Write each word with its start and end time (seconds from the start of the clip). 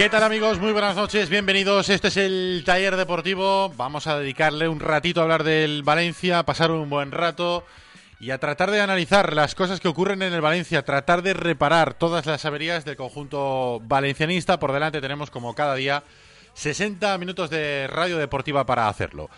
¿Qué 0.00 0.08
tal 0.08 0.22
amigos? 0.22 0.58
Muy 0.58 0.72
buenas 0.72 0.96
noches, 0.96 1.28
bienvenidos. 1.28 1.90
Este 1.90 2.08
es 2.08 2.16
el 2.16 2.62
taller 2.64 2.96
deportivo. 2.96 3.68
Vamos 3.76 4.06
a 4.06 4.18
dedicarle 4.18 4.66
un 4.66 4.80
ratito 4.80 5.20
a 5.20 5.24
hablar 5.24 5.44
del 5.44 5.82
Valencia, 5.82 6.38
a 6.38 6.46
pasar 6.46 6.70
un 6.70 6.88
buen 6.88 7.12
rato 7.12 7.66
y 8.18 8.30
a 8.30 8.38
tratar 8.38 8.70
de 8.70 8.80
analizar 8.80 9.34
las 9.34 9.54
cosas 9.54 9.78
que 9.78 9.88
ocurren 9.88 10.22
en 10.22 10.32
el 10.32 10.40
Valencia, 10.40 10.86
tratar 10.86 11.20
de 11.20 11.34
reparar 11.34 11.92
todas 11.92 12.24
las 12.24 12.46
averías 12.46 12.86
del 12.86 12.96
conjunto 12.96 13.82
valencianista. 13.84 14.58
Por 14.58 14.72
delante 14.72 15.02
tenemos 15.02 15.30
como 15.30 15.54
cada 15.54 15.74
día 15.74 16.02
60 16.54 17.18
minutos 17.18 17.50
de 17.50 17.86
radio 17.86 18.16
deportiva 18.16 18.64
para 18.64 18.88
hacerlo. 18.88 19.28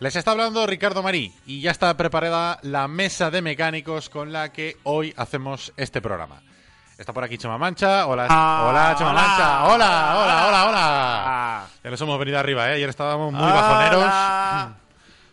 Les 0.00 0.16
está 0.16 0.32
hablando 0.32 0.66
Ricardo 0.66 1.02
Marí 1.02 1.32
y 1.46 1.62
ya 1.62 1.70
está 1.70 1.96
preparada 1.96 2.58
la 2.60 2.88
mesa 2.88 3.30
de 3.30 3.40
mecánicos 3.40 4.10
con 4.10 4.34
la 4.34 4.52
que 4.52 4.76
hoy 4.82 5.14
hacemos 5.16 5.72
este 5.78 6.02
programa. 6.02 6.42
Está 7.00 7.14
por 7.14 7.24
aquí 7.24 7.38
Chema 7.38 7.56
Mancha. 7.56 8.06
Hola, 8.06 8.26
Ah, 8.28 8.66
hola 8.68 8.94
Chema 8.98 9.10
hola. 9.12 9.22
Mancha. 9.22 9.64
Hola, 9.64 10.14
hola, 10.18 10.46
hola, 10.48 10.68
hola. 10.68 10.82
Ah. 10.82 11.66
Ya 11.82 11.90
nos 11.90 11.98
hemos 12.02 12.18
venido 12.18 12.38
arriba, 12.38 12.68
¿eh? 12.70 12.74
Ayer 12.74 12.90
estábamos 12.90 13.32
muy 13.32 13.42
Hola. 13.42 13.54
bajoneros. 13.54 14.04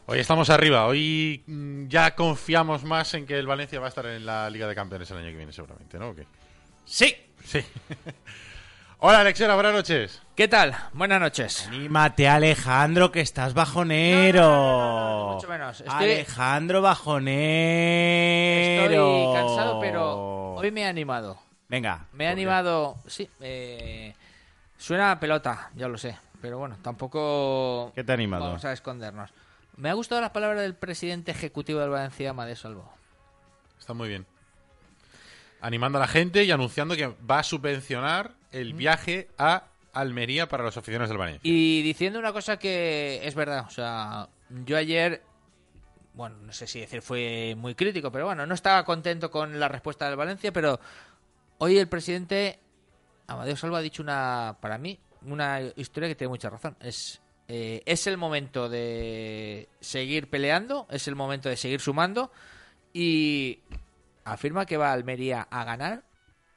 Hoy 0.06 0.20
estamos 0.20 0.50
arriba. 0.50 0.86
Hoy 0.86 1.44
mm, 1.46 1.88
ya 1.90 2.16
confiamos 2.16 2.86
más 2.86 3.14
en 3.16 3.26
que 3.26 3.38
el 3.38 3.48
Valencia 3.48 3.82
va 3.82 3.88
a 3.88 3.90
estar 3.90 4.06
en 4.06 4.26
la 4.26 4.50
Liga 4.50 4.66
de 4.66 4.76
Campeones 4.76 5.12
el 5.12 5.18
año 5.18 5.28
que 5.32 5.36
viene, 5.36 5.52
seguramente, 5.52 6.00
¿no? 6.00 6.12
¿O 6.12 6.16
qué? 6.16 6.26
Sí. 6.86 7.14
Sí. 7.44 7.60
hola, 9.00 9.20
Alexera, 9.20 9.56
buenas 9.56 9.74
noches. 9.74 10.22
¿Qué 10.38 10.48
tal? 10.48 10.74
Buenas 10.94 11.20
noches. 11.20 11.68
Anímate, 11.68 12.30
Alejandro, 12.30 13.12
que 13.12 13.20
estás 13.20 13.54
bajonero. 13.54 14.42
no, 14.42 15.28
no, 15.28 15.34
mucho 15.34 15.50
menos. 15.50 15.82
Estoy- 15.82 16.12
Alejandro 16.14 16.82
bajonero. 16.82 17.26
Estoy 18.86 19.34
cansado, 19.36 19.82
pero 19.82 20.54
hoy 20.56 20.72
me 20.72 20.84
he 20.84 20.86
animado. 20.86 21.46
Venga. 21.70 22.06
Me 22.14 22.26
he 22.26 22.28
animado. 22.28 22.98
Sí, 23.08 23.30
eh, 23.42 24.14
suena 24.78 25.12
a 25.12 25.20
pelota, 25.20 25.72
ya 25.76 25.88
lo 25.88 25.98
sé. 25.98 26.18
Pero 26.42 26.60
bueno, 26.60 26.78
tampoco. 26.82 27.92
¿Qué 27.96 28.04
te 28.04 28.12
ha 28.12 28.16
animado? 28.16 28.46
Vamos 28.46 28.66
a 28.66 28.72
escondernos. 28.72 29.32
Me 29.76 29.90
ha 29.90 29.94
gustado 29.94 30.22
las 30.22 30.32
palabras 30.32 30.62
del 30.62 30.76
presidente 30.76 31.32
ejecutivo 31.32 31.80
del 31.80 31.90
Valencia, 31.90 32.32
Amadeo 32.32 32.56
Salvo. 32.56 32.92
Está 33.80 33.94
muy 33.94 34.10
bien. 34.10 34.26
Animando 35.62 35.98
a 35.98 36.02
la 36.02 36.08
gente 36.08 36.44
y 36.44 36.52
anunciando 36.52 36.96
que 36.96 37.14
va 37.30 37.40
a 37.40 37.44
subvencionar 37.44 38.32
el 38.52 38.74
viaje 38.74 39.30
a 39.38 39.66
Almería 39.94 40.48
para 40.48 40.64
los 40.64 40.78
aficionados 40.78 41.10
del 41.10 41.18
Valencia. 41.18 41.42
Y 41.44 41.82
diciendo 41.82 42.20
una 42.20 42.34
cosa 42.34 42.58
que 42.58 43.22
es 43.24 43.34
verdad, 43.34 43.66
o 43.68 43.72
sea, 43.72 44.30
yo 44.66 44.78
ayer, 44.78 45.24
bueno, 46.14 46.36
no 46.42 46.54
sé 46.54 46.68
si 46.68 46.80
decir 46.80 47.02
fue 47.02 47.56
muy 47.58 47.74
crítico, 47.74 48.12
pero 48.12 48.26
bueno, 48.26 48.46
no 48.46 48.54
estaba 48.54 48.84
contento 48.86 49.32
con 49.32 49.60
la 49.60 49.68
respuesta 49.68 50.08
del 50.08 50.16
Valencia, 50.16 50.52
pero 50.52 50.80
hoy 51.60 51.78
el 51.78 51.88
presidente 51.88 52.60
Amadeo 53.28 53.56
Salva 53.56 53.80
ha 53.80 53.82
dicho 53.82 54.02
una, 54.02 54.58
para 54.62 54.78
mí, 54.78 55.00
una 55.26 55.62
historia 55.76 56.10
que 56.10 56.16
tiene 56.16 56.30
mucha 56.30 56.50
razón. 56.50 56.78
Es, 56.80 57.22
eh, 57.48 57.82
es 57.86 58.08
el 58.08 58.18
momento 58.18 58.70
de 58.70 59.68
seguir 59.80 60.30
peleando, 60.30 60.88
es 60.90 61.08
el 61.08 61.16
momento 61.16 61.50
de 61.50 61.58
seguir 61.58 61.82
sumando 61.82 62.32
y 62.94 63.60
afirma 64.24 64.66
que 64.66 64.78
va 64.78 64.90
a 64.90 64.94
Almería 64.94 65.48
a 65.50 65.64
ganar 65.64 66.04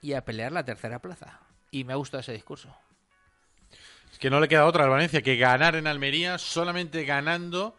y 0.00 0.12
a 0.12 0.24
pelear 0.24 0.52
la 0.52 0.64
tercera 0.64 1.00
plaza. 1.00 1.40
Y 1.70 1.84
me 1.84 1.92
ha 1.92 1.96
gustado 1.96 2.20
ese 2.20 2.32
discurso. 2.32 2.74
Es 4.12 4.18
que 4.18 4.30
no 4.30 4.40
le 4.40 4.48
queda 4.48 4.66
otra 4.66 4.84
al 4.84 4.90
Valencia 4.90 5.22
que 5.22 5.36
ganar 5.36 5.76
en 5.76 5.86
Almería, 5.86 6.38
solamente 6.38 7.04
ganando 7.04 7.76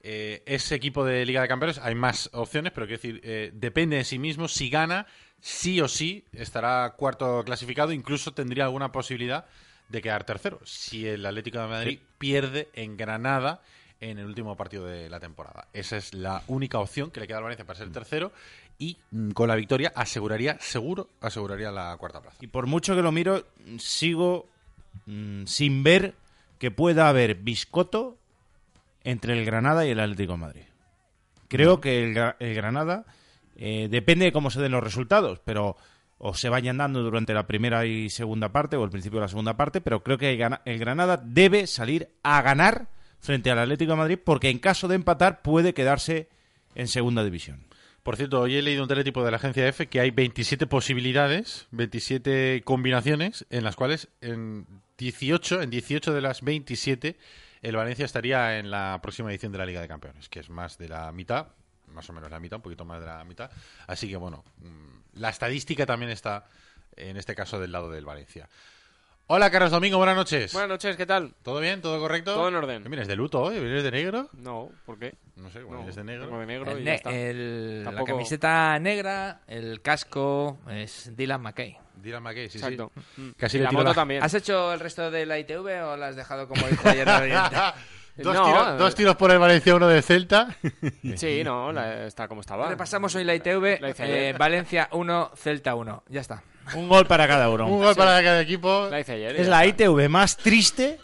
eh, 0.00 0.42
ese 0.46 0.74
equipo 0.74 1.04
de 1.04 1.24
Liga 1.26 1.42
de 1.42 1.48
Campeones. 1.48 1.78
Hay 1.78 1.94
más 1.94 2.30
opciones, 2.32 2.72
pero 2.72 2.86
quiero 2.86 3.00
decir, 3.00 3.20
eh, 3.24 3.50
depende 3.54 3.96
de 3.96 4.04
sí 4.04 4.18
mismo. 4.18 4.48
Si 4.48 4.70
gana, 4.70 5.06
sí 5.44 5.78
o 5.82 5.88
sí 5.88 6.24
estará 6.32 6.94
cuarto 6.96 7.42
clasificado, 7.44 7.92
incluso 7.92 8.32
tendría 8.32 8.64
alguna 8.64 8.90
posibilidad 8.92 9.44
de 9.90 10.00
quedar 10.00 10.24
tercero. 10.24 10.58
Si 10.64 11.06
el 11.06 11.26
Atlético 11.26 11.58
de 11.58 11.66
Madrid 11.66 11.98
pierde 12.16 12.70
en 12.72 12.96
Granada 12.96 13.60
en 14.00 14.18
el 14.18 14.24
último 14.24 14.56
partido 14.56 14.86
de 14.86 15.10
la 15.10 15.20
temporada. 15.20 15.68
Esa 15.74 15.98
es 15.98 16.14
la 16.14 16.42
única 16.46 16.78
opción 16.78 17.10
que 17.10 17.20
le 17.20 17.26
queda 17.26 17.36
al 17.36 17.42
Valencia 17.42 17.66
para 17.66 17.78
ser 17.78 17.92
tercero 17.92 18.32
y 18.78 18.96
mm, 19.10 19.32
con 19.32 19.48
la 19.48 19.54
victoria 19.54 19.92
aseguraría, 19.94 20.56
seguro, 20.60 21.10
aseguraría 21.20 21.70
la 21.70 21.94
cuarta 21.98 22.22
plaza. 22.22 22.38
Y 22.40 22.46
por 22.46 22.66
mucho 22.66 22.96
que 22.96 23.02
lo 23.02 23.12
miro, 23.12 23.44
sigo 23.78 24.48
mm, 25.04 25.44
sin 25.44 25.82
ver 25.82 26.14
que 26.58 26.70
pueda 26.70 27.10
haber 27.10 27.34
biscoto 27.34 28.16
entre 29.04 29.38
el 29.38 29.44
Granada 29.44 29.84
y 29.84 29.90
el 29.90 30.00
Atlético 30.00 30.32
de 30.32 30.38
Madrid. 30.38 30.64
Creo 31.48 31.82
que 31.82 32.02
el 32.02 32.54
Granada 32.54 33.04
eh, 33.56 33.88
depende 33.90 34.26
de 34.26 34.32
cómo 34.32 34.50
se 34.50 34.60
den 34.60 34.72
los 34.72 34.82
resultados, 34.82 35.40
pero 35.44 35.76
o 36.18 36.34
se 36.34 36.48
vayan 36.48 36.78
dando 36.78 37.02
durante 37.02 37.34
la 37.34 37.46
primera 37.46 37.86
y 37.86 38.08
segunda 38.08 38.50
parte 38.50 38.76
o 38.76 38.84
el 38.84 38.90
principio 38.90 39.18
de 39.18 39.24
la 39.24 39.28
segunda 39.28 39.56
parte, 39.56 39.80
pero 39.80 40.02
creo 40.02 40.18
que 40.18 40.32
el, 40.32 40.78
Granada 40.78 41.16
debe 41.16 41.66
salir 41.66 42.08
a 42.22 42.40
ganar 42.42 42.88
frente 43.20 43.50
al 43.50 43.58
Atlético 43.58 43.92
de 43.92 43.98
Madrid 43.98 44.18
porque 44.22 44.50
en 44.50 44.58
caso 44.58 44.88
de 44.88 44.94
empatar 44.94 45.42
puede 45.42 45.74
quedarse 45.74 46.28
en 46.74 46.88
segunda 46.88 47.24
división. 47.24 47.66
Por 48.02 48.16
cierto, 48.16 48.40
hoy 48.40 48.56
he 48.56 48.62
leído 48.62 48.82
un 48.82 48.88
teletipo 48.88 49.24
de 49.24 49.30
la 49.30 49.38
agencia 49.38 49.66
F 49.66 49.86
que 49.86 50.00
hay 50.00 50.10
27 50.10 50.66
posibilidades, 50.66 51.66
27 51.70 52.62
combinaciones, 52.64 53.46
en 53.50 53.64
las 53.64 53.76
cuales 53.76 54.08
en 54.20 54.66
18, 54.98 55.62
en 55.62 55.70
18 55.70 56.12
de 56.12 56.20
las 56.20 56.42
27, 56.42 57.16
el 57.62 57.76
Valencia 57.76 58.04
estaría 58.04 58.58
en 58.58 58.70
la 58.70 58.98
próxima 59.02 59.30
edición 59.30 59.52
de 59.52 59.58
la 59.58 59.66
Liga 59.66 59.80
de 59.80 59.88
Campeones, 59.88 60.28
que 60.28 60.40
es 60.40 60.50
más 60.50 60.76
de 60.76 60.88
la 60.88 61.10
mitad, 61.12 61.48
más 61.94 62.08
o 62.10 62.12
menos 62.12 62.30
la 62.30 62.40
mitad, 62.40 62.56
un 62.56 62.62
poquito 62.62 62.84
más 62.84 63.00
de 63.00 63.06
la 63.06 63.24
mitad. 63.24 63.50
Así 63.86 64.08
que 64.08 64.16
bueno, 64.16 64.44
mm, 64.58 65.20
la 65.20 65.30
estadística 65.30 65.86
también 65.86 66.10
está, 66.10 66.44
en 66.96 67.16
este 67.16 67.34
caso, 67.34 67.58
del 67.60 67.72
lado 67.72 67.90
del 67.90 68.04
Valencia. 68.04 68.48
Hola, 69.26 69.50
Carlos 69.50 69.70
Domingo, 69.70 69.96
buenas 69.96 70.16
noches. 70.16 70.52
Buenas 70.52 70.68
noches, 70.68 70.96
¿qué 70.98 71.06
tal? 71.06 71.32
¿Todo 71.42 71.58
bien? 71.60 71.80
¿Todo 71.80 71.98
correcto? 71.98 72.34
Todo 72.34 72.48
en 72.48 72.56
orden. 72.56 72.82
¿Qué 72.82 72.90
¿Vienes 72.90 73.08
de 73.08 73.16
luto 73.16 73.40
hoy? 73.40 73.58
¿Vienes 73.58 73.82
de 73.82 73.90
negro? 73.90 74.28
No, 74.34 74.68
¿por 74.84 74.98
qué? 74.98 75.14
No 75.36 75.50
sé, 75.50 75.60
No, 75.60 75.68
vienes 75.78 75.96
de 75.96 76.04
negro. 76.04 76.38
de 76.38 76.44
negro 76.46 76.70
El 76.72 76.80
y 76.80 76.84
ne- 76.84 76.90
ya 76.90 76.94
está. 76.96 77.10
el- 77.10 77.84
La 77.84 78.04
camiseta 78.04 78.78
negra, 78.80 79.40
el 79.46 79.80
casco, 79.80 80.58
es 80.70 81.16
Dylan 81.16 81.40
McKay. 81.40 81.78
Dylan 82.02 82.22
McKay, 82.22 82.50
sí, 82.50 82.58
Exacto. 82.58 82.92
sí. 83.16 83.32
Casi 83.38 83.56
Y 83.56 83.60
le 83.60 83.64
la 83.64 83.70
tiro 83.70 83.78
moto 83.80 83.88
la- 83.92 83.94
también. 83.94 84.22
¿Has 84.22 84.34
hecho 84.34 84.74
el 84.74 84.80
resto 84.80 85.10
de 85.10 85.24
la 85.24 85.38
ITV 85.38 85.82
o 85.84 85.96
la 85.96 86.08
has 86.08 86.16
dejado 86.16 86.46
como 86.46 86.66
dijo 86.66 86.86
ayer? 86.86 87.08
dos, 88.16 88.34
No, 88.34 88.44
tiros, 88.44 88.68
eh. 88.68 88.76
dos 88.78 88.94
tiros 88.94 89.16
por 89.16 89.30
el 89.30 89.38
Valencia, 89.38 89.74
uno 89.74 89.88
de 89.88 90.02
Celta. 90.02 90.56
Sí, 91.16 91.42
no, 91.44 91.72
la- 91.72 92.06
está 92.06 92.28
como 92.28 92.40
estaba. 92.40 92.68
Repasamos 92.68 93.14
hoy 93.14 93.24
la 93.24 93.34
ITV. 93.34 93.80
La 93.80 93.90
eh. 93.98 94.34
Valencia 94.38 94.88
1, 94.92 95.30
Celta 95.36 95.74
1. 95.74 96.04
Ya 96.08 96.20
está. 96.20 96.42
Un 96.74 96.88
gol 96.88 97.06
para 97.06 97.26
cada 97.28 97.50
uno. 97.50 97.66
Un 97.66 97.82
gol 97.82 97.94
para 97.94 98.22
cada 98.22 98.40
equipo. 98.40 98.88
La 98.90 99.00
hice 99.00 99.12
ayer. 99.12 99.36
Es 99.36 99.48
la 99.48 99.64
está. 99.64 99.84
ITV 99.84 100.08
más 100.08 100.36
triste 100.36 100.98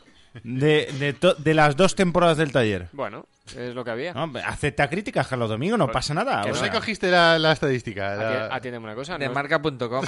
de, 0.45 0.89
de, 0.99 1.13
to- 1.13 1.35
de 1.35 1.55
las 1.55 1.77
dos 1.77 1.95
temporadas 1.95 2.37
del 2.39 2.51
taller. 2.53 2.89
Bueno, 2.93 3.27
es 3.57 3.75
lo 3.75 3.85
que 3.85 3.91
había. 3.91 4.15
No, 4.15 4.33
acepta 4.47 4.89
críticas, 4.89 5.27
Carlos 5.27 5.51
Domingo, 5.51 5.77
no 5.77 5.89
pasa 5.89 6.15
nada. 6.15 6.37
no 6.39 6.43
¿Dónde 6.47 6.59
sea, 6.61 6.71
cogiste 6.71 7.11
la, 7.11 7.39
la 7.39 7.53
estadística? 7.53 8.15
La- 8.15 8.49
Ati- 8.49 8.57
Atiéndeme 8.57 8.85
una 8.87 8.95
cosa. 8.95 9.19
De 9.19 9.27
no- 9.27 9.35
marca.com. 9.35 10.05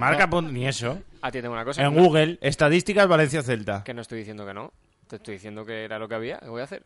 marca 0.00 0.26
ni 0.42 0.66
eso. 0.66 0.98
Atiéndeme 1.22 1.54
una 1.54 1.64
cosa. 1.64 1.84
En 1.84 1.94
no- 1.94 2.02
Google, 2.02 2.38
estadísticas 2.40 3.06
Valencia 3.06 3.42
Celta. 3.42 3.84
Que 3.84 3.94
no 3.94 4.02
estoy 4.02 4.18
diciendo 4.18 4.44
que 4.46 4.54
no. 4.54 4.72
Te 5.08 5.16
estoy 5.16 5.34
diciendo 5.34 5.64
que 5.64 5.84
era 5.84 5.98
lo 5.98 6.06
que 6.06 6.14
había. 6.14 6.38
¿Qué 6.38 6.48
voy 6.48 6.60
a 6.60 6.64
hacer? 6.64 6.82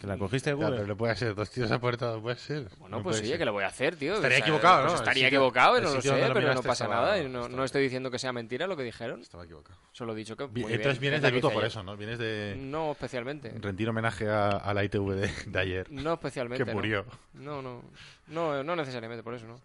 Que 0.00 0.06
la 0.06 0.16
cogiste 0.16 0.54
de 0.54 0.56
pero 0.56 0.86
no 0.86 0.96
puede 0.96 1.16
ser, 1.16 1.34
dos 1.34 1.50
tiros 1.50 1.70
a 1.72 1.80
puerta, 1.80 2.12
no 2.12 2.22
puede 2.22 2.36
ser. 2.36 2.68
Bueno, 2.78 2.98
No 2.98 3.02
pues 3.02 3.18
oye, 3.18 3.28
ser. 3.30 3.38
que 3.38 3.44
lo 3.44 3.52
voy 3.52 3.64
a 3.64 3.66
hacer, 3.66 3.96
tío. 3.96 4.14
Estaría 4.14 4.36
O 4.36 4.38
sea, 4.38 4.46
equivocado, 4.46 4.76
pues 4.82 4.86
¿no? 4.86 4.92
El 4.92 4.98
Estaría 5.00 5.26
sitio- 5.26 5.38
equivocado, 5.38 5.78
y 5.78 5.80
no 5.82 5.94
lo 5.94 6.00
sé, 6.00 6.28
lo 6.28 6.34
pero 6.34 6.54
no 6.54 6.62
pasa 6.62 6.84
estaba- 6.84 6.94
nada. 7.06 7.18
y 7.22 7.28
no, 7.28 7.48
no 7.48 7.64
estoy 7.64 7.82
diciendo 7.82 8.10
que 8.10 8.18
sea 8.20 8.32
mentira 8.32 8.66
lo 8.68 8.76
que 8.76 8.84
dijeron. 8.84 9.20
Estaba 9.20 9.42
equivocado. 9.44 9.78
Solo 9.92 10.12
he 10.12 10.16
dicho 10.16 10.36
que. 10.36 10.46
Muy 10.46 10.62
Entonces 10.72 11.00
bien, 11.00 11.00
vienes 11.00 11.22
de 11.22 11.28
que 11.28 11.34
luto 11.34 11.48
por 11.48 11.58
ayer. 11.58 11.66
eso, 11.68 11.82
¿no? 11.82 11.96
Vienes 11.96 12.18
de 12.20 12.54
No 12.56 12.92
especialmente. 12.92 13.52
rendir 13.60 13.88
homenaje 13.88 14.28
a, 14.28 14.48
a 14.50 14.72
la 14.72 14.84
ITV 14.84 15.14
de, 15.14 15.30
de 15.46 15.58
ayer. 15.58 15.90
No 15.90 16.12
especialmente. 16.14 16.64
Que 16.64 16.70
no. 16.70 16.76
murió. 16.76 17.04
No, 17.34 17.62
no. 17.62 17.82
No, 18.28 18.62
no 18.62 18.76
necesariamente, 18.76 19.22
por 19.24 19.34
eso 19.34 19.46
no. 19.46 19.60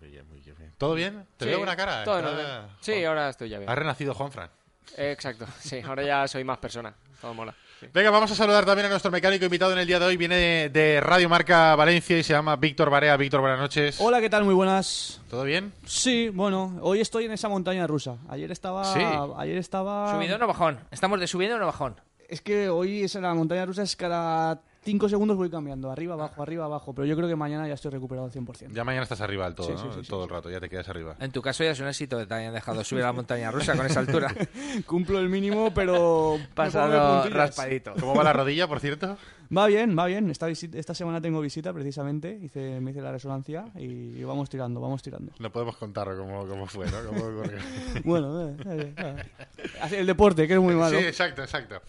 Muy 0.00 0.10
bien, 0.10 0.26
muy 0.28 0.40
bien. 0.40 0.72
¿Todo 0.76 0.94
bien? 0.94 1.24
¿Te 1.36 1.44
Sí, 1.44 1.48
veo 1.50 1.58
buena 1.58 1.76
cara? 1.76 2.04
todo 2.04 2.18
en 2.18 2.26
Entrada- 2.26 2.58
orden. 2.64 2.76
Sí, 2.80 3.04
ahora 3.04 3.28
estoy 3.30 3.48
ya 3.48 3.58
bien. 3.58 3.70
Ha 3.70 3.74
renacido 3.74 4.12
Juanfran. 4.12 4.50
Exacto, 4.96 5.46
sí, 5.60 5.80
ahora 5.80 6.02
ya 6.02 6.28
soy 6.28 6.44
más 6.44 6.58
persona. 6.58 6.94
Todo 7.20 7.34
mola. 7.34 7.54
sí. 7.80 7.86
Venga, 7.92 8.10
vamos 8.10 8.30
a 8.30 8.34
saludar 8.34 8.66
también 8.66 8.86
a 8.86 8.90
nuestro 8.90 9.10
mecánico 9.10 9.46
invitado 9.46 9.72
en 9.72 9.78
el 9.78 9.86
día 9.86 9.98
de 9.98 10.04
hoy. 10.04 10.16
Viene 10.16 10.68
de, 10.68 11.00
Radio 11.00 11.28
Marca 11.28 11.74
Valencia 11.74 12.18
y 12.18 12.22
se 12.22 12.34
llama 12.34 12.56
Víctor 12.56 12.90
Barea. 12.90 13.16
Víctor, 13.16 13.40
buenas 13.40 13.58
noches. 13.58 13.98
Hola, 13.98 14.20
¿qué 14.20 14.28
tal? 14.28 14.44
Muy 14.44 14.54
buenas. 14.54 15.22
¿Todo 15.30 15.44
bien? 15.44 15.72
Sí, 15.86 16.28
bueno, 16.28 16.78
hoy 16.82 17.00
estoy 17.00 17.24
en 17.24 17.32
esa 17.32 17.48
montaña 17.48 17.86
rusa. 17.86 18.18
Ayer 18.28 18.50
estaba. 18.52 18.84
Sí. 18.92 19.00
Ayer 19.38 19.56
estaba. 19.56 20.12
Subidón 20.12 20.42
o 20.42 20.46
bajón. 20.46 20.80
Estamos 20.90 21.18
de 21.18 21.26
subidón 21.26 21.62
o 21.62 21.66
bajón. 21.66 22.00
Es 22.28 22.40
que 22.40 22.68
hoy 22.68 23.04
es 23.04 23.14
la 23.14 23.32
montaña 23.32 23.64
rusa, 23.64 23.82
es 23.82 23.96
cada 23.96 24.60
5 24.84 25.08
segundos 25.08 25.36
voy 25.36 25.50
cambiando. 25.50 25.90
Arriba, 25.90 26.14
abajo, 26.14 26.42
arriba, 26.42 26.64
abajo. 26.66 26.94
Pero 26.94 27.06
yo 27.06 27.16
creo 27.16 27.28
que 27.28 27.36
mañana 27.36 27.66
ya 27.66 27.74
estoy 27.74 27.90
recuperado 27.90 28.26
al 28.26 28.32
100%. 28.32 28.72
Ya 28.72 28.84
mañana 28.84 29.02
estás 29.04 29.20
arriba 29.20 29.44
del 29.46 29.54
todo, 29.54 29.66
Sí, 29.68 29.72
¿no? 29.72 29.78
sí, 29.78 29.88
sí, 29.94 30.00
sí, 30.04 30.08
todo 30.08 30.24
el 30.24 30.30
rato, 30.30 30.50
ya 30.50 30.60
te 30.60 30.68
quedas 30.68 30.88
arriba. 30.88 31.16
En 31.20 31.30
tu 31.32 31.40
caso 31.42 31.64
ya 31.64 31.70
es 31.70 31.80
un 31.80 31.88
éxito 31.88 32.18
que 32.18 32.26
te 32.26 32.34
hayan 32.34 32.52
dejado 32.54 32.84
subir 32.84 33.02
a 33.02 33.06
la 33.06 33.12
montaña 33.12 33.50
rusa 33.50 33.76
con 33.76 33.86
esa 33.86 34.00
altura. 34.00 34.32
Cumplo 34.86 35.18
el 35.18 35.28
mínimo, 35.28 35.72
pero. 35.74 36.36
Pasado 36.54 37.28
raspadito. 37.30 37.94
¿Cómo 37.98 38.14
va 38.14 38.24
la 38.24 38.32
rodilla, 38.32 38.68
por 38.68 38.80
cierto? 38.80 39.16
Va 39.56 39.66
bien, 39.66 39.96
va 39.96 40.06
bien. 40.06 40.30
Esta, 40.30 40.48
visi- 40.48 40.74
esta 40.74 40.94
semana 40.94 41.20
tengo 41.20 41.40
visita 41.40 41.72
precisamente. 41.72 42.38
Hice, 42.42 42.80
me 42.80 42.90
hice 42.92 43.00
la 43.02 43.12
resonancia 43.12 43.66
y 43.76 44.22
vamos 44.24 44.48
tirando, 44.48 44.80
vamos 44.80 45.02
tirando. 45.02 45.32
No 45.38 45.50
podemos 45.52 45.76
contar 45.76 46.08
cómo, 46.16 46.46
cómo 46.46 46.66
fue, 46.66 46.86
¿no? 46.86 47.04
Cómo. 47.06 47.24
Bueno, 48.04 48.48
eh, 48.48 48.56
eh, 48.66 48.94
eh. 48.96 49.96
El 49.98 50.06
deporte, 50.06 50.46
que 50.48 50.54
es 50.54 50.60
muy 50.60 50.74
malo. 50.74 50.98
Sí, 50.98 51.04
exacto, 51.04 51.42
exacto. 51.42 51.80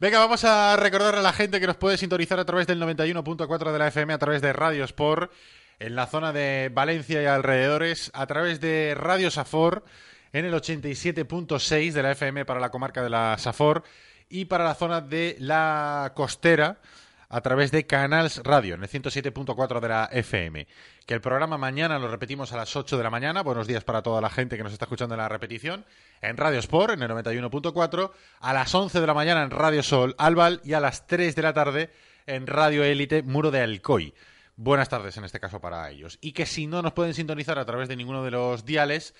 Venga, 0.00 0.20
vamos 0.20 0.44
a 0.44 0.76
recordar 0.76 1.16
a 1.16 1.22
la 1.22 1.32
gente 1.32 1.58
que 1.58 1.66
nos 1.66 1.74
puede 1.74 1.96
sintonizar 1.96 2.38
a 2.38 2.44
través 2.44 2.68
del 2.68 2.80
91.4 2.80 3.72
de 3.72 3.78
la 3.80 3.88
FM, 3.88 4.12
a 4.12 4.18
través 4.18 4.40
de 4.40 4.52
Radio 4.52 4.84
Sport, 4.84 5.32
en 5.80 5.96
la 5.96 6.06
zona 6.06 6.32
de 6.32 6.70
Valencia 6.72 7.20
y 7.20 7.26
alrededores, 7.26 8.12
a 8.14 8.24
través 8.28 8.60
de 8.60 8.94
Radio 8.96 9.28
Safor, 9.32 9.84
en 10.32 10.44
el 10.44 10.54
87.6 10.54 11.90
de 11.90 12.02
la 12.04 12.12
FM 12.12 12.44
para 12.44 12.60
la 12.60 12.70
comarca 12.70 13.02
de 13.02 13.10
la 13.10 13.38
Safor, 13.38 13.82
y 14.28 14.44
para 14.44 14.62
la 14.62 14.76
zona 14.76 15.00
de 15.00 15.34
la 15.40 16.12
costera, 16.14 16.78
a 17.30 17.40
través 17.40 17.70
de 17.70 17.86
Canals 17.86 18.42
Radio, 18.42 18.74
en 18.74 18.82
el 18.82 18.88
107.4 18.88 19.80
de 19.80 19.88
la 19.88 20.08
FM. 20.10 20.66
Que 21.06 21.14
el 21.14 21.20
programa 21.20 21.58
mañana 21.58 21.98
lo 21.98 22.08
repetimos 22.08 22.52
a 22.52 22.56
las 22.56 22.74
8 22.74 22.96
de 22.96 23.02
la 23.02 23.10
mañana. 23.10 23.42
Buenos 23.42 23.66
días 23.66 23.84
para 23.84 24.02
toda 24.02 24.20
la 24.20 24.30
gente 24.30 24.56
que 24.56 24.62
nos 24.62 24.72
está 24.72 24.86
escuchando 24.86 25.14
en 25.14 25.20
la 25.20 25.28
repetición. 25.28 25.84
En 26.22 26.36
Radio 26.36 26.58
Sport, 26.58 26.94
en 26.94 27.02
el 27.02 27.10
91.4. 27.10 28.10
A 28.40 28.52
las 28.52 28.74
11 28.74 29.00
de 29.00 29.06
la 29.06 29.14
mañana 29.14 29.42
en 29.42 29.50
Radio 29.50 29.82
Sol, 29.82 30.14
Albal. 30.18 30.60
Y 30.64 30.72
a 30.72 30.80
las 30.80 31.06
3 31.06 31.34
de 31.34 31.42
la 31.42 31.52
tarde 31.52 31.90
en 32.26 32.46
Radio 32.46 32.84
Élite, 32.84 33.22
Muro 33.22 33.50
de 33.50 33.60
Alcoy. 33.60 34.14
Buenas 34.56 34.88
tardes 34.88 35.16
en 35.16 35.24
este 35.24 35.38
caso 35.38 35.60
para 35.60 35.88
ellos. 35.90 36.18
Y 36.20 36.32
que 36.32 36.46
si 36.46 36.66
no 36.66 36.82
nos 36.82 36.92
pueden 36.92 37.14
sintonizar 37.14 37.58
a 37.58 37.64
través 37.64 37.88
de 37.88 37.96
ninguno 37.96 38.24
de 38.24 38.30
los 38.30 38.64
diales, 38.64 39.14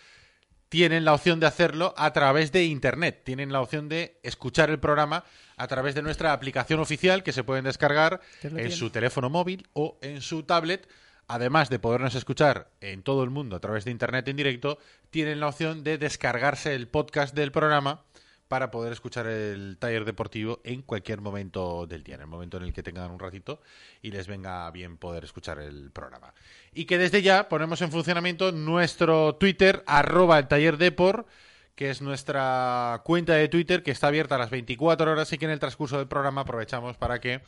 tienen 0.68 1.04
la 1.04 1.14
opción 1.14 1.40
de 1.40 1.46
hacerlo 1.46 1.94
a 1.96 2.12
través 2.12 2.52
de 2.52 2.64
Internet. 2.64 3.22
Tienen 3.24 3.52
la 3.52 3.60
opción 3.60 3.88
de 3.88 4.18
escuchar 4.22 4.70
el 4.70 4.78
programa 4.78 5.24
a 5.56 5.66
través 5.66 5.94
de 5.94 6.02
nuestra 6.02 6.32
aplicación 6.32 6.80
oficial 6.80 7.22
que 7.22 7.32
se 7.32 7.44
pueden 7.44 7.64
descargar 7.64 8.20
en 8.42 8.70
su 8.72 8.90
teléfono 8.90 9.30
móvil 9.30 9.66
o 9.72 9.98
en 10.02 10.20
su 10.20 10.42
tablet. 10.42 10.88
Además 11.26 11.68
de 11.68 11.78
podernos 11.78 12.14
escuchar 12.14 12.70
en 12.80 13.02
todo 13.02 13.22
el 13.22 13.30
mundo 13.30 13.56
a 13.56 13.60
través 13.60 13.84
de 13.84 13.90
Internet 13.90 14.28
en 14.28 14.36
directo, 14.36 14.78
tienen 15.10 15.40
la 15.40 15.48
opción 15.48 15.84
de 15.84 15.98
descargarse 15.98 16.74
el 16.74 16.88
podcast 16.88 17.34
del 17.34 17.52
programa 17.52 18.04
para 18.48 18.70
poder 18.70 18.92
escuchar 18.92 19.26
el 19.26 19.76
taller 19.78 20.04
deportivo 20.04 20.60
en 20.64 20.82
cualquier 20.82 21.20
momento 21.20 21.86
del 21.86 22.02
día, 22.02 22.14
en 22.16 22.22
el 22.22 22.26
momento 22.26 22.56
en 22.56 22.64
el 22.64 22.72
que 22.72 22.82
tengan 22.82 23.10
un 23.10 23.18
ratito 23.18 23.60
y 24.02 24.10
les 24.10 24.26
venga 24.26 24.70
bien 24.70 24.96
poder 24.96 25.24
escuchar 25.24 25.58
el 25.58 25.90
programa. 25.90 26.34
Y 26.72 26.86
que 26.86 26.98
desde 26.98 27.22
ya 27.22 27.48
ponemos 27.48 27.82
en 27.82 27.92
funcionamiento 27.92 28.50
nuestro 28.50 29.36
Twitter, 29.36 29.84
arroba 29.86 30.38
el 30.38 30.48
taller 30.48 30.78
deport, 30.78 31.28
que 31.74 31.90
es 31.90 32.02
nuestra 32.02 33.02
cuenta 33.04 33.34
de 33.34 33.48
Twitter 33.48 33.82
que 33.82 33.90
está 33.90 34.08
abierta 34.08 34.34
a 34.34 34.38
las 34.38 34.50
24 34.50 35.12
horas 35.12 35.32
y 35.32 35.38
que 35.38 35.44
en 35.44 35.52
el 35.52 35.60
transcurso 35.60 35.98
del 35.98 36.08
programa 36.08 36.40
aprovechamos 36.40 36.96
para 36.96 37.20
que 37.20 37.42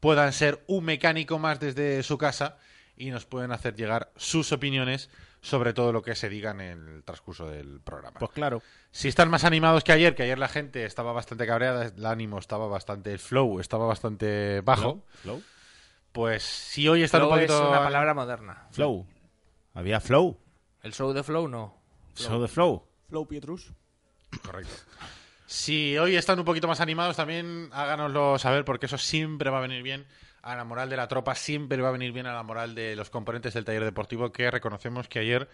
puedan 0.00 0.32
ser 0.32 0.62
un 0.68 0.84
mecánico 0.84 1.38
más 1.38 1.60
desde 1.60 2.02
su 2.02 2.16
casa 2.16 2.56
y 2.96 3.10
nos 3.10 3.26
pueden 3.26 3.52
hacer 3.52 3.74
llegar 3.74 4.10
sus 4.16 4.52
opiniones 4.52 5.10
sobre 5.40 5.72
todo 5.72 5.92
lo 5.92 6.02
que 6.02 6.14
se 6.14 6.28
diga 6.28 6.50
en 6.50 6.60
el 6.60 7.04
transcurso 7.04 7.48
del 7.48 7.80
programa. 7.80 8.18
Pues 8.18 8.32
claro. 8.32 8.62
Si 8.90 9.08
están 9.08 9.30
más 9.30 9.44
animados 9.44 9.84
que 9.84 9.92
ayer, 9.92 10.14
que 10.14 10.24
ayer 10.24 10.38
la 10.38 10.48
gente 10.48 10.84
estaba 10.84 11.12
bastante 11.12 11.46
cabreada, 11.46 11.86
el 11.86 12.06
ánimo 12.06 12.38
estaba 12.38 12.66
bastante, 12.66 13.12
el 13.12 13.18
flow 13.18 13.60
estaba 13.60 13.86
bastante 13.86 14.60
bajo, 14.62 15.04
Flow. 15.22 15.42
pues 16.12 16.42
si 16.42 16.88
hoy 16.88 17.02
están 17.02 17.20
Flow 17.22 17.32
un 17.32 17.38
es 17.40 17.46
poquito... 17.46 17.68
una 17.68 17.82
palabra 17.84 18.14
moderna. 18.14 18.66
Flow. 18.72 19.06
Había 19.74 20.00
flow. 20.00 20.38
El 20.82 20.92
show 20.92 21.12
de 21.12 21.22
Flow 21.22 21.48
no. 21.48 21.76
Show 22.14 22.40
de 22.40 22.48
flow. 22.48 22.84
Flow 23.08 23.26
Pietrus. 23.26 23.72
Correcto. 24.42 24.72
Si 25.46 25.96
hoy 25.96 26.16
están 26.16 26.38
un 26.38 26.44
poquito 26.44 26.68
más 26.68 26.80
animados, 26.80 27.16
también 27.16 27.70
háganoslo 27.72 28.38
saber, 28.38 28.64
porque 28.64 28.86
eso 28.86 28.98
siempre 28.98 29.50
va 29.50 29.58
a 29.58 29.62
venir 29.62 29.82
bien 29.82 30.06
a 30.48 30.56
la 30.56 30.64
moral 30.64 30.88
de 30.88 30.96
la 30.96 31.08
tropa, 31.08 31.34
siempre 31.34 31.80
va 31.82 31.88
a 31.90 31.92
venir 31.92 32.12
bien 32.12 32.26
a 32.26 32.32
la 32.32 32.42
moral 32.42 32.74
de 32.74 32.96
los 32.96 33.10
componentes 33.10 33.52
del 33.52 33.66
taller 33.66 33.84
deportivo, 33.84 34.32
que 34.32 34.50
reconocemos 34.50 35.06
que 35.06 35.18
ayer 35.18 35.48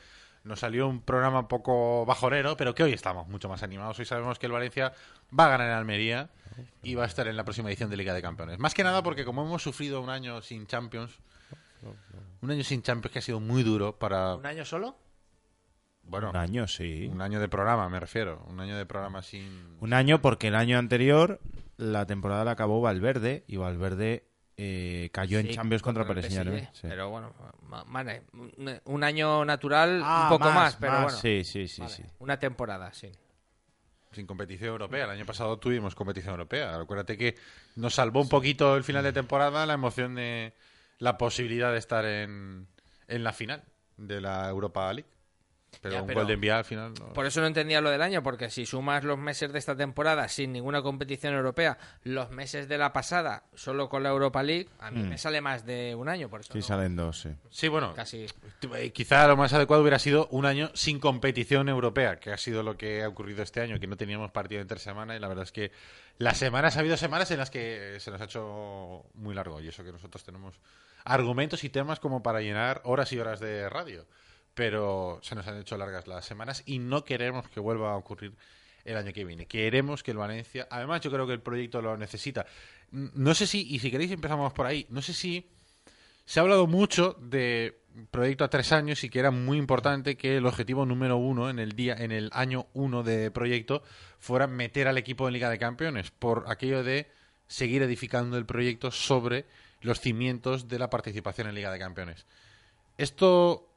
nos 0.44 0.60
salió 0.60 0.86
un 0.86 1.00
programa 1.00 1.40
un 1.40 1.48
poco 1.48 2.06
bajonero, 2.06 2.56
pero 2.56 2.74
que 2.74 2.84
hoy 2.84 2.92
estamos 2.92 3.26
mucho 3.26 3.48
más 3.48 3.64
animados. 3.64 3.98
Hoy 3.98 4.04
sabemos 4.04 4.38
que 4.38 4.46
el 4.46 4.52
Valencia 4.52 4.92
va 5.36 5.46
a 5.46 5.48
ganar 5.48 5.68
en 5.68 5.74
Almería 5.74 6.30
y 6.82 6.94
va 6.94 7.04
a 7.04 7.06
estar 7.06 7.26
en 7.26 7.36
la 7.36 7.44
próxima 7.44 7.70
edición 7.70 7.90
de 7.90 7.96
Liga 7.96 8.14
de 8.14 8.22
Campeones. 8.22 8.58
Más 8.60 8.72
que 8.72 8.84
nada 8.84 9.02
porque 9.02 9.24
como 9.24 9.44
hemos 9.44 9.62
sufrido 9.62 10.00
un 10.00 10.10
año 10.10 10.40
sin 10.42 10.66
Champions, 10.66 11.18
un 12.40 12.50
año 12.50 12.62
sin 12.62 12.82
Champions 12.82 13.12
que 13.12 13.18
ha 13.18 13.22
sido 13.22 13.40
muy 13.40 13.64
duro 13.64 13.98
para... 13.98 14.36
¿Un 14.36 14.46
año 14.46 14.64
solo? 14.64 14.96
Bueno, 16.04 16.30
Un 16.30 16.36
año, 16.36 16.68
sí. 16.68 17.08
un 17.10 17.22
año 17.22 17.40
de 17.40 17.48
programa, 17.48 17.88
me 17.88 17.98
refiero. 17.98 18.44
Un 18.46 18.60
año 18.60 18.76
de 18.76 18.86
programa 18.86 19.22
sin... 19.22 19.76
Un 19.80 19.92
año 19.92 20.20
porque 20.20 20.48
el 20.48 20.54
año 20.54 20.78
anterior 20.78 21.40
la 21.78 22.06
temporada 22.06 22.44
la 22.44 22.52
acabó 22.52 22.80
Valverde 22.80 23.44
y 23.48 23.56
Valverde 23.56 24.28
eh, 24.56 25.10
cayó 25.12 25.38
en 25.38 25.48
Champions 25.50 25.82
contra, 25.82 26.02
el 26.02 26.08
Peresiñano. 26.08 26.52
PSG, 26.52 26.58
¿eh? 26.58 26.68
Sí. 26.72 26.86
Pero 26.88 27.10
bueno, 27.10 27.32
un, 28.84 29.04
año 29.04 29.44
natural, 29.44 30.00
Ah, 30.04 30.28
un 30.30 30.38
poco 30.38 30.50
más, 30.52 30.76
pero 30.76 30.92
más, 30.92 31.02
bueno. 31.04 31.18
Sí, 31.18 31.44
sí, 31.44 31.66
sí, 31.66 31.82
Vale, 31.82 31.94
sí. 31.94 32.02
Una 32.20 32.38
temporada, 32.38 32.92
sí. 32.92 33.10
sin 34.12 34.26
competición 34.26 34.70
europea. 34.70 35.04
El 35.04 35.10
año 35.10 35.26
pasado 35.26 35.58
tuvimos 35.58 35.94
competición 35.94 36.32
europea. 36.32 36.74
Acuérdate 36.76 37.16
que 37.16 37.34
nos 37.76 37.94
salvó 37.94 38.20
un 38.20 38.28
poquito 38.28 38.76
el 38.76 38.84
final 38.84 39.02
de 39.02 39.12
temporada 39.12 39.66
la 39.66 39.74
emoción 39.74 40.14
de 40.14 40.52
la 40.98 41.18
posibilidad 41.18 41.72
de 41.72 41.78
estar 41.78 42.04
en, 42.04 42.68
en 43.08 43.24
la 43.24 43.32
final 43.32 43.64
de 43.96 44.20
la 44.20 44.48
Europa 44.48 44.92
League. 44.92 45.13
Pero 45.82 45.94
Ya, 45.94 46.00
un 46.02 46.06
pero- 46.06 46.20
gol 46.20 46.26
de 46.26 46.34
enviar 46.34 46.58
al 46.58 46.64
final. 46.64 46.92
no. 46.98 47.12
Por 47.12 47.26
eso 47.26 47.40
no 47.40 47.46
entendía 47.46 47.80
lo 47.80 47.90
del 47.90 48.02
año, 48.02 48.22
porque 48.22 48.50
si 48.50 48.66
sumas 48.66 49.04
los 49.04 49.18
meses 49.18 49.52
de 49.52 49.58
esta 49.58 49.76
temporada 49.76 50.28
sin 50.28 50.52
ninguna 50.52 50.82
competición 50.82 51.34
europea, 51.34 51.78
los 52.04 52.30
meses 52.30 52.68
de 52.68 52.78
la 52.78 52.92
pasada 52.92 53.44
solo 53.54 53.88
con 53.88 54.02
la 54.02 54.10
Europa 54.10 54.42
League, 54.42 54.68
a 54.80 54.90
mí 54.90 55.02
Mm. 55.02 55.08
me 55.10 55.18
sale 55.18 55.40
más 55.40 55.64
de 55.66 55.94
un 55.94 56.08
año, 56.08 56.28
por 56.28 56.40
eso 56.40 56.52
Sí, 56.52 56.58
no- 56.60 56.64
salen 56.64 56.96
dos, 56.96 57.20
sí. 57.20 57.30
Sí, 57.50 57.68
bueno, 57.68 57.92
casi. 57.94 58.26
eh, 58.76 58.90
quizá 58.92 59.26
lo 59.28 59.36
más 59.36 59.52
adecuado 59.52 59.82
hubiera 59.82 59.98
sido 59.98 60.28
un 60.30 60.46
año 60.46 60.70
sin 60.74 60.98
competición 61.00 61.68
europea, 61.68 62.18
que 62.20 62.32
ha 62.32 62.36
sido 62.38 62.62
lo 62.62 62.76
que 62.76 63.02
ha 63.02 63.08
ocurrido 63.08 63.42
este 63.42 63.60
año, 63.60 63.78
que 63.80 63.86
no 63.86 63.96
teníamos 63.96 64.30
partido 64.30 64.60
entre 64.60 64.78
semana 64.78 65.16
y 65.16 65.18
la 65.20 65.28
verdad 65.28 65.44
es 65.44 65.52
que 65.52 65.72
las 66.18 66.36
semanas 66.38 66.76
ha 66.76 66.80
habido 66.80 66.96
semanas 66.96 67.30
en 67.30 67.38
las 67.38 67.50
que 67.50 67.96
se 67.98 68.10
nos 68.10 68.20
ha 68.20 68.24
hecho 68.24 69.04
muy 69.14 69.34
largo 69.34 69.60
y 69.60 69.68
eso 69.68 69.82
que 69.84 69.92
nosotros 69.92 70.22
tenemos 70.24 70.54
argumentos 71.04 71.64
y 71.64 71.68
temas 71.70 72.00
como 72.00 72.22
para 72.22 72.40
llenar 72.40 72.80
horas 72.84 73.12
y 73.12 73.18
horas 73.18 73.40
de 73.40 73.68
radio, 73.68 74.06
pero 74.54 75.18
se 75.22 75.34
nos 75.34 75.46
han 75.46 75.58
hecho 75.58 75.76
largas 75.76 76.06
las 76.06 76.24
semanas 76.24 76.62
y 76.66 76.78
no 76.78 77.04
queremos 77.04 77.48
que 77.48 77.60
vuelva 77.60 77.92
a 77.92 77.96
ocurrir 77.96 78.34
el 78.84 78.96
año 78.96 79.12
que 79.12 79.24
viene. 79.24 79.46
Queremos 79.46 80.02
que 80.02 80.12
el 80.12 80.18
Valencia, 80.18 80.66
además 80.70 81.00
yo 81.00 81.10
creo 81.10 81.26
que 81.26 81.32
el 81.32 81.40
proyecto 81.40 81.82
lo 81.82 81.96
necesita. 81.96 82.46
No 82.90 83.34
sé 83.34 83.46
si, 83.46 83.62
y 83.74 83.78
si 83.78 83.90
queréis 83.90 84.12
empezamos 84.12 84.52
por 84.52 84.66
ahí, 84.66 84.86
no 84.90 85.02
sé 85.02 85.12
si 85.12 85.48
Se 86.26 86.40
ha 86.40 86.42
hablado 86.42 86.66
mucho 86.66 87.18
de 87.20 87.78
proyecto 88.10 88.44
a 88.44 88.48
tres 88.48 88.72
años 88.72 89.04
y 89.04 89.10
que 89.10 89.18
era 89.18 89.30
muy 89.30 89.58
importante 89.58 90.16
que 90.16 90.38
el 90.38 90.46
objetivo 90.46 90.86
número 90.86 91.18
uno 91.18 91.50
en 91.50 91.58
el 91.58 91.72
día, 91.72 91.94
en 91.98 92.12
el 92.12 92.30
año 92.32 92.66
uno 92.72 93.02
de 93.02 93.30
proyecto, 93.30 93.82
fuera 94.18 94.46
meter 94.46 94.88
al 94.88 94.96
equipo 94.96 95.28
en 95.28 95.34
Liga 95.34 95.50
de 95.50 95.58
Campeones, 95.58 96.10
por 96.10 96.44
aquello 96.48 96.82
de 96.82 97.10
seguir 97.46 97.82
edificando 97.82 98.38
el 98.38 98.46
proyecto 98.46 98.90
sobre 98.90 99.44
los 99.82 100.00
cimientos 100.00 100.66
de 100.66 100.78
la 100.78 100.88
participación 100.88 101.46
en 101.46 101.54
Liga 101.56 101.70
de 101.70 101.78
Campeones. 101.78 102.24
Esto 102.96 103.68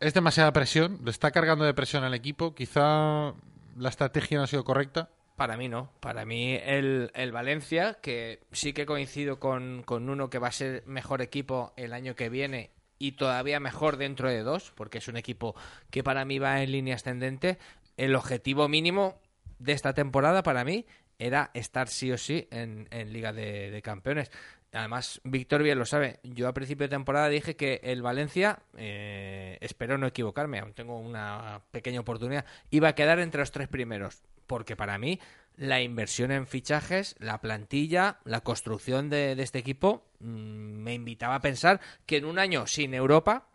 es 0.00 0.14
demasiada 0.14 0.52
presión, 0.52 1.00
le 1.04 1.10
está 1.10 1.30
cargando 1.30 1.64
de 1.64 1.74
presión 1.74 2.04
al 2.04 2.14
equipo, 2.14 2.54
quizá 2.54 3.34
la 3.76 3.88
estrategia 3.88 4.38
no 4.38 4.44
ha 4.44 4.46
sido 4.46 4.64
correcta. 4.64 5.10
Para 5.36 5.56
mí 5.56 5.68
no. 5.68 5.92
Para 6.00 6.24
mí 6.24 6.58
el, 6.64 7.12
el 7.14 7.32
Valencia, 7.32 7.98
que 8.02 8.40
sí 8.50 8.72
que 8.72 8.86
coincido 8.86 9.38
con, 9.38 9.82
con 9.84 10.08
uno 10.08 10.30
que 10.30 10.38
va 10.38 10.48
a 10.48 10.52
ser 10.52 10.82
mejor 10.86 11.22
equipo 11.22 11.72
el 11.76 11.92
año 11.92 12.16
que 12.16 12.28
viene 12.28 12.72
y 12.98 13.12
todavía 13.12 13.60
mejor 13.60 13.96
dentro 13.96 14.28
de 14.28 14.42
dos, 14.42 14.72
porque 14.74 14.98
es 14.98 15.06
un 15.06 15.16
equipo 15.16 15.54
que 15.90 16.02
para 16.02 16.24
mí 16.24 16.40
va 16.40 16.60
en 16.62 16.72
línea 16.72 16.96
ascendente. 16.96 17.58
El 17.96 18.16
objetivo 18.16 18.68
mínimo 18.68 19.20
de 19.60 19.72
esta 19.72 19.94
temporada 19.94 20.42
para 20.42 20.64
mí 20.64 20.86
era 21.18 21.50
estar 21.54 21.88
sí 21.88 22.10
o 22.12 22.18
sí 22.18 22.48
en, 22.50 22.88
en 22.90 23.12
Liga 23.12 23.32
de, 23.32 23.70
de 23.70 23.82
Campeones. 23.82 24.30
Además, 24.72 25.20
Víctor 25.24 25.62
bien 25.62 25.78
lo 25.78 25.86
sabe. 25.86 26.20
Yo 26.22 26.46
a 26.46 26.52
principio 26.52 26.84
de 26.84 26.90
temporada 26.90 27.28
dije 27.28 27.56
que 27.56 27.80
el 27.82 28.02
Valencia, 28.02 28.60
eh, 28.76 29.56
espero 29.60 29.96
no 29.96 30.06
equivocarme, 30.06 30.58
aún 30.58 30.74
tengo 30.74 30.98
una 30.98 31.62
pequeña 31.70 32.00
oportunidad, 32.00 32.44
iba 32.70 32.88
a 32.88 32.94
quedar 32.94 33.18
entre 33.18 33.40
los 33.40 33.50
tres 33.50 33.68
primeros. 33.68 34.22
Porque 34.46 34.76
para 34.76 34.98
mí, 34.98 35.20
la 35.56 35.80
inversión 35.80 36.30
en 36.30 36.46
fichajes, 36.46 37.16
la 37.18 37.40
plantilla, 37.40 38.18
la 38.24 38.42
construcción 38.42 39.08
de, 39.08 39.32
este 39.32 39.58
equipo, 39.58 40.06
mm, 40.20 40.26
me 40.26 40.94
invitaba 40.94 41.36
a 41.36 41.40
pensar 41.40 41.80
que 42.06 42.18
en 42.18 42.26
un 42.26 42.38
año 42.38 42.66
sin 42.66 42.94
Europa, 42.94 43.48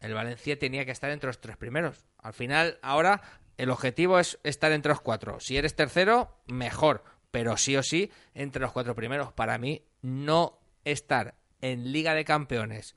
el 0.00 0.14
Valencia 0.14 0.58
tenía 0.58 0.84
que 0.84 0.92
estar 0.92 1.10
entre 1.10 1.28
los 1.28 1.40
tres 1.40 1.56
primeros. 1.56 2.04
Al 2.18 2.34
final, 2.34 2.78
ahora 2.82 3.22
el 3.56 3.70
objetivo 3.70 4.18
es 4.18 4.38
estar 4.44 4.72
entre 4.72 4.90
los 4.90 5.00
cuatro. 5.00 5.40
Si 5.40 5.56
eres 5.56 5.74
tercero, 5.74 6.36
mejor. 6.46 7.04
Pero 7.30 7.56
sí 7.56 7.76
o 7.76 7.82
sí, 7.82 8.10
entre 8.34 8.62
los 8.62 8.72
cuatro 8.72 8.94
primeros. 8.94 9.32
Para 9.32 9.58
mí, 9.58 9.82
no 10.02 10.58
estar 10.84 11.34
en 11.60 11.92
Liga 11.92 12.14
de 12.14 12.24
Campeones 12.24 12.96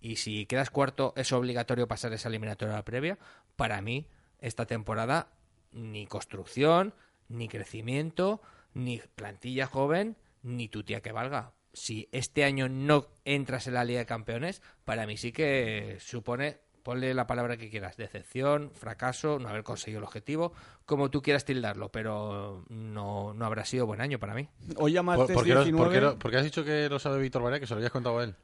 y 0.00 0.16
si 0.16 0.46
quedas 0.46 0.70
cuarto 0.70 1.12
es 1.16 1.32
obligatorio 1.32 1.86
pasar 1.86 2.12
esa 2.12 2.28
eliminatoria 2.28 2.82
previa. 2.84 3.18
Para 3.56 3.82
mí, 3.82 4.08
esta 4.38 4.66
temporada, 4.66 5.28
ni 5.72 6.06
construcción, 6.06 6.94
ni 7.28 7.48
crecimiento, 7.48 8.40
ni 8.72 8.98
plantilla 9.14 9.66
joven, 9.66 10.16
ni 10.42 10.68
tu 10.68 10.82
tía 10.82 11.02
que 11.02 11.12
valga. 11.12 11.52
Si 11.72 12.08
este 12.12 12.44
año 12.44 12.68
no 12.68 13.08
entras 13.24 13.66
en 13.66 13.74
la 13.74 13.84
Liga 13.84 14.00
de 14.00 14.06
Campeones, 14.06 14.62
para 14.84 15.06
mí 15.06 15.16
sí 15.16 15.32
que 15.32 15.98
supone, 16.00 16.58
ponle 16.82 17.14
la 17.14 17.26
palabra 17.26 17.56
que 17.56 17.70
quieras, 17.70 17.96
decepción, 17.96 18.70
fracaso, 18.74 19.38
no 19.38 19.48
haber 19.48 19.62
conseguido 19.62 19.98
el 19.98 20.04
objetivo, 20.04 20.52
como 20.86 21.10
tú 21.10 21.22
quieras 21.22 21.44
tildarlo, 21.44 21.90
pero 21.90 22.64
no, 22.68 23.32
no 23.34 23.44
habrá 23.44 23.64
sido 23.64 23.86
buen 23.86 24.00
año 24.00 24.18
para 24.18 24.34
mí. 24.34 24.48
Hoy 24.76 24.92
ya 24.92 25.00
¿Por, 25.02 25.16
martes 25.18 25.34
por 25.34 25.44
qué 25.44 25.54
lo- 25.54 25.64
19... 25.64 26.00
por 26.00 26.12
qué 26.12 26.18
por 26.18 26.30
qué 26.30 26.36
has 26.38 26.44
dicho 26.44 26.64
que 26.64 26.88
lo 26.88 26.98
sabe 26.98 27.20
Víctor 27.20 27.42
Varea, 27.42 27.60
que 27.60 27.66
se 27.66 27.74
lo 27.74 27.78
habías 27.78 27.92
contado 27.92 28.18
a 28.18 28.24
él? 28.24 28.34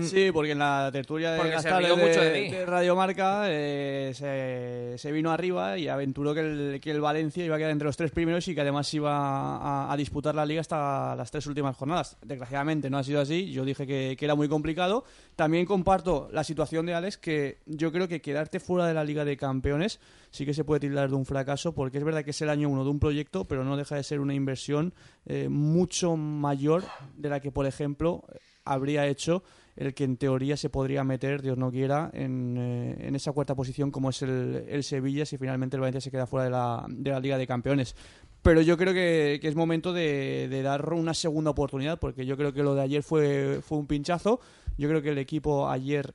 Sí, 0.00 0.30
porque 0.32 0.52
en 0.52 0.58
la 0.58 0.90
tertulia 0.92 1.32
de 1.32 1.50
las 1.50 1.62
tardes 1.62 1.96
de, 1.96 2.50
de 2.50 2.66
Radio 2.66 2.96
Marca 2.96 3.44
eh, 3.46 4.12
se, 4.14 4.96
se 4.96 5.12
vino 5.12 5.30
arriba 5.30 5.76
y 5.76 5.88
aventuró 5.88 6.32
que 6.34 6.40
el, 6.40 6.80
que 6.80 6.90
el 6.90 7.00
Valencia 7.00 7.44
iba 7.44 7.56
a 7.56 7.58
quedar 7.58 7.72
entre 7.72 7.86
los 7.86 7.96
tres 7.96 8.10
primeros 8.10 8.46
y 8.48 8.54
que 8.54 8.60
además 8.62 8.92
iba 8.94 9.12
a, 9.12 9.92
a 9.92 9.96
disputar 9.96 10.34
la 10.34 10.46
liga 10.46 10.60
hasta 10.60 11.14
las 11.16 11.30
tres 11.30 11.46
últimas 11.46 11.76
jornadas. 11.76 12.16
Desgraciadamente 12.24 12.88
no 12.88 12.98
ha 12.98 13.04
sido 13.04 13.20
así, 13.20 13.50
yo 13.52 13.64
dije 13.64 13.86
que, 13.86 14.16
que 14.18 14.24
era 14.24 14.34
muy 14.34 14.48
complicado. 14.48 15.04
También 15.36 15.66
comparto 15.66 16.28
la 16.32 16.44
situación 16.44 16.86
de 16.86 16.94
Alex, 16.94 17.18
que 17.18 17.58
yo 17.66 17.92
creo 17.92 18.08
que 18.08 18.20
quedarte 18.20 18.60
fuera 18.60 18.86
de 18.86 18.94
la 18.94 19.04
liga 19.04 19.24
de 19.24 19.36
campeones 19.36 20.00
sí 20.30 20.46
que 20.46 20.54
se 20.54 20.64
puede 20.64 20.80
tildar 20.80 21.10
de 21.10 21.14
un 21.14 21.26
fracaso, 21.26 21.74
porque 21.74 21.98
es 21.98 22.04
verdad 22.04 22.24
que 22.24 22.30
es 22.30 22.40
el 22.40 22.48
año 22.48 22.70
uno 22.70 22.84
de 22.84 22.90
un 22.90 22.98
proyecto, 22.98 23.44
pero 23.44 23.64
no 23.64 23.76
deja 23.76 23.96
de 23.96 24.02
ser 24.02 24.18
una 24.18 24.32
inversión 24.32 24.94
eh, 25.26 25.48
mucho 25.50 26.16
mayor 26.16 26.84
de 27.16 27.28
la 27.28 27.40
que, 27.40 27.52
por 27.52 27.66
ejemplo, 27.66 28.24
habría 28.64 29.06
hecho 29.06 29.42
el 29.76 29.94
que 29.94 30.04
en 30.04 30.16
teoría 30.16 30.56
se 30.56 30.70
podría 30.70 31.04
meter, 31.04 31.42
Dios 31.42 31.56
no 31.56 31.70
quiera, 31.70 32.10
en, 32.12 32.56
eh, 32.58 32.96
en 33.06 33.14
esa 33.14 33.32
cuarta 33.32 33.54
posición 33.54 33.90
como 33.90 34.10
es 34.10 34.22
el, 34.22 34.64
el 34.68 34.84
Sevilla 34.84 35.24
si 35.24 35.38
finalmente 35.38 35.76
el 35.76 35.80
Valencia 35.80 36.00
se 36.00 36.10
queda 36.10 36.26
fuera 36.26 36.44
de 36.44 36.50
la, 36.50 36.86
de 36.88 37.10
la 37.10 37.20
Liga 37.20 37.38
de 37.38 37.46
Campeones. 37.46 37.96
Pero 38.42 38.60
yo 38.60 38.76
creo 38.76 38.92
que, 38.92 39.38
que 39.40 39.48
es 39.48 39.54
momento 39.54 39.92
de, 39.92 40.48
de 40.48 40.62
dar 40.62 40.92
una 40.92 41.14
segunda 41.14 41.50
oportunidad, 41.50 41.98
porque 41.98 42.26
yo 42.26 42.36
creo 42.36 42.52
que 42.52 42.62
lo 42.62 42.74
de 42.74 42.82
ayer 42.82 43.02
fue, 43.02 43.60
fue 43.62 43.78
un 43.78 43.86
pinchazo. 43.86 44.40
Yo 44.76 44.88
creo 44.88 45.00
que 45.00 45.10
el 45.10 45.18
equipo 45.18 45.68
ayer 45.68 46.12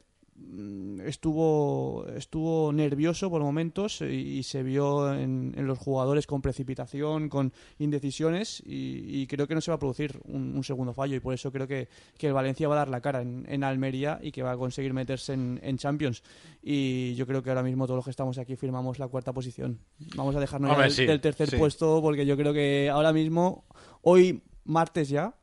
estuvo 1.05 2.05
estuvo 2.15 2.71
nervioso 2.71 3.29
por 3.29 3.41
momentos 3.41 4.01
y, 4.01 4.05
y 4.37 4.43
se 4.43 4.63
vio 4.63 5.13
en, 5.13 5.53
en 5.57 5.67
los 5.67 5.77
jugadores 5.79 6.27
con 6.27 6.41
precipitación, 6.41 7.29
con 7.29 7.53
indecisiones 7.79 8.61
y, 8.65 9.21
y 9.21 9.27
creo 9.27 9.47
que 9.47 9.55
no 9.55 9.61
se 9.61 9.71
va 9.71 9.75
a 9.75 9.79
producir 9.79 10.19
un, 10.25 10.55
un 10.55 10.63
segundo 10.63 10.93
fallo 10.93 11.15
y 11.15 11.19
por 11.19 11.33
eso 11.33 11.51
creo 11.51 11.67
que, 11.67 11.87
que 12.17 12.27
el 12.27 12.33
Valencia 12.33 12.67
va 12.67 12.75
a 12.75 12.79
dar 12.79 12.89
la 12.89 13.01
cara 13.01 13.21
en, 13.21 13.45
en 13.47 13.63
Almería 13.63 14.19
y 14.21 14.31
que 14.31 14.43
va 14.43 14.51
a 14.51 14.57
conseguir 14.57 14.93
meterse 14.93 15.33
en, 15.33 15.59
en 15.63 15.77
Champions 15.77 16.23
y 16.61 17.15
yo 17.15 17.25
creo 17.27 17.41
que 17.43 17.49
ahora 17.49 17.63
mismo 17.63 17.85
todos 17.85 17.97
los 17.97 18.05
que 18.05 18.11
estamos 18.11 18.37
aquí 18.37 18.55
firmamos 18.55 18.99
la 18.99 19.07
cuarta 19.07 19.33
posición. 19.33 19.79
Vamos 20.15 20.35
a 20.35 20.39
dejarnos 20.39 20.69
ya 20.69 20.73
Hombre, 20.73 20.87
del, 20.87 20.95
sí, 20.95 21.05
del 21.05 21.21
tercer 21.21 21.49
sí. 21.49 21.57
puesto 21.57 22.01
porque 22.01 22.25
yo 22.25 22.37
creo 22.37 22.53
que 22.53 22.89
ahora 22.89 23.13
mismo, 23.13 23.65
hoy 24.01 24.41
martes 24.65 25.09
ya, 25.09 25.35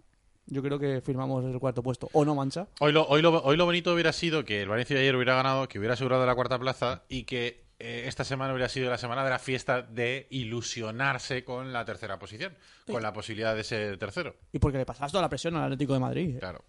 yo 0.47 0.63
creo 0.63 0.79
que 0.79 1.01
firmamos 1.01 1.45
el 1.45 1.59
cuarto 1.59 1.83
puesto. 1.83 2.09
¿O 2.13 2.25
no, 2.25 2.35
Mancha? 2.35 2.69
Hoy 2.81 2.93
lo, 2.93 3.07
hoy, 3.07 3.23
lo, 3.23 3.43
hoy 3.43 3.57
lo 3.57 3.65
bonito 3.65 3.93
hubiera 3.93 4.13
sido 4.13 4.45
que 4.45 4.63
el 4.63 4.69
Valencia 4.69 4.97
de 4.97 5.03
ayer 5.03 5.17
hubiera 5.17 5.35
ganado, 5.35 5.69
que 5.69 5.79
hubiera 5.79 5.95
asegurado 5.95 6.27
la 6.27 6.35
cuarta 6.35 6.59
plaza 6.59 7.03
y 7.09 7.25
que 7.25 7.65
eh, 7.79 8.05
esta 8.07 8.25
semana 8.25 8.53
hubiera 8.53 8.69
sido 8.69 8.91
la 8.91 8.99
semana 8.99 9.25
de 9.25 9.31
la 9.31 9.39
fiesta 9.39 9.83
de 9.83 10.27
ilusionarse 10.31 11.45
con 11.45 11.73
la 11.73 11.85
tercera 11.85 12.19
posición, 12.19 12.55
con 12.87 13.03
la 13.03 13.13
posibilidad 13.13 13.55
de 13.55 13.65
ser 13.65 13.99
tercero. 13.99 14.37
Y 14.53 14.59
porque 14.59 14.79
le 14.79 14.87
pasas 14.87 15.11
toda 15.11 15.23
la 15.23 15.29
presión 15.29 15.57
al 15.57 15.65
Atlético 15.65 15.95
de 15.95 16.01
Madrid. 16.01 16.37
¿eh? 16.37 16.39
Claro. 16.39 16.65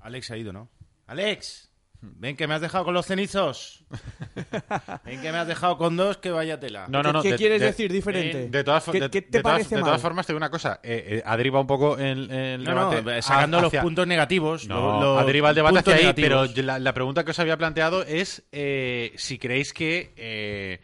Alex 0.00 0.30
ha 0.30 0.36
ido, 0.36 0.52
¿no? 0.52 0.68
Alex, 1.06 1.67
ven 2.00 2.36
que 2.36 2.46
me 2.46 2.54
has 2.54 2.60
dejado 2.60 2.84
con 2.84 2.94
los 2.94 3.06
cenizos. 3.06 3.84
ven 5.04 5.20
que 5.20 5.32
me 5.32 5.38
has 5.38 5.46
dejado 5.48 5.76
con 5.78 5.96
dos, 5.96 6.18
que 6.18 6.30
vaya 6.30 6.58
tela. 6.60 6.86
No, 6.88 7.02
no, 7.02 7.12
no. 7.12 7.22
¿Qué 7.22 7.32
de- 7.32 7.36
quieres 7.36 7.60
de- 7.60 7.66
decir 7.66 7.92
diferente? 7.92 8.48
De 8.48 8.64
todas, 8.64 8.84
¿Qué, 8.84 9.00
de- 9.00 9.10
qué 9.10 9.20
de 9.20 9.26
te 9.28 9.40
todas- 9.42 9.54
parece 9.54 9.74
de 9.74 9.80
mal? 9.80 9.88
todas 9.90 10.02
formas, 10.02 10.26
te 10.26 10.32
digo 10.32 10.38
una 10.38 10.50
cosa. 10.50 10.80
Eh, 10.82 11.04
eh, 11.18 11.22
ha 11.24 11.36
derivado 11.36 11.60
un 11.62 11.66
poco 11.66 11.98
el, 11.98 12.30
el 12.30 12.64
No, 12.64 12.74
no, 12.74 12.90
debate. 12.90 13.22
sacando 13.22 13.58
a- 13.58 13.62
los 13.62 13.74
puntos 13.74 14.06
negativos. 14.06 14.66
No, 14.68 14.76
lo- 14.80 15.00
lo- 15.00 15.18
ha 15.18 15.24
derivado 15.24 15.50
el 15.50 15.56
debate 15.56 15.78
hacia 15.78 15.94
ahí, 15.94 16.12
pero 16.14 16.42
negativos. 16.42 16.64
la, 16.64 16.78
la 16.78 16.92
pregunta 16.94 17.24
que 17.24 17.30
os 17.32 17.38
había 17.38 17.56
planteado 17.56 18.02
es 18.04 18.44
eh, 18.52 19.12
si 19.16 19.38
creéis 19.38 19.72
que 19.72 20.12
eh, 20.16 20.80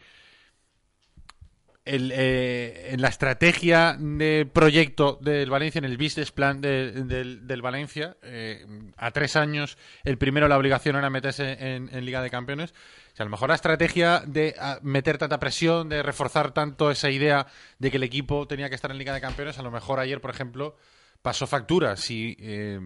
el, 1.85 2.11
eh, 2.15 2.89
en 2.93 3.01
la 3.01 3.09
estrategia 3.09 3.95
de 3.99 4.49
proyecto 4.51 5.19
del 5.21 5.51
Valencia, 5.51 5.77
en 5.79 5.85
el 5.85 5.97
business 5.97 6.31
plan 6.31 6.59
de- 6.59 6.91
del, 6.91 7.45
del 7.45 7.61
Valencia, 7.61 8.17
eh, 8.23 8.65
a 8.97 9.11
tres 9.11 9.35
años, 9.35 9.77
el 10.03 10.17
primero 10.17 10.47
la 10.47 10.57
obligación 10.57 10.95
era 10.95 11.11
meterse 11.11 11.57
en, 11.59 12.05
Liga 12.05 12.23
de 12.23 12.31
Campeones. 12.31 12.73
O 13.17 13.21
a 13.21 13.25
lo 13.25 13.29
mejor 13.29 13.49
la 13.49 13.55
estrategia 13.55 14.23
de 14.25 14.55
meter 14.81 15.19
tanta 15.19 15.39
presión, 15.39 15.87
de 15.87 16.01
reforzar 16.01 16.53
tanto 16.53 16.89
esa 16.89 17.09
idea 17.11 17.45
de 17.79 17.91
que 17.91 17.97
el 17.97 18.03
equipo 18.03 18.47
tenía 18.47 18.67
que 18.67 18.75
estar 18.75 18.89
en 18.91 18.97
Liga 18.97 19.13
de 19.13 19.21
Campeones, 19.21 19.59
a 19.59 19.61
lo 19.61 19.69
mejor 19.71 19.99
ayer, 19.99 20.19
por 20.19 20.31
ejemplo, 20.31 20.75
pasó 21.21 21.45
factura. 21.47 21.95
Si 21.97 22.35
eh, 22.39 22.79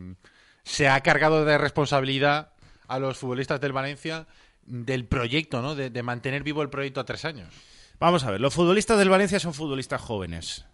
se 0.64 0.90
ha 0.90 1.00
cargado 1.02 1.46
de 1.46 1.58
responsabilidad 1.58 2.52
a 2.88 3.00
los 3.00 3.18
futbolistas 3.18 3.62
del 3.62 3.72
Valencia 3.72 4.28
del 4.66 5.06
proyecto, 5.06 5.62
¿no? 5.62 5.74
De 5.74 6.04
mantener 6.04 6.44
vivo 6.44 6.62
el 6.62 6.70
proyecto 6.70 7.00
a 7.00 7.06
tres 7.06 7.24
años. 7.26 7.48
Vamos 8.00 8.24
a 8.24 8.32
ver, 8.32 8.40
los 8.42 8.54
futbolistas 8.54 8.98
del 8.98 9.10
Valencia 9.10 9.40
son 9.40 9.54
futbolistas 9.54 10.02
jóvenes. 10.02 10.66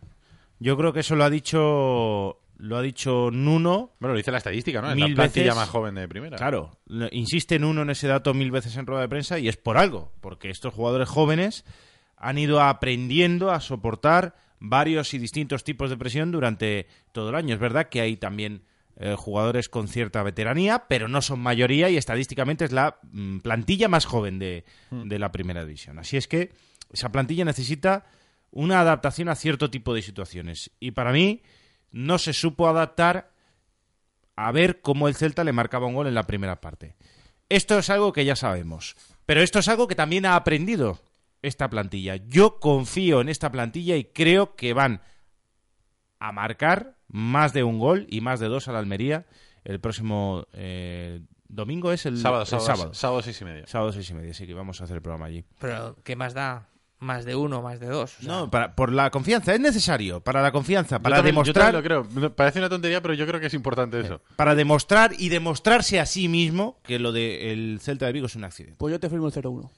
Yo 0.60 0.78
creo 0.78 0.94
que 0.94 1.00
eso 1.02 1.16
lo 1.16 1.24
ha 1.24 1.30
dicho 1.30 2.40
lo 2.58 2.78
ha 2.78 2.82
dicho 2.82 3.30
Nuno. 3.32 3.92
Bueno, 4.00 4.14
lo 4.14 4.18
dice 4.18 4.32
la 4.32 4.38
estadística, 4.38 4.82
¿no? 4.82 4.90
Es 4.92 4.98
la 4.98 5.08
plantilla 5.08 5.46
veces- 5.48 5.56
más 5.58 5.70
joven 5.70 5.96
de 5.96 6.08
primera. 6.08 6.38
Claro, 6.38 6.78
insiste 7.12 7.60
Nuno 7.60 7.82
en 7.82 7.90
ese 7.90 8.08
dato 8.08 8.34
mil 8.34 8.52
veces 8.52 8.78
en 8.78 8.86
rueda 8.86 9.02
de 9.02 9.10
prensa 9.10 9.40
y 9.40 9.50
es 9.50 9.58
por 9.58 9.78
algo, 9.78 10.12
porque 10.22 10.50
estos 10.50 10.74
jugadores 10.74 11.10
jóvenes 11.10 11.66
han 12.16 12.38
ido 12.38 12.62
aprendiendo 12.62 13.52
a 13.52 13.60
soportar 13.60 14.36
varios 14.60 15.14
y 15.14 15.18
distintos 15.18 15.66
tipos 15.66 15.90
de 15.90 15.98
presión 15.98 16.32
durante 16.32 16.88
todo 17.12 17.30
el 17.30 17.36
año. 17.36 17.54
Es 17.56 17.60
verdad 17.60 17.90
que 17.90 18.00
hay 18.00 18.16
también 18.16 18.64
eh, 18.98 19.16
jugadores 19.18 19.68
con 19.68 19.90
cierta 19.90 20.24
veteranía, 20.24 20.86
pero 20.88 21.10
no 21.10 21.22
son 21.22 21.42
mayoría 21.42 21.90
y 21.90 21.98
estadísticamente 21.98 22.64
es 22.64 22.72
la 22.72 23.00
mm, 23.12 23.40
plantilla 23.40 23.90
más 23.90 24.06
joven 24.06 24.40
de, 24.40 24.64
de 24.92 25.20
la 25.20 25.34
primera 25.34 25.66
división. 25.66 26.00
Así 26.00 26.16
es 26.16 26.30
que 26.30 26.54
esa 26.92 27.12
plantilla 27.12 27.46
necesita 27.46 28.06
una 28.52 28.80
adaptación 28.80 29.30
a 29.30 29.36
cierto 29.36 29.70
tipo 29.70 29.94
de 29.94 30.02
situaciones. 30.02 30.72
Y 30.80 30.92
para 30.92 31.12
mí 31.12 31.42
no 31.92 32.18
se 32.18 32.34
supo 32.34 32.68
adaptar 32.68 33.32
a 34.36 34.52
ver 34.52 34.82
cómo 34.82 35.08
el 35.08 35.16
Celta 35.16 35.44
le 35.44 35.54
marcaba 35.54 35.88
un 35.88 35.96
gol 35.96 36.08
en 36.08 36.16
la 36.16 36.28
primera 36.28 36.62
parte. 36.62 36.96
Esto 37.50 37.78
es 37.78 37.90
algo 37.90 38.12
que 38.12 38.26
ya 38.26 38.36
sabemos, 38.36 38.96
pero 39.26 39.42
esto 39.42 39.60
es 39.60 39.68
algo 39.68 39.88
que 39.88 39.96
también 39.96 40.26
ha 40.26 40.36
aprendido 40.36 41.00
esta 41.42 41.70
plantilla. 41.70 42.16
Yo 42.16 42.60
confío 42.60 43.22
en 43.22 43.30
esta 43.30 43.52
plantilla 43.52 43.96
y 43.98 44.06
creo 44.06 44.56
que 44.56 44.74
van 44.74 45.02
a 46.20 46.32
marcar 46.32 46.98
más 47.08 47.54
de 47.54 47.64
un 47.64 47.78
gol 47.78 48.08
y 48.10 48.22
más 48.22 48.40
de 48.40 48.48
dos 48.48 48.68
a 48.68 48.72
la 48.72 48.80
Almería 48.80 49.26
el 49.66 49.80
próximo 49.80 50.46
eh, 50.54 51.22
domingo 51.48 51.92
es 51.92 52.06
el 52.06 52.20
Sábado, 52.20 52.44
el 52.44 52.48
sábado, 52.48 52.66
sábado. 52.68 52.94
sábado 52.94 53.22
seis 53.24 53.42
y 53.42 53.46
media. 53.46 53.68
Sábado 53.68 53.92
seis 53.92 54.10
y 54.12 54.14
media, 54.14 54.34
sí 54.34 54.46
que 54.46 54.54
vamos 54.54 54.80
a 54.80 54.84
hacer 54.84 54.98
el 54.98 55.02
programa 55.02 55.26
allí. 55.26 55.44
Pero, 55.60 55.98
¿qué 56.04 56.16
más 56.16 56.36
da? 56.36 56.70
Más 57.00 57.26
de 57.26 57.36
uno, 57.36 57.62
más 57.62 57.80
de 57.80 57.88
dos. 57.88 58.16
o 58.20 58.24
sea, 58.24 58.32
No, 58.32 58.50
para, 58.50 58.74
por 58.74 58.92
la 58.92 59.12
confianza, 59.12 59.54
es 59.54 59.60
necesario, 59.60 60.22
para 60.22 60.42
la 60.42 60.52
confianza, 60.52 60.98
Yo 60.98 61.04
para 61.04 61.18
también- 61.18 61.36
yo 61.36 61.42
demostrar, 61.44 61.72
también 61.74 62.00
lo 62.00 62.08
creo. 62.22 62.36
Parece 62.36 62.60
una 62.60 62.70
tontería, 62.70 63.02
pero 63.02 63.14
yo 63.14 63.28
creo 63.28 63.40
que 63.40 63.48
es 63.48 63.54
importante 63.54 64.00
eso. 64.00 64.22
para 64.38 64.56
demostrar 64.56 65.12
y 65.18 65.30
demostrarse 65.30 66.00
a 66.00 66.06
sí 66.06 66.28
mismo 66.30 66.80
que 66.84 66.98
lo 67.00 67.12
del 67.12 67.80
Celta 67.82 68.06
de 68.06 68.14
Vigo 68.14 68.28
es 68.28 68.36
un 68.36 68.46
accidente. 68.46 68.78
Pues 68.80 68.92
yo 68.94 69.00
te 69.00 69.10
firmo 69.10 69.28
el 69.28 69.34
0-1. 69.34 69.70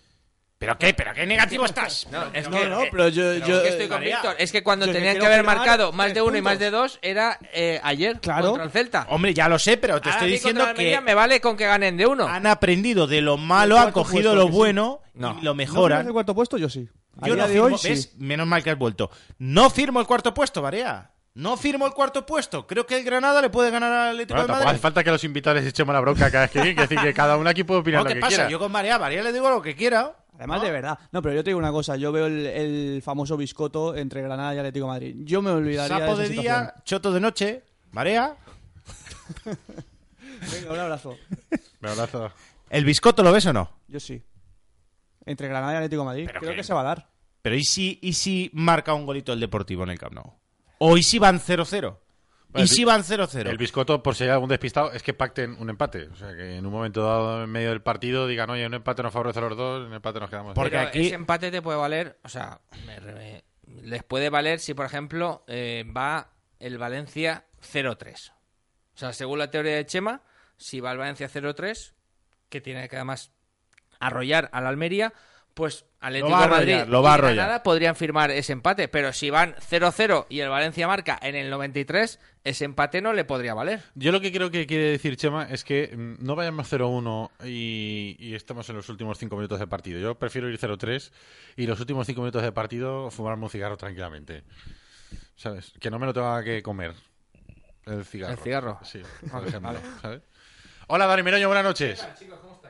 ¿Pero 0.59 0.75
qué? 0.79 0.91
¿Pero 0.95 1.13
qué 1.13 1.25
negativo 1.27 1.65
estás? 1.65 2.07
No, 2.11 2.23
es 2.33 2.49
No, 2.49 2.57
que, 2.59 2.67
no, 2.67 2.81
eh, 2.81 2.87
pero 2.91 3.09
yo... 3.09 3.33
yo 3.45 3.57
es 3.57 3.61
que 3.61 3.69
estoy 3.69 3.87
con 3.87 4.01
Víctor. 4.01 4.35
Es 4.39 4.51
que 4.51 4.63
cuando 4.63 4.87
que 4.87 4.93
tenían 4.93 5.19
que 5.19 5.25
haber 5.25 5.43
marcado 5.43 5.91
más 5.91 6.15
de 6.15 6.21
uno 6.23 6.35
y 6.35 6.41
más 6.41 6.57
de 6.57 6.71
dos 6.71 6.97
era 7.03 7.37
eh, 7.53 7.79
ayer 7.83 8.19
Claro. 8.19 8.47
contra 8.49 8.63
el 8.65 8.71
Celta. 8.71 9.05
Hombre, 9.11 9.35
ya 9.35 9.47
lo 9.49 9.59
sé, 9.59 9.77
pero 9.77 10.01
te 10.01 10.09
Ahora 10.09 10.17
estoy 10.19 10.31
diciendo 10.31 10.63
Almería 10.63 10.97
que 10.99 11.03
me 11.05 11.13
vale 11.13 11.41
con 11.41 11.57
que 11.57 11.67
ganen 11.67 11.95
de 11.95 12.07
uno. 12.07 12.27
han 12.27 12.47
aprendido 12.47 13.05
de 13.05 13.21
lo 13.21 13.37
malo, 13.37 13.77
han 13.77 13.91
cogido 13.91 14.31
puesto, 14.31 14.35
lo 14.35 14.45
sí. 14.47 14.51
bueno 14.51 15.01
No. 15.13 15.33
y 15.39 15.43
lo 15.43 15.51
¿No 15.51 15.55
mejoran. 15.55 16.07
el 16.07 16.13
cuarto 16.13 16.33
puesto? 16.33 16.57
Yo 16.57 16.69
sí. 16.69 16.89
Yo 17.25 17.35
no 17.35 17.47
de 17.47 17.53
firmo, 17.53 17.65
hoy 17.67 17.77
sí. 17.77 17.89
¿ves? 17.89 18.15
Menos 18.17 18.47
mal 18.47 18.63
que 18.63 18.69
has 18.71 18.77
vuelto. 18.77 19.09
No 19.39 19.69
firmo 19.69 19.99
el 19.99 20.05
cuarto 20.07 20.33
puesto, 20.33 20.61
Varea. 20.61 21.11
No 21.33 21.55
firmo 21.55 21.85
el 21.85 21.93
cuarto 21.93 22.25
puesto. 22.25 22.65
Creo 22.65 22.85
que 22.87 22.97
el 22.97 23.03
Granada 23.03 23.41
le 23.41 23.49
puede 23.51 23.69
ganar 23.69 23.91
al 23.91 24.09
Atlético 24.09 24.39
Bueno, 24.39 24.47
de 24.47 24.53
Madrid. 24.53 24.69
hace 24.71 24.79
falta 24.79 25.03
que 25.03 25.11
los 25.11 25.23
invitados 25.23 25.61
les 25.61 25.69
echemos 25.69 25.93
la 25.93 25.99
bronca 26.01 26.31
cada 26.31 26.45
vez 26.45 26.51
que 26.51 26.59
vienen, 26.61 26.75
que 26.75 26.81
decir 26.81 26.99
que 26.99 27.13
cada 27.13 27.37
uno 27.37 27.49
aquí 27.49 27.63
puede 27.63 27.81
opinar 27.81 27.99
No, 27.99 28.03
lo 28.05 28.07
¿Qué 28.09 28.15
que 28.15 28.19
pasa? 28.21 28.35
quiera. 28.35 28.49
Yo 28.49 28.57
con 28.59 28.71
Varea, 28.73 28.97
Varea 28.97 29.21
le 29.23 29.31
digo 29.31 29.47
lo 29.49 29.61
que 29.61 29.75
quiera. 29.75 30.15
Además, 30.35 30.61
de 30.63 30.71
verdad. 30.71 30.97
No, 31.11 31.21
pero 31.21 31.35
yo 31.35 31.43
te 31.43 31.51
digo 31.51 31.59
una 31.59 31.71
cosa. 31.71 31.95
Yo 31.95 32.11
veo 32.11 32.25
el, 32.27 32.45
el 32.45 33.01
famoso 33.03 33.37
biscoto 33.37 33.95
entre 33.95 34.21
Granada 34.23 34.53
y 34.55 34.57
Atlético 34.57 34.85
de 34.87 34.91
Madrid. 34.91 35.15
Yo 35.19 35.41
me 35.43 35.51
olvidaría 35.51 35.97
Sapo 35.99 36.15
de 36.15 36.27
de 36.27 36.33
esa 36.33 36.41
día, 36.41 36.55
situación. 36.59 36.83
choto 36.85 37.11
de 37.11 37.19
noche, 37.19 37.63
Varea. 37.91 38.35
Venga, 39.45 40.73
un 40.73 40.79
abrazo. 40.79 41.17
Me 41.79 41.89
abrazo. 41.89 42.31
¿El 42.69 42.85
biscoto 42.85 43.23
lo 43.23 43.31
ves 43.31 43.45
o 43.47 43.53
no? 43.53 43.71
Yo 43.87 43.99
sí. 43.99 44.21
Entre 45.27 45.47
Granada 45.47 45.73
y 45.73 45.75
Atlético 45.77 46.01
de 46.01 46.05
Madrid. 46.05 46.23
Pero 46.27 46.39
Creo 46.39 46.51
que- 46.51 46.57
que 46.57 46.63
se 46.63 46.73
va 46.73 46.81
a 46.81 46.85
dar. 46.85 47.09
Pero 47.41 47.55
¿y 47.55 47.63
si, 47.63 47.99
¿y 48.01 48.13
si 48.13 48.49
marca 48.53 48.93
un 48.93 49.05
golito 49.05 49.31
el 49.33 49.39
Deportivo 49.39 49.83
en 49.83 49.89
el 49.91 49.99
Camp 49.99 50.13
Nou? 50.15 50.33
¿O 50.79 50.97
y 50.97 51.03
si 51.03 51.19
van 51.19 51.39
0-0? 51.39 51.99
Bueno, 52.49 52.63
¿Y 52.65 52.67
si 52.67 52.83
van 52.85 53.03
0-0? 53.03 53.49
El 53.49 53.57
biscoto, 53.57 54.01
por 54.01 54.15
si 54.15 54.23
hay 54.23 54.29
algún 54.31 54.49
despistado, 54.49 54.91
es 54.93 55.03
que 55.03 55.13
pacten 55.13 55.57
un 55.59 55.69
empate. 55.69 56.07
O 56.07 56.15
sea, 56.15 56.35
que 56.35 56.55
en 56.57 56.65
un 56.65 56.71
momento 56.71 57.03
dado, 57.03 57.43
en 57.43 57.49
medio 57.49 57.69
del 57.69 57.81
partido, 57.81 58.25
digan, 58.25 58.49
oye, 58.49 58.65
un 58.65 58.73
empate 58.73 59.03
nos 59.03 59.11
favorece 59.13 59.39
a 59.39 59.41
los 59.43 59.57
dos, 59.57 59.85
un 59.87 59.93
empate 59.93 60.19
nos 60.19 60.29
quedamos. 60.29 60.55
Porque 60.55 60.77
aquí- 60.77 61.07
ese 61.07 61.15
empate 61.15 61.51
te 61.51 61.61
puede 61.61 61.77
valer, 61.77 62.17
o 62.23 62.29
sea, 62.29 62.61
me 62.85 63.43
les 63.83 64.03
puede 64.03 64.29
valer 64.29 64.59
si, 64.59 64.73
por 64.73 64.85
ejemplo, 64.85 65.43
eh, 65.47 65.83
va 65.95 66.31
el 66.59 66.77
Valencia 66.77 67.45
0-3. 67.61 68.31
O 68.95 68.97
sea, 68.97 69.13
según 69.13 69.39
la 69.39 69.51
teoría 69.51 69.75
de 69.75 69.85
Chema, 69.85 70.23
si 70.55 70.79
va 70.79 70.91
el 70.93 70.97
Valencia 70.97 71.27
0-3, 71.29 71.93
que 72.49 72.61
tiene 72.61 72.87
que 72.87 72.95
además 72.95 73.31
arrollar 73.99 74.49
al 74.51 74.67
Almería, 74.67 75.13
pues 75.53 75.85
Atlético 75.99 76.29
va 76.29 76.43
a 76.43 76.47
Madrid 76.47 76.73
arrollar, 76.73 76.89
lo 76.89 77.01
va 77.01 77.13
a 77.13 77.17
y. 77.17 77.21
Granada 77.35 77.63
podrían 77.63 77.95
firmar 77.95 78.29
ese 78.29 78.53
empate, 78.53 78.87
pero 78.87 79.11
si 79.11 79.31
van 79.31 79.55
0-0 79.55 80.27
y 80.29 80.39
el 80.39 80.49
Valencia 80.49 80.87
marca 80.87 81.17
en 81.21 81.35
el 81.35 81.49
93, 81.49 82.19
ese 82.43 82.65
empate 82.65 83.01
no 83.01 83.13
le 83.13 83.25
podría 83.25 83.55
valer. 83.55 83.81
Yo 83.95 84.11
lo 84.11 84.21
que 84.21 84.31
creo 84.31 84.51
que 84.51 84.67
quiere 84.67 84.91
decir 84.91 85.17
Chema 85.17 85.43
es 85.49 85.63
que 85.63 85.95
mm, 85.97 86.23
no 86.23 86.35
vayamos 86.35 86.71
0-1 86.71 87.31
y, 87.45 88.15
y 88.19 88.35
estamos 88.35 88.69
en 88.69 88.75
los 88.75 88.87
últimos 88.89 89.17
5 89.17 89.35
minutos 89.35 89.59
de 89.59 89.65
partido. 89.65 89.99
Yo 89.99 90.15
prefiero 90.15 90.47
ir 90.47 90.59
0-3 90.59 91.11
y 91.55 91.65
los 91.65 91.79
últimos 91.79 92.05
5 92.05 92.21
minutos 92.21 92.43
de 92.43 92.51
partido 92.51 93.09
fumarme 93.09 93.45
un 93.45 93.49
cigarro 93.49 93.77
tranquilamente. 93.77 94.43
¿Sabes? 95.35 95.73
Que 95.79 95.89
no 95.89 95.97
me 95.97 96.05
lo 96.05 96.13
tenga 96.13 96.43
que 96.43 96.61
comer. 96.61 96.93
El 97.85 98.05
cigarro. 98.05 98.33
El 98.33 98.39
cigarro. 98.39 98.79
Sí, 98.83 99.01
por 99.31 99.47
ejemplo. 99.47 99.73
¿sabes? 100.01 100.21
Hola, 100.87 101.05
Dani 101.05 101.23
Meroño, 101.23 101.47
buenas 101.47 101.65
noches. 101.65 102.07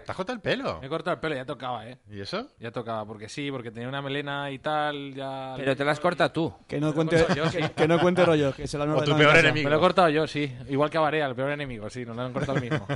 ¿Te 0.07 0.11
has 0.11 0.15
cortado 0.15 0.37
el 0.37 0.41
pelo? 0.41 0.79
Me 0.79 0.87
he 0.87 0.89
cortado 0.89 1.15
el 1.15 1.19
pelo, 1.19 1.35
ya 1.35 1.43
tocaba, 1.43 1.85
¿eh? 1.85 1.97
¿Y 2.09 2.21
eso? 2.21 2.47
Ya 2.61 2.71
tocaba, 2.71 3.05
porque 3.05 3.27
sí, 3.27 3.51
porque 3.51 3.71
tenía 3.71 3.89
una 3.89 4.01
melena 4.01 4.49
y 4.49 4.59
tal, 4.59 5.13
ya... 5.13 5.53
Pero 5.57 5.75
te 5.75 5.83
las 5.83 5.99
cortas 5.99 6.31
tú. 6.31 6.55
Que 6.65 6.79
no 6.79 6.93
cuente, 6.93 7.17
corto 7.17 7.35
yo, 7.35 7.49
sí. 7.49 7.57
que, 7.57 7.71
que 7.71 7.87
no 7.89 7.99
cuente 7.99 8.23
rollo. 8.23 8.53
Que 8.55 8.67
se 8.67 8.77
la 8.77 8.85
O 8.85 9.03
tu 9.03 9.17
peor 9.17 9.35
enemigo. 9.35 9.65
Me 9.65 9.69
lo 9.69 9.75
he 9.75 9.79
cortado 9.81 10.07
yo, 10.07 10.25
sí. 10.25 10.49
Igual 10.69 10.89
que 10.89 10.97
a 10.97 11.01
Varea, 11.01 11.25
el 11.25 11.35
peor 11.35 11.51
enemigo, 11.51 11.89
sí, 11.89 12.05
nos 12.05 12.15
lo 12.15 12.21
han 12.21 12.31
cortado 12.31 12.57
el 12.57 12.61
mismo. 12.69 12.87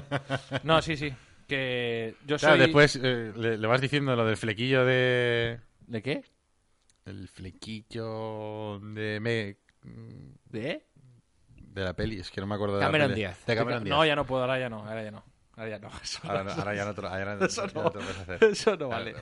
No, 0.63 0.81
sí, 0.81 0.95
sí. 0.95 1.13
Que 1.49 2.15
yo 2.25 2.39
soy... 2.39 2.47
Claro, 2.47 2.61
después 2.63 2.95
eh, 2.95 3.33
le, 3.35 3.57
le 3.57 3.67
vas 3.67 3.81
diciendo 3.81 4.15
lo 4.15 4.25
del 4.25 4.37
flequillo 4.37 4.85
de... 4.85 5.59
¿De 5.81 6.01
qué? 6.01 6.23
El 7.03 7.27
flequillo 7.27 8.79
de... 8.79 9.19
Me... 9.19 9.57
¿De? 10.45 10.85
De 11.57 11.83
la 11.83 11.93
peli, 11.93 12.21
es 12.21 12.31
que 12.31 12.39
no 12.39 12.47
me 12.47 12.55
acuerdo 12.55 12.77
de 12.77 12.85
Cameron 12.85 13.09
la 13.09 13.13
peli. 13.15 13.19
Díaz. 13.19 13.45
De 13.45 13.55
Cameron 13.57 13.83
Díaz. 13.83 13.97
No, 13.97 14.05
ya 14.05 14.15
no 14.15 14.25
puedo, 14.25 14.43
ahora 14.43 14.57
ya 14.57 14.69
no, 14.69 14.85
ahora 14.85 15.03
ya 15.03 15.11
no. 15.11 15.25
Ahora 15.57 15.69
ya 15.69 15.79
no. 15.79 15.89
Eso, 16.03 16.19
Ahora, 16.23 16.43
no- 16.43 16.51
ahora 16.51 16.73
ya 16.75 16.85
no 16.85 16.93
te, 16.93 17.01
ahora 17.05 17.37
ya 17.39 17.45
Eso 17.45 17.67
ya 17.67 17.73
no. 17.73 17.83
no 17.83 17.91
te 17.91 17.99
lo 17.99 18.05
puedes 18.05 18.19
hacer. 18.21 18.43
eso 18.43 18.75
no 18.77 18.87
vale. 18.89 19.15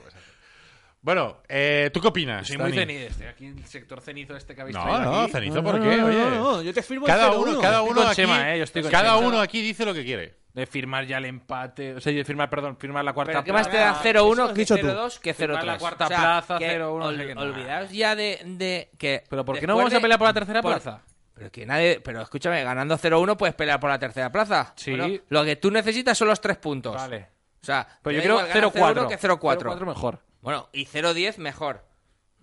Bueno, 1.02 1.38
eh, 1.48 1.88
¿tú 1.94 2.00
qué 2.00 2.08
opinas? 2.08 2.46
Soy 2.46 2.58
muy 2.58 2.72
cenizo, 2.72 3.06
estoy 3.06 3.26
aquí 3.26 3.46
en 3.46 3.56
el 3.58 3.64
sector 3.64 4.02
cenizo 4.02 4.36
este 4.36 4.54
que 4.54 4.60
habéis 4.60 4.76
No, 4.76 4.82
traído 4.82 5.00
no, 5.10 5.20
aquí. 5.22 5.32
cenizo, 5.32 5.62
¿por 5.64 5.80
qué? 5.80 5.88
Oye, 6.02 6.18
No, 6.18 6.30
no, 6.30 6.62
yo 6.62 6.74
te 6.74 6.82
firmo 6.82 7.06
cada 7.06 7.28
el 7.28 7.32
0-1. 7.32 7.42
uno, 7.52 7.60
cada 7.60 7.82
uno 7.82 8.02
aquí, 8.02 8.16
Chema, 8.16 8.52
eh, 8.54 8.58
yo 8.58 8.64
estoy 8.64 8.82
con 8.82 8.90
cada 8.90 9.14
Chema. 9.14 9.26
uno 9.26 9.40
aquí 9.40 9.62
dice 9.62 9.86
lo 9.86 9.94
que 9.94 10.04
quiere. 10.04 10.38
De 10.52 10.66
firmar 10.66 11.06
ya 11.06 11.16
el 11.18 11.24
empate, 11.26 11.94
o 11.94 12.00
sea, 12.00 12.12
de 12.12 12.24
firmar, 12.24 12.50
perdón, 12.50 12.76
firmar 12.76 13.02
la 13.04 13.12
cuarta 13.14 13.32
Pero 13.32 13.44
¿qué 13.44 13.52
más 13.52 13.66
te 13.70 13.76
plaza. 13.78 13.92
da 13.94 14.02
0-1 14.02 14.42
has 14.44 14.52
que 14.52 14.58
dicho 14.60 14.76
tú. 14.76 14.86
0-2 14.88 15.18
que 15.20 15.32
Firmar 15.32 15.62
0-3? 15.62 15.66
la 15.66 15.78
cuarta 15.78 16.06
plaza, 16.08 16.58
0-1, 16.58 16.98
no 16.98 17.16
sé 17.16 17.26
qué, 17.28 17.34
no. 17.34 17.40
Olvidaos 17.42 17.90
ya 17.92 18.14
de, 18.16 18.40
de 18.44 18.90
que... 18.98 19.22
Pero 19.30 19.44
¿por 19.44 19.58
qué 19.58 19.66
no 19.66 19.76
vamos 19.76 19.94
a 19.94 20.00
pelear 20.00 20.18
por 20.18 20.26
la 20.28 20.34
tercera 20.34 20.60
por- 20.60 20.72
plaza? 20.72 21.02
Pero 21.40 21.50
que 21.50 21.64
nadie... 21.64 22.00
Pero 22.04 22.20
escúchame, 22.20 22.62
ganando 22.62 22.98
0-1 22.98 23.34
puedes 23.38 23.54
pelear 23.54 23.80
por 23.80 23.88
la 23.88 23.98
tercera 23.98 24.30
plaza. 24.30 24.74
Sí. 24.76 24.90
Bueno, 24.94 25.18
lo 25.30 25.42
que 25.42 25.56
tú 25.56 25.70
necesitas 25.70 26.18
son 26.18 26.28
los 26.28 26.38
tres 26.38 26.58
puntos. 26.58 26.94
Vale. 26.94 27.28
O 27.62 27.64
sea, 27.64 27.88
Pero 28.02 28.16
yo 28.16 28.22
creo 28.22 28.40
igual 28.40 28.94
ganar 28.94 29.06
0-4. 29.06 29.06
0-1 29.06 29.08
que 29.08 29.18
0-4. 29.18 29.58
0-4 29.78 29.86
mejor. 29.86 30.18
Bueno, 30.42 30.68
y 30.74 30.84
0-10 30.84 31.38
mejor. 31.38 31.86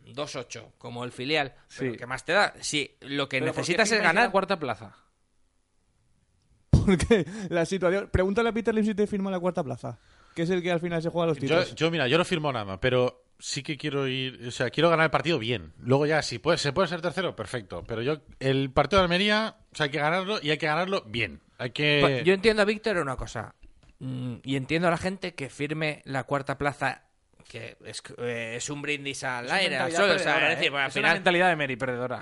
2-8, 0.08 0.72
como 0.80 1.04
el 1.04 1.12
filial. 1.12 1.54
Pero 1.78 1.92
Sí. 1.92 1.98
¿qué 2.00 2.08
más 2.08 2.26
te 2.26 2.34
da? 2.34 2.56
Sí, 2.60 2.98
lo 3.02 3.30
que 3.30 3.38
Pero 3.40 3.54
¿por 3.54 3.56
qué 3.56 3.60
necesitas 3.74 3.92
es 3.92 4.02
ganar. 4.02 4.24
la 4.26 4.32
cuarta 4.32 4.58
plaza. 4.58 4.96
Porque 6.72 7.26
la 7.50 7.66
situación... 7.68 8.10
Pregúntale 8.12 8.50
a 8.50 8.52
Peter 8.52 8.74
Lim 8.74 8.84
si 8.86 8.96
te 8.96 9.06
firma 9.06 9.30
la 9.30 9.40
cuarta 9.40 9.64
plaza. 9.64 10.00
Que 10.34 10.42
es 10.42 10.50
el 10.50 10.64
que 10.64 10.72
al 10.72 10.80
final 10.80 11.02
se 11.04 11.10
juega 11.10 11.28
los 11.28 11.38
Yo, 11.38 11.42
títulos. 11.42 11.76
yo, 11.76 11.92
mira, 11.92 12.08
yo 12.08 12.18
no 12.18 12.26
firmo 12.26 12.52
nada, 12.52 12.80
pero 12.80 13.26
sí 13.40 13.64
que 13.64 13.78
quiero 13.78 14.08
ir, 14.08 14.48
o 14.48 14.52
sea, 14.52 14.70
quiero 14.70 14.90
ganar 14.90 15.06
el 15.06 15.12
partido 15.12 15.40
bien. 15.40 15.74
Luego 15.80 16.06
ya, 16.06 16.22
si 16.22 16.40
puede, 16.40 16.58
se 16.58 16.74
puede 16.74 16.88
ser 16.88 17.02
tercero, 17.02 17.36
perfecto. 17.36 17.84
Pero 17.88 18.02
yo, 18.02 18.18
el 18.40 18.72
partido 18.72 19.00
de 19.02 19.04
Almería, 19.06 19.58
o 19.72 19.76
sea, 19.76 19.86
hay 19.86 19.92
que 19.92 20.00
ganarlo 20.00 20.40
y 20.42 20.50
hay 20.52 20.58
que 20.58 20.66
ganarlo 20.68 21.04
bien. 21.08 21.42
Hay 21.58 21.72
que... 21.72 22.22
Yo 22.26 22.34
entiendo 22.34 22.62
a 22.62 22.66
Víctor 22.66 22.98
una 22.98 23.16
cosa. 23.16 23.56
Mm, 24.00 24.36
Y 24.44 24.56
entiendo 24.56 24.88
a 24.88 24.92
la 24.92 24.98
gente 24.98 25.34
que 25.36 25.50
firme 25.50 26.02
la 26.06 26.24
cuarta 26.26 26.58
plaza, 26.58 27.04
que 27.48 27.78
es, 27.86 28.02
eh, 28.20 28.54
es 28.58 28.70
un 28.70 28.82
brindis 28.82 29.24
al 29.24 29.50
aire, 29.52 29.78
al 29.78 29.92
sol. 29.92 30.10
o 30.12 30.20
sea, 30.20 30.52
es 30.52 30.58
decir, 30.58 30.70
bueno, 30.72 30.86
al 30.86 30.90
es 30.92 30.96
una 30.96 31.02
final- 31.08 31.18
mentalidad 31.18 31.50
de 31.50 31.56
Mary 31.56 31.76
perdedora. 31.76 32.20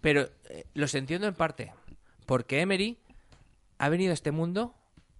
Pero 0.00 0.28
eh, 0.48 0.64
los 0.74 0.94
entiendo 0.94 1.26
en 1.26 1.34
parte. 1.34 1.72
Porque 2.26 2.60
Emery 2.60 2.98
ha 3.78 3.88
venido 3.88 4.10
a 4.12 4.14
este 4.14 4.30
mundo 4.32 4.74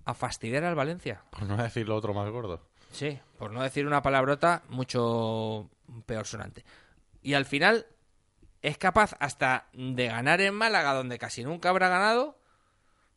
a 0.05 0.14
fastidiar 0.14 0.64
al 0.64 0.74
Valencia. 0.76 1.22
Por 1.31 1.42
no 1.44 1.57
decir 1.57 1.88
lo 1.88 1.96
otro 1.96 2.14
más 2.14 2.29
gordo. 2.31 2.68
Sí, 2.92 3.18
por 3.37 3.53
no 3.53 3.62
decir 3.62 3.87
una 3.87 4.03
palabrota 4.03 4.62
mucho 4.68 5.70
peor 6.07 6.27
sonante. 6.27 6.64
Y 7.22 7.35
al 7.35 7.44
final 7.44 7.87
es 8.62 8.79
capaz 8.79 9.16
hasta 9.20 9.68
de 9.72 10.07
ganar 10.07 10.40
en 10.40 10.55
Málaga, 10.55 10.94
donde 10.94 11.18
casi 11.18 11.44
nunca 11.44 11.68
habrá 11.68 11.88
ganado, 11.88 12.38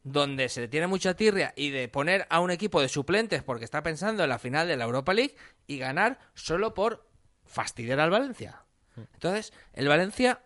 donde 0.04 0.50
se 0.50 0.62
le 0.62 0.68
tiene 0.68 0.88
mucha 0.88 1.16
tirria, 1.16 1.54
y 1.56 1.72
de 1.72 1.88
poner 1.88 2.28
a 2.30 2.40
un 2.40 2.52
equipo 2.52 2.82
de 2.82 2.90
suplentes 2.90 3.44
porque 3.44 3.66
está 3.66 3.84
pensando 3.84 4.24
en 4.24 4.30
la 4.30 4.40
final 4.40 4.68
de 4.68 4.78
la 4.78 4.86
Europa 4.86 5.14
League 5.14 5.36
y 5.68 5.78
ganar 5.78 6.20
solo 6.34 6.74
por 6.74 7.08
fastidiar 7.46 8.00
al 8.00 8.10
Valencia. 8.10 8.64
Entonces, 8.96 9.54
el 9.74 9.88
Valencia 9.88 10.44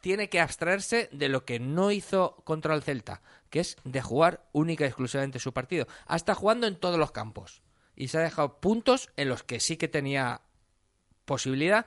tiene 0.00 0.28
que 0.28 0.40
abstraerse 0.40 1.08
de 1.12 1.28
lo 1.28 1.44
que 1.44 1.58
no 1.58 1.90
hizo 1.90 2.36
contra 2.44 2.74
el 2.74 2.82
Celta, 2.82 3.22
que 3.48 3.60
es 3.60 3.76
de 3.84 4.02
jugar 4.02 4.46
única 4.52 4.84
y 4.84 4.88
exclusivamente 4.88 5.38
su 5.38 5.54
partido. 5.54 5.86
Hasta 6.06 6.34
jugando 6.34 6.66
en 6.66 6.76
todos 6.76 6.98
los 6.98 7.10
campos. 7.10 7.62
Y 7.96 8.08
se 8.08 8.18
ha 8.18 8.22
dejado 8.22 8.60
puntos 8.60 9.10
en 9.16 9.28
los 9.28 9.42
que 9.42 9.60
sí 9.60 9.76
que 9.76 9.88
tenía 9.88 10.42
posibilidad 11.24 11.86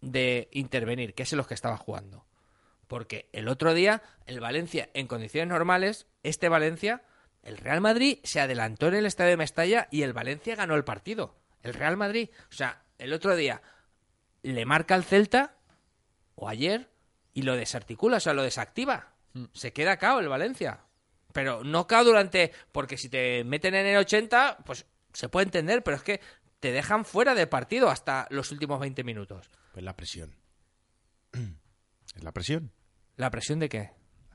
de 0.00 0.48
intervenir, 0.52 1.14
que 1.14 1.24
es 1.24 1.32
en 1.32 1.38
los 1.38 1.46
que 1.46 1.54
estaba 1.54 1.76
jugando. 1.76 2.26
Porque 2.86 3.28
el 3.32 3.48
otro 3.48 3.74
día, 3.74 4.02
el 4.26 4.40
Valencia, 4.40 4.90
en 4.94 5.06
condiciones 5.06 5.48
normales, 5.48 6.06
este 6.22 6.48
Valencia, 6.48 7.02
el 7.42 7.56
Real 7.56 7.80
Madrid 7.80 8.18
se 8.24 8.40
adelantó 8.40 8.88
en 8.88 8.94
el 8.94 9.06
estadio 9.06 9.30
de 9.30 9.36
Mestalla 9.36 9.88
y 9.90 10.02
el 10.02 10.12
Valencia 10.12 10.56
ganó 10.56 10.74
el 10.74 10.84
partido. 10.84 11.36
El 11.62 11.74
Real 11.74 11.96
Madrid, 11.96 12.30
o 12.50 12.52
sea, 12.52 12.82
el 12.98 13.12
otro 13.12 13.36
día 13.36 13.62
le 14.42 14.66
marca 14.66 14.94
al 14.94 15.04
Celta, 15.04 15.54
o 16.34 16.48
ayer, 16.48 16.90
y 17.32 17.42
lo 17.42 17.56
desarticula, 17.56 18.16
o 18.16 18.20
sea, 18.20 18.32
lo 18.32 18.42
desactiva. 18.42 19.12
Se 19.52 19.72
queda 19.72 19.98
cao 19.98 20.20
el 20.20 20.28
Valencia. 20.28 20.80
Pero 21.32 21.62
no 21.62 21.86
cao 21.86 22.04
durante. 22.04 22.52
Porque 22.72 22.96
si 22.96 23.08
te 23.08 23.44
meten 23.44 23.74
en 23.74 23.86
el 23.86 23.98
80, 23.98 24.58
pues 24.64 24.86
se 25.12 25.28
puede 25.28 25.44
entender, 25.46 25.82
pero 25.82 25.96
es 25.96 26.02
que 26.02 26.20
te 26.60 26.72
dejan 26.72 27.04
fuera 27.04 27.34
del 27.34 27.48
partido 27.48 27.88
hasta 27.90 28.26
los 28.30 28.50
últimos 28.52 28.78
20 28.80 29.02
minutos. 29.04 29.50
Pues 29.72 29.84
la 29.84 29.96
presión. 29.96 30.34
Es 32.16 32.24
la 32.24 32.32
presión. 32.32 32.72
¿La 33.16 33.30
presión 33.30 33.58
de 33.60 33.68
qué? 33.68 33.90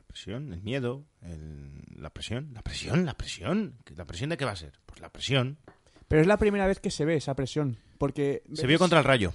presión, 0.08 0.54
el 0.54 0.62
miedo, 0.62 1.04
el- 1.22 1.84
la 1.98 2.10
presión, 2.10 2.54
la 2.54 2.62
presión, 2.62 3.06
la 3.06 3.16
presión. 3.16 3.76
¿La 3.98 4.06
presión 4.06 4.30
de 4.30 4.38
qué 4.38 4.46
va 4.46 4.52
a 4.52 4.56
ser? 4.56 4.80
Pues 4.86 5.02
la 5.02 5.10
presión. 5.10 5.58
Pero 6.08 6.22
es 6.22 6.28
la 6.28 6.38
primera 6.38 6.66
vez 6.68 6.80
que 6.80 6.90
se 6.90 7.04
ve 7.04 7.18
esa 7.18 7.34
presión. 7.36 7.78
Porque. 7.98 8.42
Se 8.54 8.66
vio 8.66 8.80
contra 8.80 9.00
el 9.00 9.04
Rayo. 9.04 9.34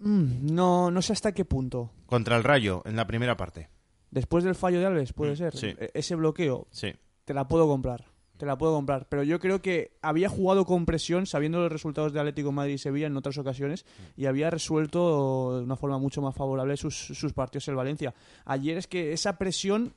Mm, 0.00 0.52
no, 0.54 0.90
no 0.90 1.00
sé 1.00 1.14
hasta 1.14 1.32
qué 1.32 1.46
punto. 1.46 1.90
Contra 2.04 2.36
el 2.36 2.44
Rayo 2.44 2.82
en 2.84 2.96
la 2.96 3.06
primera 3.06 3.34
parte. 3.38 3.70
Después 4.10 4.44
del 4.44 4.54
fallo 4.54 4.78
de 4.78 4.86
Alves, 4.86 5.14
puede 5.14 5.32
Mm, 5.32 5.36
ser. 5.36 5.56
sí. 5.56 5.68
E- 5.78 5.90
Ese 5.94 6.14
bloqueo, 6.16 6.68
Sí. 6.70 6.92
te 7.24 7.32
la 7.32 7.48
puedo 7.48 7.66
comprar. 7.66 8.04
Te 8.38 8.46
la 8.46 8.56
puedo 8.56 8.74
comprar. 8.74 9.06
Pero 9.08 9.22
yo 9.22 9.38
creo 9.38 9.60
que 9.60 9.98
había 10.00 10.28
jugado 10.28 10.64
con 10.64 10.86
presión, 10.86 11.26
sabiendo 11.26 11.58
los 11.58 11.70
resultados 11.70 12.12
de 12.12 12.20
Atlético 12.20 12.52
Madrid 12.52 12.74
y 12.74 12.78
Sevilla 12.78 13.08
en 13.08 13.16
otras 13.16 13.36
ocasiones, 13.36 13.84
y 14.16 14.26
había 14.26 14.48
resuelto 14.48 15.58
de 15.58 15.64
una 15.64 15.76
forma 15.76 15.98
mucho 15.98 16.22
más 16.22 16.34
favorable 16.34 16.76
sus, 16.76 16.96
sus 16.96 17.32
partidos 17.32 17.68
en 17.68 17.76
Valencia. 17.76 18.14
Ayer 18.46 18.78
es 18.78 18.86
que 18.86 19.12
esa 19.12 19.36
presión 19.36 19.92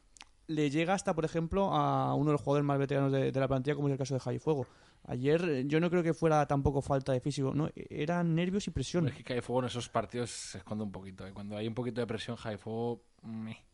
le 0.48 0.70
llega 0.70 0.94
hasta, 0.94 1.14
por 1.14 1.26
ejemplo, 1.26 1.74
a 1.74 2.14
uno 2.16 2.28
de 2.28 2.32
los 2.34 2.42
jugadores 2.42 2.66
más 2.66 2.78
veteranos 2.78 3.12
de, 3.12 3.32
la 3.32 3.48
plantilla, 3.48 3.76
como 3.76 3.88
es 3.88 3.94
el 3.94 3.98
caso 3.98 4.14
de 4.14 4.20
Javi 4.20 4.40
Fuego. 4.40 4.68
Ayer 5.08 5.44
eh, 5.50 5.64
yo 5.66 5.80
no 5.80 5.90
creo 5.90 6.04
que 6.04 6.14
fuera 6.14 6.46
tampoco 6.46 6.82
falta 6.82 7.12
de 7.12 7.20
físico, 7.20 7.54
no, 7.54 7.70
eran 7.76 8.36
nervios 8.36 8.68
y 8.68 8.72
presión. 8.72 9.08
Es 9.08 9.24
que 9.24 9.34
en 9.34 9.66
esos 9.66 9.90
partidos 9.90 10.30
se 10.30 10.60
esconde 10.60 10.84
un 10.84 10.92
poquito. 10.92 11.26
¿eh? 11.26 11.32
Cuando 11.34 11.58
hay 11.58 11.68
un 11.68 11.74
poquito 11.74 12.02
de 12.02 12.08
presión, 12.08 12.36
Jae 12.36 12.58
Fuego. 12.58 13.04
meh. 13.24 13.71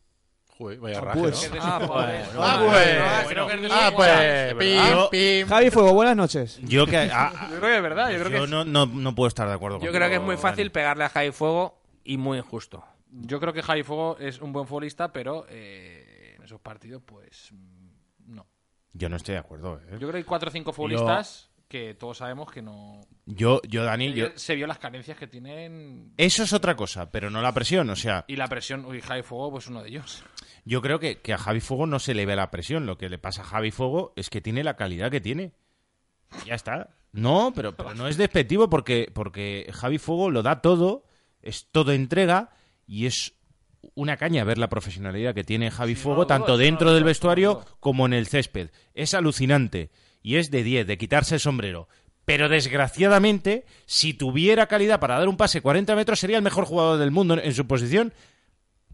Joder, 0.58 0.78
vaya 0.80 0.98
Ah, 0.98 1.00
raje, 1.02 1.20
pues. 1.20 1.50
¿no? 1.52 1.58
Ah, 1.62 1.78
pues. 1.86 2.28
Ah, 2.36 2.64
pues. 2.66 3.70
Ah, 3.70 3.92
pues. 3.94 4.90
Yo- 4.90 5.08
Pim, 5.10 5.20
pim. 5.20 5.48
Javi 5.48 5.70
Fuego, 5.70 5.94
buenas 5.94 6.16
noches. 6.16 6.58
Yo 6.64 6.84
que 6.86 6.96
ah, 6.96 7.32
Yo 7.50 7.58
creo 7.58 7.60
que 7.70 7.76
es 7.76 7.82
verdad. 7.82 8.10
Yo 8.10 8.18
creo 8.18 8.30
que 8.30 8.36
yo 8.38 8.44
es- 8.44 8.50
no, 8.50 8.64
no, 8.64 8.86
no 8.86 9.14
puedo 9.14 9.28
estar 9.28 9.46
de 9.46 9.54
acuerdo 9.54 9.76
Yo 9.76 9.80
contigo, 9.80 9.94
creo 9.96 10.08
que 10.08 10.16
es 10.16 10.22
muy 10.22 10.36
fácil 10.36 10.70
pegarle 10.72 11.04
a 11.04 11.08
Javi 11.10 11.30
Fuego 11.30 11.80
y 12.04 12.16
muy 12.16 12.38
injusto. 12.38 12.84
Yo 13.10 13.38
creo 13.40 13.52
que 13.52 13.62
Javi 13.62 13.84
Fuego 13.84 14.16
es 14.18 14.40
un 14.40 14.52
buen 14.52 14.66
futbolista, 14.66 15.12
pero 15.12 15.46
eh, 15.48 16.34
en 16.36 16.42
esos 16.44 16.60
partidos, 16.60 17.02
pues. 17.06 17.50
mm, 17.52 18.34
No. 18.34 18.46
Yo 18.92 19.08
no 19.08 19.16
estoy 19.16 19.34
de 19.34 19.38
acuerdo. 19.40 19.76
¿eh? 19.78 19.86
Yo 19.92 19.98
creo 19.98 20.10
que 20.12 20.18
hay 20.18 20.24
cuatro 20.24 20.48
o 20.48 20.52
cinco 20.52 20.72
futbolistas 20.72 21.50
que 21.68 21.94
todos 21.94 22.18
sabemos 22.18 22.50
que 22.50 22.62
no. 22.62 23.00
Yo, 23.26 23.60
yo, 23.68 23.84
Dani, 23.84 24.14
yo... 24.14 24.28
Se 24.36 24.54
vio 24.54 24.66
las 24.66 24.78
carencias 24.78 25.18
que 25.18 25.26
tienen. 25.26 26.14
Eso 26.16 26.42
es 26.42 26.52
otra 26.54 26.74
cosa, 26.74 27.10
pero 27.10 27.28
no 27.30 27.42
la 27.42 27.52
presión. 27.52 27.88
O 27.90 27.96
sea, 27.96 28.24
Y 28.26 28.36
la 28.36 28.48
presión. 28.48 28.86
Uy, 28.86 29.00
Javi 29.02 29.22
Fuego, 29.22 29.50
pues 29.52 29.66
uno 29.68 29.82
de 29.82 29.90
ellos. 29.90 30.24
Yo 30.68 30.82
creo 30.82 30.98
que, 31.00 31.20
que 31.20 31.32
a 31.32 31.38
Javi 31.38 31.60
Fuego 31.60 31.86
no 31.86 31.98
se 31.98 32.14
le 32.14 32.26
ve 32.26 32.36
la 32.36 32.50
presión. 32.50 32.84
Lo 32.86 32.98
que 32.98 33.08
le 33.08 33.18
pasa 33.18 33.42
a 33.42 33.44
Javi 33.44 33.70
Fuego 33.70 34.12
es 34.16 34.28
que 34.30 34.40
tiene 34.40 34.62
la 34.64 34.76
calidad 34.76 35.10
que 35.10 35.20
tiene. 35.20 35.52
Ya 36.46 36.54
está. 36.54 36.90
No, 37.12 37.52
pero, 37.54 37.74
pero 37.74 37.94
no 37.94 38.06
es 38.06 38.16
despectivo 38.18 38.68
porque, 38.68 39.10
porque 39.14 39.70
Javi 39.72 39.98
Fuego 39.98 40.30
lo 40.30 40.42
da 40.42 40.60
todo, 40.60 41.04
es 41.40 41.68
todo 41.72 41.92
entrega 41.92 42.50
y 42.86 43.06
es 43.06 43.32
una 43.94 44.16
caña 44.18 44.44
ver 44.44 44.58
la 44.58 44.68
profesionalidad 44.68 45.34
que 45.34 45.44
tiene 45.44 45.70
Javi 45.70 45.94
Sí, 45.94 46.02
Fuego, 46.02 46.22
no, 46.22 46.26
tanto 46.26 46.48
no, 46.48 46.56
dentro 46.58 46.88
no, 46.88 46.94
del 46.94 47.04
vestuario 47.04 47.64
como 47.80 48.04
en 48.04 48.12
el 48.12 48.26
césped. 48.26 48.70
Es 48.92 49.14
alucinante 49.14 49.90
y 50.22 50.36
es 50.36 50.50
de 50.50 50.62
10, 50.62 50.86
de 50.86 50.98
quitarse 50.98 51.36
el 51.36 51.40
sombrero. 51.40 51.88
Pero 52.26 52.50
desgraciadamente, 52.50 53.64
si 53.86 54.12
tuviera 54.12 54.66
calidad 54.66 55.00
para 55.00 55.18
dar 55.18 55.28
un 55.28 55.38
pase 55.38 55.62
40 55.62 55.96
metros, 55.96 56.18
sería 56.20 56.36
el 56.36 56.42
mejor 56.42 56.66
jugador 56.66 56.98
del 56.98 57.10
mundo 57.10 57.34
en- 57.34 57.40
en 57.40 57.54
su 57.54 57.66
posición, 57.66 58.12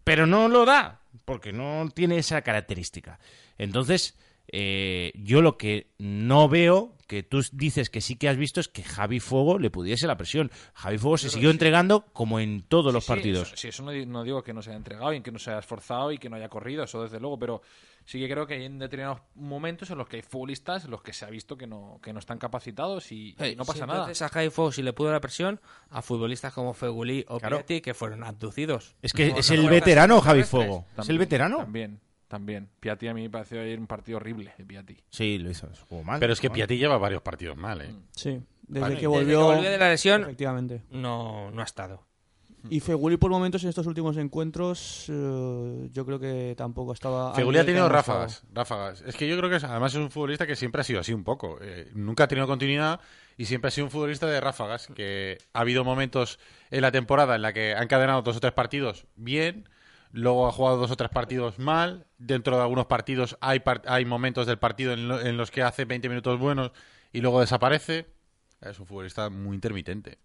pero 0.05 0.27
no 0.27 0.49
lo 0.49 0.65
da, 0.65 1.01
porque 1.25 1.53
no 1.53 1.89
tiene 1.95 2.19
esa 2.19 2.43
característica. 2.43 3.19
Entonces, 3.59 4.17
eh, 4.49 5.13
yo 5.17 5.41
lo 5.43 5.57
que 5.57 5.93
no 5.99 6.49
veo, 6.49 6.97
que 7.07 7.23
tú 7.23 7.43
dices 7.53 7.91
que 7.91 8.01
sí 8.01 8.17
que 8.17 8.29
has 8.29 8.37
visto, 8.37 8.61
es 8.61 8.69
que 8.69 8.83
Javi 8.83 9.21
Fuego 9.21 9.59
le 9.59 9.71
pudiese 9.71 10.07
la 10.07 10.17
presión. 10.17 10.51
Javi 10.75 10.99
Fuego 10.99 11.19
se 11.19 11.31
siguió 11.31 11.51
entregando 11.51 12.07
como 12.13 12.41
en 12.41 12.63
todos 12.63 12.93
los 12.93 13.05
Sí, 13.05 13.07
sí, 13.09 13.13
partidos. 13.15 13.49
eso- 13.49 13.57
Sí, 13.57 13.69
eso 13.69 13.83
no 13.83 14.23
digo 14.25 14.43
que 14.43 14.53
no 14.53 14.63
se 14.63 14.71
haya 14.71 14.77
entregado 14.79 15.13
y 15.13 15.21
que 15.23 15.31
no 15.33 15.39
se 15.39 15.51
haya 15.51 15.61
esforzado 15.61 16.13
y 16.13 16.19
que 16.19 16.29
no 16.29 16.37
haya 16.37 16.49
corrido, 16.49 16.85
eso 16.85 17.03
desde 17.03 17.21
luego, 17.21 17.39
pero 17.39 17.63
sí 18.05 18.19
que 18.19 18.29
creo 18.29 18.47
que 18.47 18.55
hay 18.55 18.65
en 18.65 18.79
determinados 18.79 19.21
momentos 19.35 19.91
en 19.91 19.99
los 19.99 20.09
que 20.09 20.17
hay 20.17 20.23
futbolistas 20.23 20.85
en 20.85 20.91
los 20.91 21.03
que 21.03 21.13
se 21.13 21.25
ha 21.25 21.31
visto 21.31 21.57
que 21.57 21.67
no, 21.67 22.01
que 22.03 22.13
no 22.13 22.19
están 22.19 22.39
capacitados 22.39 23.11
y, 23.13 23.35
y 23.39 23.57
no 23.57 23.65
pasa 23.65 23.87
nada. 23.87 24.01
Entonces 24.01 24.23
a 24.23 24.29
Javi 24.29 24.51
Fuego, 24.51 24.73
si 24.73 24.83
le 24.83 24.93
pudo 24.93 25.13
la 25.13 25.21
presión, 25.21 25.61
a 25.91 26.03
futbolistas 26.03 26.53
como 26.53 26.75
Fegulí 26.75 27.25
o 27.29 27.39
Claro. 27.39 27.59
Piatti, 27.59 27.81
que 27.81 27.95
fueron 27.95 28.25
abducidos. 28.25 28.95
Es 29.03 29.13
que 29.13 29.31
No, 29.31 29.39
es 29.39 29.51
no 29.51 29.57
el 29.57 29.69
veterano 29.69 30.21
Javi. 30.21 30.43
Fuego. 30.43 30.85
Es 30.87 30.91
el 30.91 30.95
También, 30.97 31.19
veterano. 31.19 31.57
También, 31.59 32.01
también. 32.29 32.69
Piatti 32.81 33.09
a 33.09 33.15
mí 33.15 33.23
me 33.23 33.31
pareció 33.31 33.61
ayer 33.61 33.79
un 33.79 33.87
partido 33.87 34.17
horrible, 34.19 34.53
de 34.59 34.65
Piatti. 34.65 34.97
Sí, 35.11 35.39
lo 35.39 35.51
hizo. 35.51 35.69
Jugó 35.89 36.03
mal. 36.05 36.21
Pero 36.21 36.33
es 36.33 36.41
que 36.41 36.49
mal. 36.49 36.57
Piatti 36.57 36.77
lleva 36.79 36.99
varios 36.99 37.23
partidos 37.23 37.57
mal, 37.57 37.81
¿eh? 37.83 37.95
Sí, 38.13 38.41
desde 38.63 38.81
Vale. 38.81 38.95
que 38.97 39.01
Desde 39.03 39.07
volvió. 39.09 39.39
que 39.39 39.45
volvió 39.57 39.71
de 39.71 39.79
la 39.79 39.89
lesión, 39.89 40.23
Efectivamente. 40.23 40.83
no, 40.91 41.51
no 41.51 41.61
ha 41.61 41.65
estado. 41.65 42.07
Y 42.71 42.81
Feguli 42.81 43.17
por 43.17 43.31
momentos 43.31 43.63
en 43.63 43.69
estos 43.69 43.87
últimos 43.87 44.17
encuentros 44.17 45.07
eh, 45.09 45.89
yo 45.93 46.07
creo 46.07 46.19
que 46.19 46.55
tampoco 46.57 46.93
estaba... 46.93 47.35
Feguli 47.35 47.59
ha 47.59 47.65
tenido 47.67 47.89
ráfagas, 47.89 48.43
ráfagas. 48.53 49.03
Es 49.07 49.17
que 49.17 49.29
yo 49.29 49.37
creo 49.37 49.51
que 49.51 49.57
es- 49.57 49.65
además 49.65 49.93
es 49.93 49.99
un 50.01 50.11
futbolista 50.11 50.47
que 50.47 50.57
siempre 50.57 50.81
ha 50.81 50.85
sido 50.85 51.01
así 51.01 51.13
un 51.13 51.25
poco. 51.25 51.59
Eh, 51.61 51.91
nunca 51.95 52.25
ha 52.25 52.29
tenido 52.29 52.47
continuidad 52.47 53.01
y 53.37 53.45
siempre 53.47 53.69
ha 53.69 53.71
sido 53.71 53.87
un 53.87 53.91
futbolista 53.91 54.27
de 54.27 54.41
ráfagas. 54.41 54.87
Que 54.95 55.39
ha 55.53 55.61
habido 55.61 55.85
momentos 55.85 56.39
en 56.71 56.83
la 56.83 56.91
temporada 56.93 57.35
en 57.37 57.43
la 57.43 57.53
que 57.53 57.75
ha 57.75 57.83
encadenado 57.83 58.23
dos 58.23 58.37
o 58.37 58.41
tres 58.41 58.53
partidos 58.53 59.07
bien, 59.17 59.69
luego 60.13 60.47
ha 60.47 60.53
jugado 60.53 60.79
dos 60.79 60.91
o 60.91 60.97
tres 60.97 61.11
partidos 61.11 61.59
mal. 61.59 62.07
Dentro 62.19 62.57
de 62.57 62.63
algunos 62.63 62.87
partidos 62.87 63.37
hay, 63.41 63.61
par- 63.61 63.83
hay 63.87 64.05
momentos 64.07 64.47
del 64.47 64.59
partido 64.59 64.93
en, 64.95 65.09
lo- 65.09 65.21
en 65.21 65.37
los 65.37 65.51
que 65.51 65.63
hace 65.63 65.85
20 65.85 66.09
minutos 66.09 66.39
buenos 66.39 66.73
y 67.13 67.21
luego 67.21 67.41
desaparece. 67.41 68.07
Es 68.63 68.79
un 68.81 68.87
futbolista 68.87 69.29
muy 69.29 69.55
intermitente. 69.55 70.17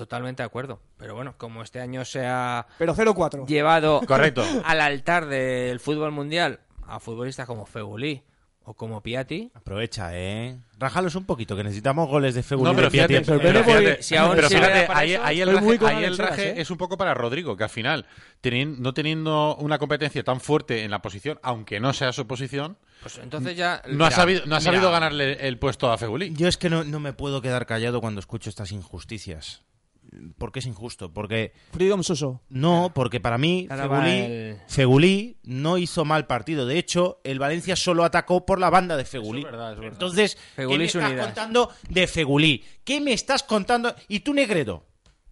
Totalmente 0.00 0.42
de 0.42 0.46
acuerdo. 0.46 0.80
Pero 0.96 1.14
bueno, 1.14 1.34
como 1.36 1.62
este 1.62 1.78
año 1.78 2.06
se 2.06 2.24
ha 2.26 2.66
Pero 2.78 2.94
0-4. 2.94 3.46
llevado 3.46 4.00
Correcto. 4.06 4.42
al 4.64 4.80
altar 4.80 5.26
del 5.26 5.78
fútbol 5.78 6.10
mundial 6.10 6.60
a 6.86 7.00
futbolistas 7.00 7.46
como 7.46 7.66
Fegulí 7.66 8.22
o 8.62 8.74
como 8.74 9.02
Piatti, 9.02 9.50
Aprovecha, 9.54 10.10
¿eh? 10.12 10.58
Rájalos 10.78 11.14
un 11.16 11.24
poquito, 11.24 11.56
que 11.56 11.64
necesitamos 11.64 12.08
goles 12.08 12.34
de 12.34 12.42
Feguli 12.42 12.70
No, 12.70 12.74
pero 12.76 12.86
de 12.86 12.90
Piatti. 12.92 13.14
fíjate, 13.14 13.26
sorprende 13.26 13.52
pero 13.60 13.64
porque 13.64 13.80
fíjate, 13.86 14.02
si 14.02 14.16
aún 14.16 14.36
pero 14.36 14.48
fíjate, 14.48 14.86
para 14.86 14.98
ahí, 15.00 15.12
eso, 15.14 15.22
ahí 15.24 15.40
el 15.40 15.54
raje, 15.54 15.78
con 15.78 15.88
ahí 15.88 15.96
el 15.98 16.04
Alexeras, 16.04 16.30
raje 16.30 16.48
¿eh? 16.50 16.54
es 16.60 16.70
un 16.70 16.76
poco 16.78 16.96
para 16.98 17.14
Rodrigo, 17.14 17.56
que 17.56 17.64
al 17.64 17.70
final, 17.70 18.06
teni- 18.42 18.76
no 18.78 18.92
teniendo 18.94 19.56
una 19.56 19.78
competencia 19.78 20.22
tan 20.24 20.40
fuerte 20.40 20.84
en 20.84 20.90
la 20.90 21.00
posición, 21.02 21.38
aunque 21.42 21.80
no 21.80 21.92
sea 21.92 22.12
su 22.12 22.26
posición, 22.26 22.76
pues 23.02 23.18
entonces 23.18 23.56
ya... 23.56 23.82
no 23.88 24.04
ha 24.04 24.10
sabido, 24.10 24.40
no 24.46 24.54
ha 24.56 24.58
mira, 24.58 24.72
sabido 24.72 24.90
ganarle 24.92 25.46
el 25.48 25.58
puesto 25.58 25.90
a 25.90 25.96
Feguli. 25.98 26.32
Yo 26.34 26.46
es 26.46 26.56
que 26.58 26.68
no, 26.70 26.84
no 26.84 27.00
me 27.00 27.12
puedo 27.14 27.40
quedar 27.42 27.64
callado 27.66 28.00
cuando 28.00 28.20
escucho 28.20 28.50
estas 28.50 28.72
injusticias. 28.72 29.62
¿Por 30.38 30.50
qué 30.50 30.58
es 30.58 30.66
injusto? 30.66 31.12
Porque 31.12 31.52
Freedom 31.72 32.02
Soso. 32.02 32.40
no, 32.48 32.90
porque 32.94 33.20
para 33.20 33.38
mí 33.38 33.68
Fegulí, 33.70 34.10
el- 34.10 34.58
Fegulí 34.66 35.38
no 35.44 35.78
hizo 35.78 36.04
mal 36.04 36.26
partido. 36.26 36.66
De 36.66 36.78
hecho, 36.78 37.20
el 37.24 37.38
Valencia 37.38 37.76
solo 37.76 38.04
atacó 38.04 38.44
por 38.44 38.58
la 38.58 38.70
banda 38.70 38.96
de 38.96 39.04
Fegulí. 39.04 39.40
Eso 39.40 39.48
es 39.48 39.52
verdad, 39.52 39.72
es 39.72 39.78
verdad. 39.78 39.92
Entonces, 39.92 40.36
Fegulí 40.56 40.74
¿qué 40.74 40.78
me 40.78 40.84
es 40.86 40.94
estás 40.94 41.10
unidad. 41.10 41.24
contando 41.26 41.70
de 41.88 42.06
Fegulí? 42.08 42.64
¿Qué 42.84 43.00
me 43.00 43.12
estás 43.12 43.42
contando? 43.44 43.94
¿Y 44.08 44.20
tú 44.20 44.34
Negredo? 44.34 44.84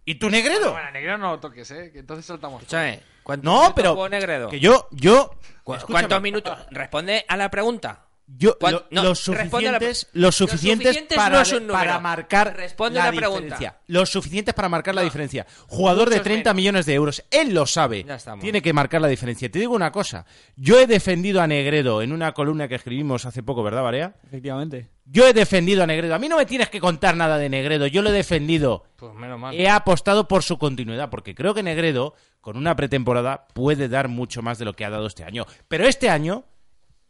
¿Y 0.04 0.14
tú 0.14 0.31
Negredo? 0.31 0.72
Bueno, 0.72 0.90
Negredo 0.92 1.18
no 1.18 1.33
lo 1.33 1.40
toques, 1.40 1.70
¿eh? 1.70 1.90
Que 1.92 1.98
entonces 1.98 2.24
saltamos. 2.24 2.62
Escúchame, 2.62 3.00
¿cuántos 3.22 3.44
No, 3.44 3.52
minutos 3.57 3.72
pero 3.76 3.90
jugó 3.92 4.09
Negredo? 4.09 4.48
que 4.48 4.61
yo, 4.61 4.88
yo, 4.92 5.33
¿Cu- 5.64 5.74
escúchame. 5.74 5.92
¿Cuántos 5.92 6.22
minutos? 6.22 6.59
Responde 6.70 7.24
a 7.28 7.37
la 7.37 7.50
pregunta. 7.50 8.07
Yo, 8.37 8.59
¿Cuán- 8.59 8.75
lo- 8.75 8.85
no, 8.91 9.03
los 9.05 9.27
a 9.29 9.33
la- 9.33 9.38
suficientes, 9.49 10.09
los 10.12 10.37
suficientes, 10.37 10.87
Los 10.87 10.95
suficientes 10.95 11.17
para, 11.17 11.37
no 11.37 11.43
es 11.43 11.53
un 11.53 11.61
número. 11.67 11.79
para 11.79 11.99
marcar 11.99 12.55
Responde 12.57 12.99
la 12.99 13.05
a 13.05 13.07
la 13.11 13.17
pregunta. 13.17 13.41
diferencia. 13.43 13.79
Los 13.87 14.11
suficientes 14.11 14.55
para 14.55 14.69
marcar 14.69 14.95
la 14.95 15.01
diferencia. 15.03 15.47
Jugador 15.67 16.11
de 16.11 16.17
Muchos 16.17 16.25
30 16.25 16.51
menos. 16.51 16.57
millones 16.57 16.87
de 16.87 16.95
euros, 16.95 17.25
él 17.31 17.55
lo 17.55 17.67
sabe. 17.67 18.05
Tiene 18.41 18.61
que 18.61 18.73
marcar 18.75 19.01
la 19.01 19.09
diferencia. 19.09 19.51
Te 19.51 19.59
digo 19.59 19.75
una 19.75 19.91
cosa, 19.91 20.27
yo 20.57 20.79
he 20.79 20.87
defendido 20.87 21.41
a 21.41 21.47
Negredo 21.47 22.03
en 22.03 22.12
una 22.12 22.33
columna 22.33 22.69
que 22.69 22.75
escribimos 22.75 23.25
hace 23.25 23.43
poco, 23.43 23.62
¿verdad, 23.62 23.83
Barea? 23.83 24.14
Efectivamente. 24.27 24.91
Yo 25.07 25.27
he 25.27 25.33
defendido 25.33 25.83
a 25.83 25.87
Negredo. 25.87 26.14
A 26.14 26.19
mí 26.19 26.29
no 26.29 26.37
me 26.37 26.45
tienes 26.45 26.69
que 26.69 26.81
contar 26.81 27.17
nada 27.17 27.38
de 27.38 27.49
Negredo. 27.49 27.87
Yo 27.87 28.03
lo 28.03 28.11
he 28.11 28.12
defendido. 28.12 28.85
Pues 28.97 29.14
menos 29.14 29.41
mal. 29.41 29.55
He 29.55 29.69
apostado 29.71 30.29
por 30.29 30.43
su 30.43 30.59
continuidad, 30.59 31.09
porque 31.09 31.35
creo 31.35 31.55
que 31.55 31.62
Negredo, 31.62 32.14
con 32.43 32.59
una 32.59 32.77
pretemporada, 32.77 33.47
puede 33.55 33.88
dar 33.88 34.09
mucho 34.09 34.43
más 34.43 34.59
de 34.59 34.67
lo 34.67 34.75
que 34.75 34.85
ha 34.85 34.91
dado 34.91 35.07
este 35.07 35.25
año. 35.25 35.47
Pero 35.67 35.87
este 35.87 36.11
año 36.11 36.45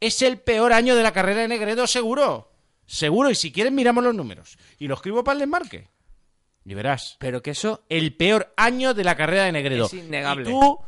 es 0.01 0.23
el 0.23 0.39
peor 0.39 0.73
año 0.73 0.95
de 0.95 1.03
la 1.03 1.13
carrera 1.13 1.43
de 1.43 1.49
Negredo, 1.49 1.87
seguro. 1.87 2.53
Seguro, 2.87 3.31
y 3.31 3.35
si 3.35 3.53
quieren 3.53 3.75
miramos 3.75 4.03
los 4.03 4.15
números. 4.15 4.59
Y 4.79 4.89
lo 4.89 4.95
escribo 4.95 5.23
para 5.23 5.35
el 5.35 5.41
desmarque. 5.41 5.89
Y 6.65 6.75
verás. 6.75 7.17
Pero 7.19 7.43
que 7.43 7.51
eso... 7.51 7.85
El 7.89 8.15
peor 8.15 8.53
año 8.57 8.95
de 8.95 9.05
la 9.05 9.17
carrera 9.17 9.45
de 9.45 9.53
Negredo. 9.53 9.87
Es 9.87 9.95
innegable. 9.95 10.43
Y 10.43 10.53
tú 10.53 10.79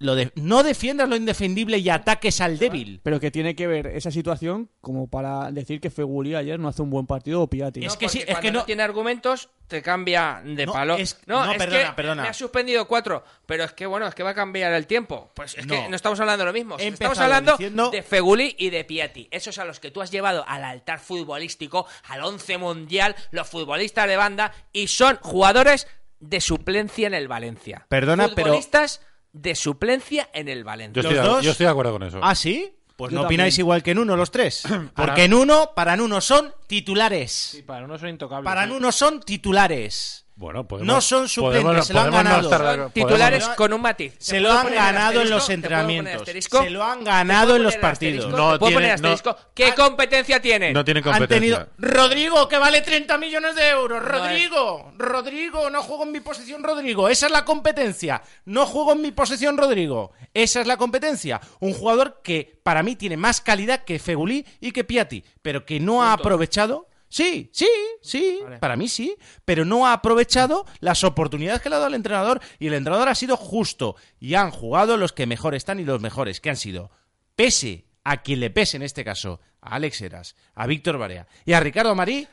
lo 0.00 0.14
de- 0.14 0.32
no 0.34 0.62
defiendas 0.62 1.08
lo 1.08 1.14
indefendible 1.14 1.78
y 1.78 1.88
ataques 1.90 2.40
al 2.40 2.58
débil. 2.58 3.00
Pero 3.04 3.20
que 3.20 3.30
tiene 3.30 3.54
que 3.54 3.66
ver 3.66 3.86
esa 3.86 4.10
situación 4.10 4.70
como 4.80 5.08
para 5.08 5.52
decir 5.52 5.80
que 5.80 5.90
Feguli 5.90 6.34
ayer 6.34 6.58
no 6.58 6.68
hace 6.68 6.80
un 6.82 6.88
buen 6.90 7.06
partido 7.06 7.42
o 7.42 7.46
Piatti. 7.48 7.84
Es 7.84 7.96
que 7.96 8.08
sí, 8.08 8.20
es 8.20 8.24
que 8.26 8.32
cuando 8.32 8.60
no- 8.60 8.64
tiene 8.64 8.82
argumentos, 8.82 9.50
te 9.68 9.82
cambia 9.82 10.40
de 10.44 10.64
No, 10.66 10.72
palo. 10.72 10.96
es- 10.96 11.18
no, 11.26 11.44
no, 11.44 11.52
es 11.52 11.58
perdona, 11.58 11.86
que 11.90 11.92
perdona. 11.92 12.22
me 12.22 12.28
ha 12.28 12.32
suspendido 12.34 12.88
cuatro, 12.88 13.22
pero 13.44 13.62
es 13.64 13.72
que 13.72 13.84
bueno, 13.86 14.06
es 14.06 14.14
que 14.14 14.22
va 14.22 14.30
a 14.30 14.34
cambiar 14.34 14.72
el 14.72 14.86
tiempo. 14.86 15.30
Pues 15.34 15.56
es 15.58 15.66
que 15.66 15.88
No. 15.88 15.94
estamos 15.94 16.18
hablando 16.18 16.44
de 16.44 16.46
lo 16.50 16.52
mismo. 16.54 16.76
Estamos 16.78 17.18
hablando 17.18 17.52
diciendo- 17.52 17.90
de 17.90 18.02
Feguli 18.02 18.56
y 18.58 18.70
de 18.70 18.84
Piatti. 18.84 19.28
Esos 19.30 19.58
a 19.58 19.66
los 19.66 19.80
que 19.80 19.90
tú 19.90 20.00
has 20.00 20.10
llevado 20.10 20.44
al 20.48 20.64
altar 20.64 20.98
futbolístico, 20.98 21.86
al 22.08 22.22
once 22.24 22.56
mundial, 22.58 23.14
los 23.32 23.46
futbolistas 23.46 24.08
de 24.08 24.16
banda, 24.16 24.52
y 24.72 24.88
son 24.88 25.18
jugadores 25.20 25.86
de 26.20 26.40
suplencia 26.40 27.06
en 27.06 27.14
el 27.14 27.28
Valencia. 27.28 27.86
Perdona, 27.88 28.28
pero- 28.34 28.46
futbolistas 28.48 29.02
de 29.32 29.54
suplencia 29.54 30.28
en 30.32 30.48
el 30.48 30.64
Valencia. 30.64 31.02
Yo 31.02 31.08
estoy, 31.08 31.16
¿Los 31.16 31.24
de, 31.24 31.30
dos? 31.34 31.44
yo 31.44 31.50
estoy 31.52 31.64
de 31.64 31.70
acuerdo 31.70 31.92
con 31.92 32.02
eso. 32.02 32.20
¿Ah, 32.22 32.34
sí? 32.34 32.74
Pues 32.96 33.12
Yo 33.12 33.18
no 33.18 33.24
opináis 33.24 33.54
también. 33.54 33.64
igual 33.64 33.82
que 33.82 33.90
en 33.92 33.98
uno 33.98 34.16
los 34.16 34.30
tres. 34.30 34.62
Porque 34.94 35.24
en 35.24 35.32
uno, 35.34 35.70
para 35.74 35.96
Nuno 35.96 36.20
son 36.20 36.52
titulares. 36.66 37.32
Sí, 37.32 37.62
para 37.62 37.84
uno 37.86 37.98
son 37.98 38.10
intocables. 38.10 38.44
Para 38.44 38.64
¿eh? 38.64 38.66
Nuno 38.66 38.92
son 38.92 39.20
titulares. 39.20 40.26
Bueno, 40.40 40.66
podemos, 40.66 40.86
No 40.94 41.00
son 41.02 41.28
suplentes, 41.28 41.62
podemos- 41.62 41.86
se 41.86 41.92
lo 41.92 42.00
han 42.00 42.10
ganado. 42.10 42.90
titulares 42.94 43.40
podemos- 43.40 43.56
con 43.56 43.72
un 43.74 43.80
matiz. 43.82 44.14
Se 44.18 44.36
¿Te 44.36 44.40
lo 44.40 44.50
han 44.50 44.72
ganado 44.72 45.20
en 45.20 45.28
los 45.28 45.50
entrenamientos. 45.50 46.26
Se 46.26 46.70
lo 46.70 46.82
han 46.82 47.00
¿Te 47.00 47.04
ganado 47.04 47.56
en 47.56 47.62
los 47.62 47.76
partidos. 47.76 48.24
puedo 48.24 48.58
tiene- 48.58 48.74
poner 48.74 49.00
no- 49.02 49.08
asterisco? 49.10 49.36
¿Qué 49.54 49.74
competencia 49.74 50.40
tienen? 50.40 50.72
No 50.72 50.82
tienen 50.82 51.04
Han 51.06 51.12
competencia. 51.12 51.66
tenido 51.68 51.68
Rodrigo, 51.76 52.48
que 52.48 52.56
vale 52.56 52.80
30 52.80 53.18
millones 53.18 53.54
de 53.54 53.68
euros. 53.68 54.02
Rodrigo, 54.02 54.92
Rodrigo, 54.96 55.68
no 55.68 55.82
juego 55.82 56.04
en 56.04 56.12
mi 56.12 56.20
posición, 56.20 56.62
Rodrigo. 56.62 57.10
Esa 57.10 57.26
es 57.26 57.32
la 57.32 57.44
competencia. 57.44 58.22
No 58.46 58.64
juego 58.64 58.92
en 58.92 59.02
mi 59.02 59.12
posición, 59.12 59.58
Rodrigo. 59.58 60.12
Esa 60.32 60.62
es 60.62 60.66
la 60.66 60.78
competencia. 60.78 61.38
Un 61.60 61.74
jugador 61.74 62.22
que 62.24 62.58
para 62.62 62.82
mí 62.82 62.96
tiene 62.96 63.18
más 63.18 63.42
calidad 63.42 63.84
que 63.84 63.98
Fegulí 63.98 64.46
y 64.58 64.72
que 64.72 64.84
Piatti, 64.84 65.22
pero 65.42 65.66
que 65.66 65.80
no 65.80 66.02
ha 66.02 66.14
aprovechado. 66.14 66.86
Sí, 67.10 67.50
sí, 67.52 67.68
sí, 68.00 68.38
para 68.60 68.76
mí 68.76 68.88
sí, 68.88 69.16
pero 69.44 69.64
no 69.64 69.84
ha 69.84 69.92
aprovechado 69.94 70.64
las 70.78 71.02
oportunidades 71.02 71.60
que 71.60 71.68
le 71.68 71.74
ha 71.74 71.78
dado 71.78 71.88
el 71.88 71.96
entrenador 71.96 72.40
y 72.60 72.68
el 72.68 72.74
entrenador 72.74 73.08
ha 73.08 73.16
sido 73.16 73.36
justo 73.36 73.96
y 74.20 74.34
han 74.34 74.52
jugado 74.52 74.96
los 74.96 75.12
que 75.12 75.26
mejor 75.26 75.56
están 75.56 75.80
y 75.80 75.84
los 75.84 76.00
mejores, 76.00 76.40
que 76.40 76.50
han 76.50 76.56
sido, 76.56 76.92
pese 77.34 77.84
a 78.04 78.22
quien 78.22 78.38
le 78.38 78.50
pese 78.50 78.76
en 78.76 78.84
este 78.84 79.04
caso, 79.04 79.40
a 79.60 79.74
Alex 79.74 80.00
Heras, 80.00 80.36
a 80.54 80.68
Víctor 80.68 80.98
Barea 80.98 81.26
y 81.44 81.52
a 81.52 81.58
Ricardo 81.58 81.96
Marí, 81.96 82.28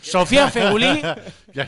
Sofía 0.00 0.50
Fegulí 0.50 1.00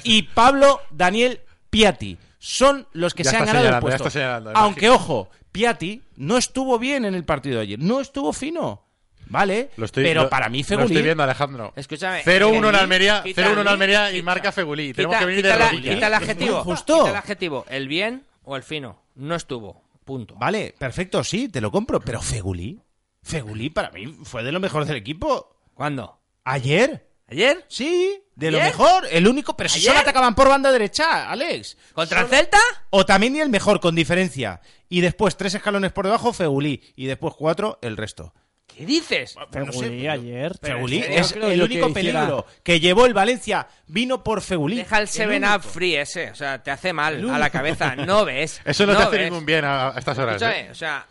y 0.02 0.22
Pablo 0.22 0.80
Daniel 0.90 1.40
Piatti. 1.70 2.18
Son 2.40 2.88
los 2.92 3.14
que 3.14 3.22
Ya 3.22 3.30
se 3.30 3.36
han 3.36 3.46
ganado 3.46 3.68
el 3.68 3.78
puesto. 3.78 4.08
Aunque, 4.54 4.90
ojo, 4.90 5.30
Piatti 5.52 6.02
no 6.16 6.36
estuvo 6.36 6.80
bien 6.80 7.04
en 7.04 7.14
el 7.14 7.24
partido 7.24 7.56
de 7.56 7.62
ayer. 7.62 7.78
No 7.78 8.00
estuvo 8.00 8.32
fino. 8.32 8.83
¿Vale? 9.26 9.70
Lo 9.76 9.86
estoy- 9.86 10.04
pero 10.04 10.24
lo- 10.24 10.30
para 10.30 10.48
mí 10.48 10.58
Lo 10.62 10.64
Fegulí... 10.68 10.86
estoy 10.86 11.02
viendo, 11.02 11.22
Alejandro. 11.22 11.72
Escúchame. 11.76 12.22
0-1 12.24 12.68
en 12.68 12.74
Almería, 12.74 13.22
quita 13.22 13.42
0-1 13.42 13.60
en 13.62 13.68
Almería 13.68 14.12
y 14.12 14.22
marca 14.22 14.52
Fegulí. 14.52 14.92
Tenemos 14.92 15.14
quita- 15.14 15.20
que 15.20 15.26
venir 15.26 15.42
quita 15.44 15.52
de 15.54 15.58
la-. 15.58 15.70
Quita 15.94 16.06
el 16.06 16.14
adjetivo. 16.14 16.62
Justo. 16.64 16.98
Quita 16.98 17.10
el 17.10 17.16
adjetivo. 17.16 17.64
El 17.68 17.88
bien 17.88 18.24
o 18.44 18.56
el 18.56 18.62
fino. 18.62 19.02
No 19.16 19.34
estuvo. 19.34 19.82
Punto. 20.04 20.34
Vale, 20.36 20.74
perfecto, 20.78 21.24
sí, 21.24 21.48
te 21.48 21.60
lo 21.60 21.70
compro. 21.70 22.00
Pero 22.00 22.20
Fegulí... 22.20 22.80
Fegulí 23.22 23.70
para 23.70 23.90
mí 23.90 24.18
fue 24.24 24.42
de 24.42 24.52
lo 24.52 24.60
mejor 24.60 24.84
del 24.84 24.96
equipo. 24.96 25.56
¿Cuándo? 25.72 26.20
¿Ayer? 26.44 27.08
¿Ayer? 27.26 27.64
Sí, 27.68 28.22
de 28.36 28.50
lo 28.50 28.58
mejor. 28.58 29.06
El 29.10 29.26
único... 29.26 29.56
Pero 29.56 29.70
si 29.70 29.78
¿Ayer? 29.78 29.88
solo 29.92 30.00
atacaban 30.00 30.34
por 30.34 30.48
banda 30.50 30.70
derecha, 30.70 31.30
Alex. 31.30 31.78
¿Contra 31.94 32.20
el 32.20 32.26
Celta? 32.28 32.58
O 32.90 33.06
también 33.06 33.36
el 33.36 33.48
mejor, 33.48 33.80
con 33.80 33.94
diferencia. 33.94 34.60
Y 34.90 35.00
después 35.00 35.38
tres 35.38 35.54
escalones 35.54 35.90
por 35.92 36.04
debajo, 36.04 36.34
Fegulí. 36.34 36.82
Y 36.96 37.06
después 37.06 37.32
cuatro, 37.34 37.78
el 37.80 37.96
resto. 37.96 38.34
¿Qué 38.76 38.86
dices? 38.86 39.34
Pues 39.50 39.66
no 39.66 39.72
sé, 39.72 39.78
Fegulí 39.80 40.08
ayer. 40.08 40.52
Fegulí 40.60 40.98
es 41.06 41.32
el 41.32 41.62
único 41.62 41.92
que 41.92 42.00
hiciera- 42.00 42.20
peligro 42.20 42.46
que 42.62 42.80
llevó 42.80 43.06
el 43.06 43.14
Valencia. 43.14 43.68
Vino 43.86 44.24
por 44.24 44.40
Fegulí. 44.42 44.76
Deja 44.76 44.98
el 44.98 45.08
7 45.08 45.36
único. 45.36 45.54
Up 45.54 45.62
free 45.62 45.94
ese. 45.96 46.30
O 46.30 46.34
sea, 46.34 46.62
te 46.62 46.70
hace 46.70 46.92
mal 46.92 47.28
a 47.30 47.38
la 47.38 47.50
cabeza. 47.50 47.94
No 47.96 48.24
ves. 48.24 48.60
Eso 48.64 48.84
no, 48.86 48.96
te 48.96 49.02
hace 49.04 49.16
ves. 49.18 49.30
ningún 49.30 49.46
bien 49.46 49.64
a, 49.64 49.90
a 49.90 49.98
estas 49.98 50.18
horas. 50.18 50.42
¿eh? 50.42 50.68
O 50.70 50.74
sea, 50.74 51.06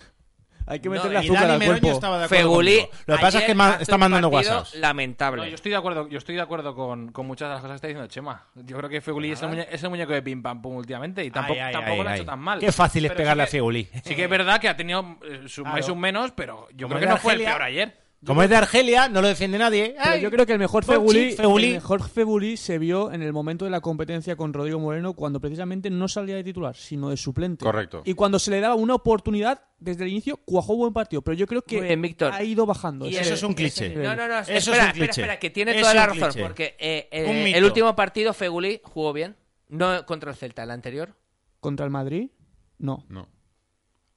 Hay 0.66 0.80
que 0.80 0.88
No, 0.90 0.96
meterle 0.96 1.16
Y 1.18 1.20
azúcar 1.26 1.52
al 1.52 1.64
cuerpo. 1.64 1.88
estaba 1.92 2.20
de 2.28 2.28
conmigo. 2.46 2.90
Lo 3.06 3.16
que 3.18 3.22
pasa 3.22 3.40
es 3.40 3.44
que 3.46 3.56
ma- 3.56 3.78
está 3.80 3.98
mandando 3.98 4.30
WhatsApp. 4.30 4.68
Lamentable. 4.76 5.42
No, 5.44 5.48
yo 5.48 5.56
estoy 5.56 5.72
de 5.72 5.78
acuerdo, 5.78 6.08
yo 6.08 6.18
estoy 6.18 6.36
de 6.36 6.42
acuerdo 6.42 6.74
con, 6.76 7.12
con 7.12 7.26
muchas 7.28 7.50
de 7.50 7.54
las 7.56 7.62
cosas 7.62 7.74
que 7.74 7.76
está 7.76 7.88
diciendo 7.88 8.08
Chema. 8.08 8.46
Yo 8.56 8.78
creo 8.78 8.90
que 8.90 9.02
Fegulí 9.02 9.32
es 9.32 9.42
el, 9.42 9.50
muñe- 9.50 9.68
es 9.70 9.84
el 9.84 9.90
muñeco 9.90 10.14
de 10.14 10.22
pim 10.22 10.42
pam 10.42 10.62
pum 10.62 10.76
últimamente 10.76 11.24
y 11.24 11.32
tampoco, 11.32 11.56
Ay, 11.60 11.66
ay, 11.68 11.74
tampoco 11.74 11.94
ay, 11.98 12.04
lo 12.04 12.10
ha 12.10 12.16
hecho 12.16 12.26
tan 12.26 12.40
mal. 12.40 12.60
Qué 12.60 12.72
fácil 12.72 13.06
es 13.06 13.12
Pero 13.12 13.18
pegarle 13.18 13.44
sí 13.44 13.48
a 13.48 13.52
Fegulí. 13.52 13.90
Sí 14.04 14.16
que 14.16 14.24
es 14.24 14.30
verdad 14.30 14.60
que 14.62 14.70
ha 14.70 14.78
tenido 14.78 15.18
eh, 15.26 15.44
su 15.48 15.66
más 15.66 15.88
y 15.88 15.92
un 15.92 16.00
menos, 16.00 16.32
pero 16.32 16.68
yo 16.74 16.88
creo 16.88 17.00
que 17.00 17.06
es 17.06 17.12
no 17.12 17.18
fue 17.18 17.34
el 17.34 17.44
peor 17.44 17.62
ayer. 17.62 18.03
Como 18.26 18.42
es 18.44 18.50
de 18.50 18.56
Argelia, 18.56 19.10
no 19.10 19.22
lo 19.22 19.28
defiende 19.28 19.58
nadie. 19.58 19.96
Pero 20.02 20.18
yo 20.18 20.32
creo 20.32 20.46
que 20.46 20.54
el 20.54 20.60
mejor 20.60 20.86
Fegulí. 20.86 21.36
el 21.38 21.74
mejor 21.74 22.08
Fegulí 22.08 22.58
se 22.58 22.78
vio 22.78 23.12
en 23.12 23.22
el 23.22 23.34
momento 23.34 23.66
de 23.66 23.72
la 23.72 23.82
competencia 23.82 24.36
con 24.36 24.54
Rodrigo 24.54 24.80
Moreno 24.80 25.14
cuando 25.14 25.40
precisamente 25.40 25.90
no 25.90 26.08
salía 26.08 26.36
de 26.36 26.44
titular, 26.44 26.76
sino 26.76 27.10
de 27.10 27.18
suplente. 27.18 27.66
Correcto. 27.66 28.02
Y 28.06 28.14
cuando 28.14 28.40
se 28.40 28.52
le 28.52 28.60
daba 28.60 28.76
una 28.76 28.96
oportunidad 28.96 29.62
desde 29.80 30.04
el 30.06 30.12
inicio, 30.12 30.38
cuajó 30.38 30.76
buen 30.76 30.94
partido. 30.94 31.22
Pero 31.22 31.36
yo 31.36 31.48
creo 31.48 31.62
que 31.64 31.82
bien, 31.82 32.16
ha 32.32 32.44
ido 32.44 32.66
bajando. 32.66 33.06
Y 33.08 33.16
eso 33.18 33.34
es 33.34 33.44
un 33.44 33.54
cliché. 33.54 33.94
No, 33.96 34.16
no, 34.16 34.28
no. 34.28 34.40
Eso 34.40 34.52
espera, 34.52 34.58
es 34.58 34.68
un 34.68 34.74
espera, 34.74 34.92
cliché. 34.94 35.22
espera, 35.22 35.40
que 35.40 35.50
tiene 35.50 35.76
Es 35.76 35.82
toda 35.82 35.94
la 35.94 36.06
razón. 36.08 36.30
cliché. 36.30 36.42
Porque 36.42 36.76
eh, 36.80 37.10
eh, 37.12 37.52
el 37.56 37.64
último 37.66 37.96
partido, 37.96 38.34
Fegulí 38.34 38.80
jugó 38.84 39.14
bien. 39.14 39.36
No 39.70 40.06
contra 40.06 40.32
el 40.32 40.38
Celta, 40.38 40.64
el 40.64 40.72
anterior. 40.72 41.16
Contra 41.60 41.86
el 41.86 41.92
Madrid, 41.92 42.30
no. 42.78 43.06
No. 43.10 43.28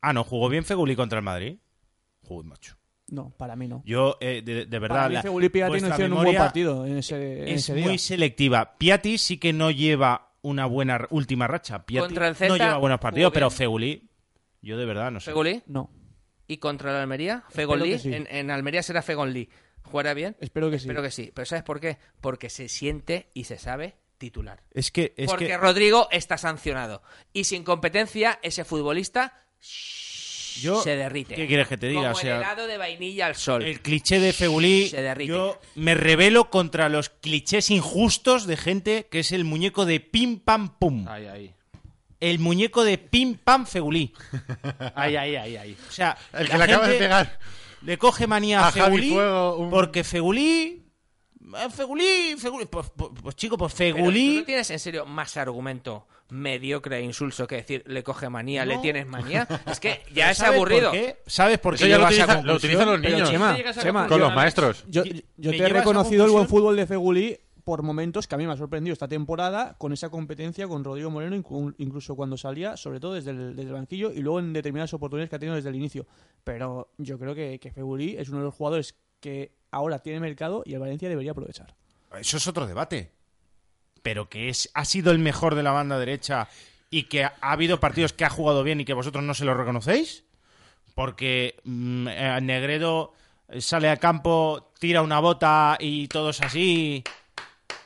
Ah, 0.00 0.12
no, 0.12 0.22
jugó 0.22 0.48
bien 0.48 0.64
Fegulí 0.64 0.94
contra 0.94 1.18
el 1.18 1.24
Madrid. 1.24 1.56
Joder, 2.28 2.44
macho. 2.44 2.76
No, 3.08 3.30
para 3.36 3.54
mí 3.54 3.68
no. 3.68 3.82
Yo, 3.86 4.16
eh, 4.20 4.42
de, 4.44 4.66
de 4.66 4.78
verdad. 4.78 4.96
Para 4.96 5.08
mí 5.08 5.14
la- 5.14 5.50
Piatti 5.50 5.80
no 5.80 5.88
hicieron 5.88 6.12
un 6.14 6.24
buen 6.24 6.36
partido 6.36 6.84
en 6.86 6.98
ese, 6.98 7.42
en 7.42 7.48
Es 7.48 7.62
ese 7.62 7.74
día. 7.74 7.86
muy 7.86 7.98
selectiva. 7.98 8.76
Piatti 8.78 9.16
sí 9.18 9.38
que 9.38 9.52
no 9.52 9.70
lleva 9.70 10.32
una 10.42 10.66
buena 10.66 11.06
última 11.10 11.46
racha. 11.46 11.84
Piatti 11.86 12.06
Contra 12.08 12.28
el 12.28 12.34
Celta, 12.36 12.56
no 12.58 12.64
lleva 12.64 12.78
buenos 12.78 12.98
partidos, 13.00 13.32
pero 13.32 13.48
bien. 13.48 13.56
Fegulí, 13.58 14.10
yo 14.62 14.76
de 14.76 14.84
verdad 14.86 15.10
no 15.12 15.20
sé. 15.20 15.26
Fegulí. 15.26 15.62
No, 15.66 15.90
Y 16.48 16.56
contra 16.58 16.90
el 16.90 16.96
Almería, 16.96 17.44
sí. 17.98 18.12
En, 18.12 18.26
en 18.30 18.50
Almería 18.50 18.82
será 18.82 19.02
Fegolí. 19.02 19.48
¿Jugará 19.82 20.14
bien? 20.14 20.36
espero 20.40 20.68
que 20.68 20.78
sí. 20.80 20.86
Espero 20.88 21.02
que 21.02 21.10
sí. 21.12 21.30
Pero 21.32 21.46
¿sabes 21.46 21.62
por 21.62 21.78
qué? 21.78 21.98
Porque 22.20 22.50
se 22.50 22.68
siente 22.68 23.30
y 23.34 23.44
se 23.44 23.56
sabe 23.56 23.94
titular. 24.18 24.64
Es 24.72 24.90
que, 24.90 25.14
es 25.16 25.28
Porque 25.28 25.46
que 25.46 25.56
Rodrigo 25.58 26.08
está 26.10 26.38
sancionado. 26.38 27.02
Y 27.32 27.44
sin 27.44 27.62
competencia, 27.62 28.40
ese 28.42 28.64
futbolista 28.64 29.44
yo, 30.60 30.82
se 30.82 30.96
derrite. 30.96 31.34
¿Qué 31.34 31.46
quieres 31.46 31.68
que 31.68 31.76
te 31.76 31.88
diga? 31.88 32.00
Como 32.02 32.12
O 32.12 32.20
sea, 32.20 32.36
el 32.36 32.42
helado 32.42 32.66
de 32.66 32.76
vainilla 32.78 33.26
al 33.26 33.34
sol. 33.36 33.62
el 33.62 33.80
cliché 33.80 34.20
de 34.20 34.32
Fegulí, 34.32 34.88
Se 34.88 35.02
derrite. 35.02 35.28
yo 35.32 35.60
me 35.74 35.94
revelo 35.94 36.50
contra 36.50 36.88
los 36.88 37.08
clichés 37.08 37.70
injustos 37.70 38.46
de 38.46 38.56
gente 38.56 39.06
que 39.10 39.20
es 39.20 39.32
el 39.32 39.44
muñeco 39.44 39.84
de 39.86 40.00
pim 40.00 40.38
pam 40.40 40.78
pum. 40.78 41.06
Ahí, 41.08 41.26
ahí. 41.26 41.52
El 42.18 42.38
muñeco 42.38 42.82
de 42.84 42.96
pim 42.98 43.36
pam 43.36 43.66
Fegulí. 43.66 44.12
Ahí, 44.94 45.16
ahí, 45.16 45.36
ahí, 45.36 45.56
ahí. 45.56 45.76
O 45.88 45.92
sea, 45.92 46.16
El 46.32 46.46
que 46.48 46.56
la 46.58 46.66
le 46.66 46.72
acaba 46.72 46.88
de 46.88 46.98
pegar. 46.98 47.38
le 47.82 47.98
coge 47.98 48.26
manía 48.26 48.60
a, 48.60 48.68
A 48.68 48.72
Javi 48.72 48.84
Fegulí 48.96 49.10
Fuego, 49.10 49.56
un- 49.58 49.70
porque 49.70 50.02
Fegulí 50.02 50.82
eh, 50.82 50.85
Fegulí, 51.70 52.34
Fegulí, 52.38 52.66
pues, 52.66 52.90
pues, 52.96 53.10
pues, 53.22 53.36
chico, 53.36 53.56
pues 53.56 53.72
Pero, 53.74 53.96
¿tú 53.96 54.02
Fegulí 54.02 54.36
no 54.38 54.44
tienes 54.44 54.70
en 54.70 54.78
serio 54.78 55.06
más 55.06 55.36
argumento 55.36 56.06
mediocre 56.28 56.98
e 56.98 57.02
insulso 57.02 57.46
que 57.46 57.56
decir 57.56 57.84
le 57.86 58.02
coge 58.02 58.28
manía, 58.28 58.64
le 58.64 58.78
tienes 58.78 59.06
manía? 59.06 59.46
Es 59.66 59.78
que 59.78 60.00
ya 60.12 60.24
¿Pero 60.24 60.30
es 60.30 60.36
sabes 60.38 60.56
aburrido. 60.56 60.90
por 60.90 60.98
qué? 60.98 61.16
¿Sabes 61.26 61.58
por 61.58 61.76
qué 61.76 61.84
Eso 61.84 61.86
ya 61.90 61.98
lo, 61.98 62.04
utiliza- 62.06 62.42
lo 62.42 62.54
utilizan 62.56 62.86
los 62.90 63.00
niños. 63.00 63.30
Chema, 63.30 64.08
con 64.08 64.20
los 64.20 64.34
maestros. 64.34 64.84
Yo, 64.88 65.04
¿Me 65.04 65.22
yo 65.36 65.50
te 65.52 65.58
he 65.58 65.68
reconocido 65.68 66.24
el 66.24 66.30
buen 66.32 66.48
fútbol 66.48 66.74
de 66.76 66.86
Fegulí 66.86 67.38
por 67.62 67.82
momentos 67.82 68.28
que 68.28 68.34
a 68.36 68.38
mí 68.38 68.46
me 68.46 68.52
ha 68.52 68.56
sorprendido 68.56 68.92
esta 68.92 69.08
temporada 69.08 69.74
con 69.78 69.92
esa 69.92 70.08
competencia 70.08 70.68
con 70.68 70.84
Rodrigo 70.84 71.10
Moreno, 71.10 71.34
inclu- 71.36 71.74
incluso 71.78 72.14
cuando 72.14 72.36
salía, 72.36 72.76
sobre 72.76 73.00
todo 73.00 73.14
desde 73.14 73.30
el, 73.32 73.56
desde 73.56 73.68
el 73.70 73.74
banquillo 73.74 74.12
y 74.12 74.20
luego 74.20 74.38
en 74.38 74.52
determinadas 74.52 74.94
oportunidades 74.94 75.30
que 75.30 75.36
ha 75.36 75.38
tenido 75.40 75.56
desde 75.56 75.68
el 75.70 75.74
inicio. 75.74 76.06
Pero 76.44 76.92
yo 76.98 77.18
creo 77.18 77.34
que, 77.34 77.58
que 77.58 77.72
Fegulí 77.72 78.16
es 78.18 78.28
uno 78.28 78.38
de 78.38 78.44
los 78.44 78.54
jugadores 78.54 78.94
que 79.26 79.50
ahora 79.72 79.98
tiene 79.98 80.20
mercado 80.20 80.62
y 80.64 80.74
el 80.74 80.78
Valencia 80.78 81.08
debería 81.08 81.32
aprovechar. 81.32 81.74
Eso 82.16 82.36
es 82.36 82.46
otro 82.46 82.64
debate. 82.64 83.10
Pero 84.04 84.28
que 84.28 84.48
es, 84.48 84.70
ha 84.72 84.84
sido 84.84 85.10
el 85.10 85.18
mejor 85.18 85.56
de 85.56 85.64
la 85.64 85.72
banda 85.72 85.98
derecha 85.98 86.48
y 86.90 87.04
que 87.08 87.24
ha, 87.24 87.34
ha 87.40 87.50
habido 87.50 87.80
partidos 87.80 88.12
que 88.12 88.24
ha 88.24 88.30
jugado 88.30 88.62
bien 88.62 88.80
y 88.80 88.84
que 88.84 88.92
vosotros 88.94 89.24
no 89.24 89.34
se 89.34 89.44
lo 89.44 89.54
reconocéis. 89.54 90.22
Porque 90.94 91.56
mm, 91.64 92.06
eh, 92.06 92.40
Negredo 92.40 93.14
sale 93.58 93.88
al 93.88 93.98
campo, 93.98 94.70
tira 94.78 95.02
una 95.02 95.18
bota 95.18 95.76
y 95.80 96.06
todos 96.06 96.40
así. 96.40 97.02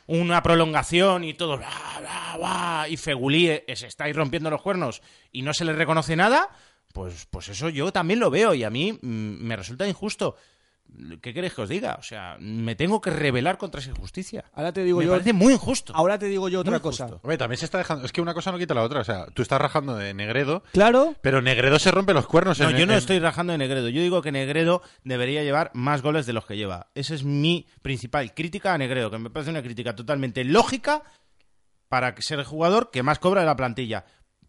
Una 0.06 0.42
prolongación 0.42 1.24
y 1.24 1.32
todos. 1.32 1.58
"Bla, 1.58 1.70
bla, 2.00 2.36
bla", 2.36 2.86
y 2.86 2.98
Fegulí 2.98 3.48
eh, 3.48 3.64
se 3.74 3.86
está 3.86 4.04
ahí 4.04 4.12
rompiendo 4.12 4.50
los 4.50 4.60
cuernos 4.60 5.00
y 5.32 5.40
no 5.40 5.54
se 5.54 5.64
le 5.64 5.72
reconoce 5.72 6.16
nada. 6.16 6.50
Pues, 6.92 7.26
pues 7.30 7.48
eso 7.48 7.70
yo 7.70 7.92
también 7.92 8.20
lo 8.20 8.28
veo 8.28 8.52
y 8.52 8.62
a 8.62 8.68
mí 8.68 8.92
mm, 8.92 8.98
me 9.00 9.56
resulta 9.56 9.88
injusto. 9.88 10.36
¿Qué 11.22 11.32
queréis 11.32 11.54
que 11.54 11.62
os 11.62 11.68
diga? 11.68 11.96
O 11.98 12.02
sea, 12.02 12.36
me 12.40 12.74
tengo 12.74 13.00
que 13.00 13.10
rebelar 13.10 13.58
contra 13.58 13.80
esa 13.80 13.90
injusticia. 13.90 14.44
Ahora 14.54 14.72
te 14.72 14.82
digo 14.84 14.98
me 14.98 15.04
yo, 15.06 15.12
parece 15.12 15.32
muy 15.32 15.52
injusto. 15.54 15.92
ahora 15.94 16.18
te 16.18 16.26
digo 16.26 16.48
yo 16.48 16.60
otra 16.60 16.72
Muy 16.72 16.80
cosa. 16.80 17.06
Hombre, 17.06 17.38
también 17.38 17.58
se 17.58 17.64
está 17.64 17.78
dejando. 17.78 18.04
Es 18.04 18.12
que 18.12 18.20
una 18.20 18.34
cosa 18.34 18.52
no 18.52 18.58
quita 18.58 18.74
la 18.74 18.82
otra. 18.82 19.00
O 19.00 19.04
sea, 19.04 19.26
tú 19.26 19.42
estás 19.42 19.60
rajando 19.60 19.94
de 19.96 20.12
Negredo, 20.14 20.62
Claro, 20.72 21.14
pero 21.22 21.40
Negredo 21.42 21.78
se 21.78 21.90
rompe 21.90 22.12
los 22.12 22.26
cuernos. 22.26 22.58
No, 22.60 22.70
en- 22.70 22.76
yo 22.76 22.86
no 22.86 22.92
en- 22.92 22.98
estoy 22.98 23.18
rajando 23.18 23.52
de 23.52 23.58
Negredo. 23.58 23.88
Yo 23.88 24.00
digo 24.02 24.20
que 24.22 24.32
Negredo 24.32 24.82
debería 25.04 25.42
llevar 25.42 25.70
más 25.74 26.02
goles 26.02 26.26
de 26.26 26.32
los 26.32 26.44
que 26.46 26.56
lleva. 26.56 26.88
Esa 26.94 27.14
es 27.14 27.24
mi 27.24 27.66
principal 27.82 28.34
crítica 28.34 28.74
a 28.74 28.78
Negredo, 28.78 29.10
que 29.10 29.18
me 29.18 29.30
parece 29.30 29.50
una 29.50 29.62
crítica 29.62 29.94
totalmente 29.94 30.44
lógica 30.44 31.02
para 31.88 32.14
ser 32.20 32.38
el 32.38 32.44
jugador 32.44 32.90
que 32.90 33.02
más 33.02 33.18
cobra 33.18 33.40
de 33.40 33.46
la 33.46 33.56
plantilla. 33.56 34.04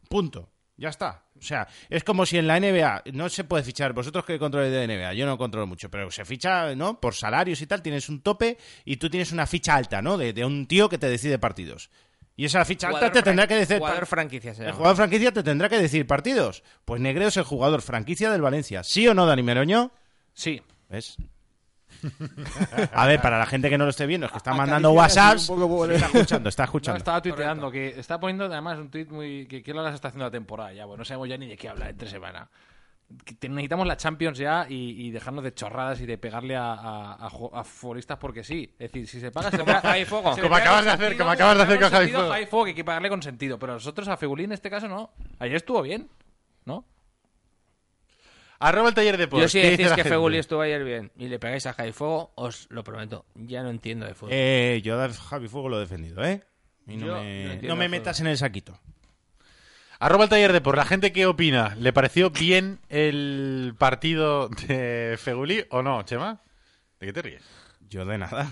Punto. 0.10 0.49
Ya 0.77 0.89
está. 0.89 1.25
O 1.41 1.43
sea, 1.43 1.67
es 1.89 2.04
como 2.04 2.25
si 2.25 2.38
en 2.38 2.45
la 2.45 2.60
NBA 2.60 3.04
no 3.13 3.27
se 3.27 3.43
puede 3.43 3.63
fichar. 3.63 3.93
Vosotros 3.93 4.23
que 4.25 4.38
controláis 4.38 4.71
de 4.71 4.88
NBA, 4.88 5.13
yo 5.13 5.25
no 5.25 5.38
controlo 5.39 5.65
mucho, 5.65 5.89
pero 5.89 6.12
se 6.12 6.23
ficha, 6.23 6.75
¿no? 6.75 6.99
Por 6.99 7.15
salarios 7.15 7.62
y 7.62 7.67
tal, 7.67 7.82
tienes 7.82 8.10
un 8.10 8.21
tope 8.21 8.58
y 8.86 8.97
tú 8.97 9.10
tienes 9.10 9.32
una 9.32 9.47
ficha 9.47 9.75
alta, 9.75 10.01
¿no? 10.04 10.17
De, 10.17 10.34
de 10.34 10.45
un 10.45 10.67
tío 10.67 10.88
que 10.88 10.99
te 10.99 11.10
decide 11.10 11.39
partidos. 11.39 11.89
Y 12.36 12.45
esa 12.45 12.63
ficha 12.63 12.89
alta 12.89 13.12
te 13.12 13.23
tendrá 13.23 13.47
que 13.47 13.56
decir... 13.56 13.80
Jugador 13.80 14.06
franquicia 14.06 14.51
El 14.51 14.71
jugador 14.71 14.95
franquicia 14.95 15.32
te 15.32 15.43
tendrá 15.43 15.67
que 15.67 15.77
decir 15.77 16.08
partidos. 16.08 16.63
Pues 16.86 17.01
Negredo 17.01 17.30
es 17.30 17.38
el 17.38 17.43
jugador 17.43 17.82
franquicia 17.82 18.32
del 18.32 18.41
Valencia. 18.41 18.84
¿Sí 18.84 19.08
o 19.08 19.13
no, 19.13 19.25
Dani 19.25 19.43
Meroño? 19.43 19.91
Sí. 20.34 20.62
¿Ves? 20.89 21.17
A 22.93 23.05
ver, 23.07 23.21
para 23.21 23.37
la 23.39 23.45
gente 23.45 23.69
que 23.69 23.77
no 23.77 23.83
lo 23.85 23.89
esté 23.91 24.05
viendo, 24.05 24.25
es 24.25 24.31
que 24.31 24.37
está 24.37 24.51
Acaricia 24.51 24.73
mandando 24.73 24.91
WhatsApps. 24.91 25.47
por- 25.47 25.91
Está 25.91 26.05
escuchando, 26.07 26.49
está 26.49 26.63
No, 26.63 26.65
escuchando. 26.65 26.97
estaba 26.97 27.21
tuiteando 27.21 27.71
que 27.71 27.99
está 27.99 28.19
poniendo 28.19 28.45
además 28.45 28.79
un 28.79 28.89
tuit 28.89 29.09
muy 29.09 29.45
que 29.47 29.61
qué 29.63 29.71
horas 29.71 29.93
está 29.93 30.09
haciendo 30.09 30.25
la 30.25 30.31
temporada 30.31 30.73
ya, 30.73 30.85
bueno, 30.85 30.99
no 31.01 31.05
sabemos 31.05 31.29
ya 31.29 31.37
ni 31.37 31.47
de 31.47 31.57
qué 31.57 31.69
habla 31.69 31.89
entre 31.89 32.09
semana. 32.09 32.49
Que 33.25 33.49
necesitamos 33.49 33.85
la 33.87 33.97
Champions 33.97 34.37
ya 34.37 34.65
y, 34.69 35.05
y 35.07 35.11
dejarnos 35.11 35.43
de 35.43 35.53
chorradas 35.53 35.99
y 35.99 36.05
de 36.05 36.17
pegarle 36.17 36.55
a, 36.55 36.71
a, 36.71 37.13
a 37.13 37.29
a 37.59 37.63
futbolistas 37.65 38.17
porque 38.17 38.41
sí. 38.41 38.73
Es 38.79 38.89
decir, 38.89 39.05
si 39.05 39.19
se 39.19 39.31
paga, 39.31 39.51
se 39.51 39.57
pega. 39.57 39.81
Javi 39.81 40.05
Fuego. 40.05 40.33
Como 40.41 40.55
acabas 40.55 40.85
de 40.85 40.91
hacer- 40.91 41.17
como 41.17 41.29
acabas 41.29 41.57
de 41.57 41.63
hacer 41.63 41.79
con 41.81 41.89
Fuego, 42.47 42.63
que 42.63 42.69
hay 42.69 42.75
que 42.75 42.85
pagarle 42.85 43.09
con 43.09 43.21
sentido. 43.21 43.59
Pero 43.59 43.73
nosotros 43.73 44.07
a 44.07 44.15
Fegulín 44.15 44.45
en 44.45 44.51
este 44.53 44.69
caso 44.69 44.87
no. 44.87 45.11
Ayer 45.39 45.57
estuvo 45.57 45.81
bien, 45.81 46.07
¿no? 46.63 46.85
Arroba 48.62 48.89
el 48.89 48.93
taller 48.95 49.17
de 49.17 49.28
Yo 49.28 49.50
si 49.50 49.60
¿Qué 49.60 49.71
dice 49.71 49.84
decís 49.84 49.95
que? 49.95 50.04
Feguli 50.04 50.38
estuvo 50.38 50.62
ayer 50.62 50.84
bien 50.84 51.12
y 51.17 51.28
le 51.28 51.39
pegáis 51.39 51.65
a 51.65 51.74
Javi 51.74 51.93
Fuego, 51.93 52.32
os 52.36 52.67
lo 52.69 52.84
prometo. 52.84 53.26
Ya 53.34 53.63
no 53.63 53.71
entiendo 53.71 54.06
de 54.06 54.13
fútbol. 54.13 54.30
Eh, 54.34 54.82
yo 54.84 55.02
a 55.02 55.10
Javi 55.10 55.47
Fuego 55.47 55.67
lo 55.67 55.78
he 55.78 55.80
defendido, 55.80 56.24
¿eh? 56.24 56.43
Y 56.86 56.97
no 56.97 57.08
Yo 57.08 57.15
me, 57.15 57.56
no 57.56 57.67
no 57.69 57.76
me 57.76 57.89
metas 57.89 58.19
en 58.19 58.28
el 58.28 58.38
saquito. 58.38 58.80
Arroba 59.97 60.26
el 60.26 60.30
taller 60.30 60.54
de 60.54 60.62
por 60.62 60.78
la 60.78 60.86
gente 60.86 61.12
que 61.12 61.26
opina. 61.26 61.76
¿Le 61.80 61.91
pareció 61.91 62.30
bien 62.30 62.80
el 62.89 63.74
partido 63.80 64.50
de 64.50 65.17
Feguli 65.17 65.65
o 65.71 65.82
no, 65.82 66.04
Chema? 66.04 66.41
¿De 67.00 67.08
qué 67.08 67.13
te 67.13 67.21
ríes? 67.24 67.43
Yo 67.89 68.06
de 68.06 68.19
nada. 68.19 68.52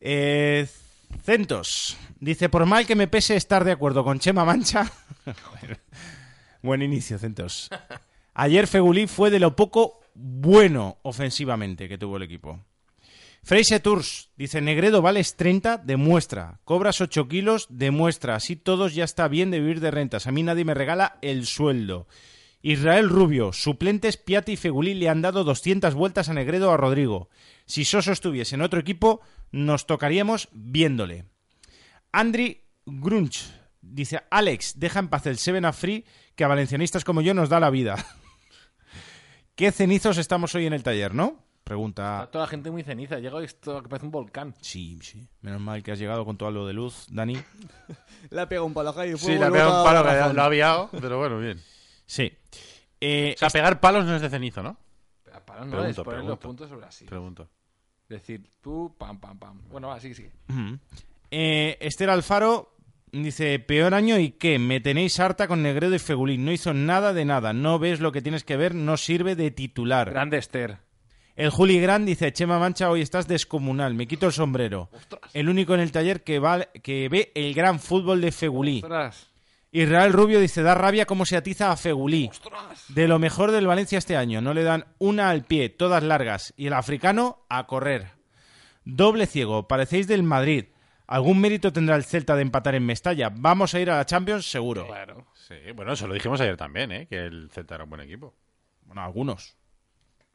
Eh, 0.00 0.68
Centos. 1.24 1.96
Dice, 2.20 2.50
por 2.50 2.66
mal 2.66 2.86
que 2.86 2.96
me 2.96 3.08
pese 3.08 3.34
estar 3.34 3.64
de 3.64 3.72
acuerdo 3.72 4.04
con 4.04 4.18
Chema 4.18 4.44
Mancha. 4.44 4.84
Joder. 5.24 5.80
Buen 6.60 6.82
inicio, 6.82 7.18
Centos. 7.18 7.70
Ayer 8.40 8.68
Fegulí 8.68 9.08
fue 9.08 9.30
de 9.30 9.40
lo 9.40 9.56
poco 9.56 9.98
bueno 10.14 10.98
ofensivamente 11.02 11.88
que 11.88 11.98
tuvo 11.98 12.18
el 12.18 12.22
equipo. 12.22 12.64
Freise 13.42 13.80
Tours 13.80 14.30
dice, 14.36 14.60
Negredo 14.60 15.02
vales 15.02 15.34
30, 15.34 15.78
demuestra. 15.78 16.60
Cobras 16.62 17.00
8 17.00 17.26
kilos, 17.26 17.66
demuestra. 17.68 18.36
Así 18.36 18.54
todos 18.54 18.94
ya 18.94 19.02
está 19.02 19.26
bien 19.26 19.50
de 19.50 19.58
vivir 19.58 19.80
de 19.80 19.90
rentas. 19.90 20.28
A 20.28 20.30
mí 20.30 20.44
nadie 20.44 20.64
me 20.64 20.74
regala 20.74 21.18
el 21.20 21.46
sueldo. 21.46 22.06
Israel 22.62 23.08
Rubio, 23.08 23.52
suplentes 23.52 24.16
Piatti 24.16 24.52
y 24.52 24.56
Fegulí 24.56 24.94
le 24.94 25.08
han 25.08 25.20
dado 25.20 25.42
200 25.42 25.94
vueltas 25.94 26.28
a 26.28 26.34
Negredo 26.34 26.70
a 26.70 26.76
Rodrigo. 26.76 27.30
Si 27.66 27.84
Soso 27.84 28.12
estuviese 28.12 28.54
en 28.54 28.62
otro 28.62 28.78
equipo, 28.78 29.20
nos 29.50 29.84
tocaríamos 29.84 30.48
viéndole. 30.52 31.24
Andri 32.12 32.62
Grunch 32.86 33.50
dice, 33.80 34.20
Alex, 34.30 34.78
deja 34.78 35.00
en 35.00 35.08
paz 35.08 35.26
el 35.26 35.38
Seven 35.38 35.64
a 35.64 35.72
Free 35.72 36.04
que 36.36 36.44
a 36.44 36.48
valencianistas 36.48 37.02
como 37.02 37.20
yo 37.20 37.34
nos 37.34 37.48
da 37.48 37.58
la 37.58 37.70
vida. 37.70 37.96
¿Qué 39.58 39.72
cenizos 39.72 40.18
estamos 40.18 40.54
hoy 40.54 40.66
en 40.66 40.72
el 40.72 40.84
taller, 40.84 41.12
no? 41.12 41.36
Pregunta. 41.64 42.18
Está 42.20 42.30
toda 42.30 42.44
la 42.44 42.48
gente 42.48 42.70
muy 42.70 42.84
ceniza. 42.84 43.18
Llega 43.18 43.42
esto 43.42 43.82
que 43.82 43.88
parece 43.88 44.06
un 44.06 44.12
volcán. 44.12 44.54
Sí, 44.60 45.00
sí. 45.02 45.26
Menos 45.40 45.60
mal 45.60 45.82
que 45.82 45.90
has 45.90 45.98
llegado 45.98 46.24
con 46.24 46.38
todo 46.38 46.52
lo 46.52 46.64
de 46.64 46.74
luz, 46.74 47.08
Dani. 47.10 47.36
Le 48.30 48.40
ha 48.40 48.48
pegado 48.48 48.66
un 48.66 48.72
palo 48.72 48.90
a 48.90 48.92
Javi 48.92 49.18
Sí, 49.18 49.36
le 49.36 49.44
ha 49.44 49.50
pegado 49.50 49.80
un 49.80 49.84
palo 49.84 50.08
que 50.08 50.34
lo 50.34 50.42
ha 50.42 50.44
aviado, 50.44 50.88
pero 50.92 51.18
bueno, 51.18 51.40
bien. 51.40 51.60
Sí. 52.06 52.32
Eh, 53.00 53.34
O 53.34 53.38
sea, 53.40 53.50
pegar 53.50 53.80
palos 53.80 54.04
no 54.04 54.14
es 54.14 54.22
de 54.22 54.30
cenizo, 54.30 54.62
¿no? 54.62 54.76
Pero 55.24 55.44
Para 55.44 55.64
no 55.64 55.72
Pregunto, 55.72 55.90
es 56.02 56.04
poner 56.04 56.20
los 56.20 56.38
pregunto. 56.38 56.40
puntos 56.40 56.68
sobre 56.68 56.86
así. 56.86 57.04
Pregunto. 57.06 57.48
Decir, 58.08 58.48
tú, 58.60 58.94
pam, 58.96 59.18
pam, 59.18 59.40
pam. 59.40 59.60
Bueno, 59.68 59.90
así, 59.90 60.14
sí. 60.14 60.30
Eh, 61.32 61.76
Esther 61.80 62.10
Alfaro 62.10 62.76
dice, 63.12 63.58
peor 63.58 63.94
año 63.94 64.18
y 64.18 64.30
qué, 64.30 64.58
me 64.58 64.80
tenéis 64.80 65.20
harta 65.20 65.48
con 65.48 65.62
Negredo 65.62 65.94
y 65.94 65.98
Fegulín, 65.98 66.44
no 66.44 66.52
hizo 66.52 66.74
nada 66.74 67.12
de 67.12 67.24
nada, 67.24 67.52
no 67.52 67.78
ves 67.78 68.00
lo 68.00 68.12
que 68.12 68.22
tienes 68.22 68.44
que 68.44 68.56
ver, 68.56 68.74
no 68.74 68.96
sirve 68.96 69.36
de 69.36 69.50
titular. 69.50 70.10
Grande 70.10 70.38
Esther. 70.38 70.78
El 71.36 71.50
Juli 71.50 71.80
Gran 71.80 72.04
dice, 72.04 72.32
Chema 72.32 72.58
Mancha, 72.58 72.90
hoy 72.90 73.00
estás 73.00 73.28
descomunal, 73.28 73.94
me 73.94 74.08
quito 74.08 74.26
el 74.26 74.32
sombrero. 74.32 74.90
El 75.32 75.48
único 75.48 75.74
en 75.74 75.80
el 75.80 75.92
taller 75.92 76.24
que, 76.24 76.40
va, 76.40 76.64
que 76.82 77.08
ve 77.08 77.30
el 77.34 77.54
gran 77.54 77.78
fútbol 77.78 78.20
de 78.20 78.32
Fegulí. 78.32 78.80
Ostras. 78.82 79.28
Israel 79.70 80.12
Rubio 80.12 80.40
dice, 80.40 80.62
da 80.62 80.74
rabia 80.74 81.04
cómo 81.04 81.26
se 81.26 81.36
atiza 81.36 81.70
a 81.70 81.76
Fegulí. 81.76 82.30
De 82.88 83.06
lo 83.06 83.18
mejor 83.18 83.52
del 83.52 83.66
Valencia 83.66 83.98
este 83.98 84.16
año, 84.16 84.40
no 84.40 84.54
le 84.54 84.62
dan 84.62 84.86
una 84.98 85.30
al 85.30 85.44
pie, 85.44 85.68
todas 85.68 86.02
largas, 86.02 86.54
y 86.56 86.66
el 86.66 86.72
africano 86.72 87.44
a 87.48 87.66
correr. 87.66 88.12
Doble 88.84 89.26
ciego, 89.26 89.68
parecéis 89.68 90.06
del 90.08 90.22
Madrid. 90.22 90.64
Algún 91.08 91.40
mérito 91.40 91.72
tendrá 91.72 91.96
el 91.96 92.04
Celta 92.04 92.36
de 92.36 92.42
empatar 92.42 92.74
en 92.74 92.84
Mestalla. 92.84 93.30
Vamos 93.34 93.74
a 93.74 93.80
ir 93.80 93.90
a 93.90 93.96
la 93.96 94.06
Champions 94.06 94.48
seguro. 94.48 94.86
Claro. 94.86 95.26
Sí, 95.34 95.54
bueno, 95.74 95.92
eso 95.94 96.06
lo 96.06 96.12
dijimos 96.14 96.40
ayer 96.40 96.56
también, 96.56 96.92
¿eh? 96.92 97.06
Que 97.08 97.16
el 97.24 97.50
Celta 97.50 97.76
era 97.76 97.84
un 97.84 97.90
buen 97.90 98.02
equipo. 98.02 98.34
Bueno, 98.82 99.02
algunos. 99.02 99.56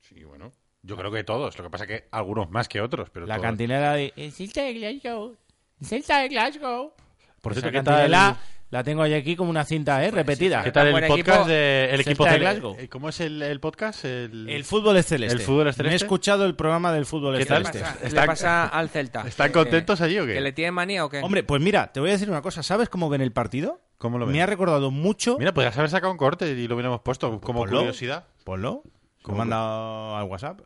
Sí, 0.02 0.24
bueno. 0.24 0.52
Yo 0.82 0.98
creo 0.98 1.12
que 1.12 1.24
todos. 1.24 1.56
Lo 1.58 1.64
que 1.64 1.70
pasa 1.70 1.86
que 1.88 2.08
algunos 2.12 2.50
más 2.50 2.68
que 2.68 2.82
otros, 2.82 3.10
pero 3.12 3.26
La 3.28 3.36
todos. 3.36 3.46
cantinela 3.46 3.94
de... 3.94 4.14
El 4.16 4.32
Celta 4.32 4.64
de 4.64 4.74
Glasgow. 4.74 5.38
El 5.80 5.88
Celta 5.88 6.20
de 6.20 6.28
Glasgow. 6.30 6.94
Por 7.42 7.52
Esa 7.52 7.62
cierto, 7.62 7.80
¿qué 7.80 7.84
cantinela 7.86 8.34
tal, 8.34 8.53
la 8.74 8.84
tengo 8.84 9.04
ahí 9.04 9.14
aquí 9.14 9.36
como 9.36 9.52
una 9.52 9.64
cinta, 9.66 10.04
¿eh? 10.04 10.10
Repetida. 10.10 10.64
¿qué 10.64 10.72
tal 10.72 10.88
el 10.88 10.94
podcast 11.08 11.18
equipo, 11.20 11.46
de 11.46 11.96
equipo 11.96 12.26
de 12.26 12.40
Glasgow. 12.40 12.78
¿Cómo 12.90 13.10
es 13.10 13.20
el, 13.20 13.40
el 13.44 13.60
podcast? 13.60 14.04
El, 14.04 14.50
El 14.50 14.64
fútbol 14.64 14.98
es 14.98 15.06
celeste. 15.06 15.36
¿El 15.38 15.42
fútbol 15.44 15.68
es 15.68 15.78
Me 15.78 15.84
he 15.84 15.86
celeste? 15.90 16.06
escuchado 16.06 16.44
el 16.46 16.56
programa 16.56 16.92
del 16.92 17.06
fútbol 17.06 17.38
¿Qué 17.38 17.46
celeste. 17.46 17.78
¿Qué 17.78 18.00
le 18.02 18.08
¿Están- 18.08 18.26
pasa 18.26 18.68
al 18.68 18.90
Celta? 18.90 19.28
¿Están 19.28 19.50
¿Que- 19.50 19.54
contentos 19.54 20.02
allí 20.02 20.18
o 20.18 20.26
qué? 20.26 20.34
¿Que 20.34 20.42
le 20.42 20.54
tienen 20.54 20.74
manía 20.74 21.06
o 21.06 21.10
qué? 21.10 21.20
Hombre, 21.20 21.44
pues 21.44 21.62
mira, 21.62 21.92
te 21.94 22.00
voy 22.00 22.10
a 22.10 22.14
decir 22.14 22.32
una 22.32 22.42
cosa. 22.42 22.64
¿Sabes 22.64 22.90
cómo 22.90 23.10
ven 23.10 23.22
el 23.22 23.32
partido? 23.32 23.80
¿Cómo 24.00 24.18
lo 24.18 24.26
ven? 24.26 24.34
Me 24.36 24.42
ha 24.42 24.48
recordado 24.48 24.90
mucho... 24.90 25.38
Mira, 25.38 25.54
podrías 25.54 25.78
haber 25.78 25.92
sacado 25.92 26.12
un 26.12 26.18
corte 26.18 26.50
y 26.50 26.68
lo 26.68 26.74
hubiéramos 26.74 27.02
puesto 27.02 27.40
como 27.42 27.60
Ponlo. 27.60 27.78
curiosidad. 27.78 28.26
Ponlo. 28.44 28.82
¿Cómo 28.82 29.22
¿Cómo 29.22 29.38
manda 29.38 30.20
al 30.20 30.26
WhatsApp? 30.26 30.62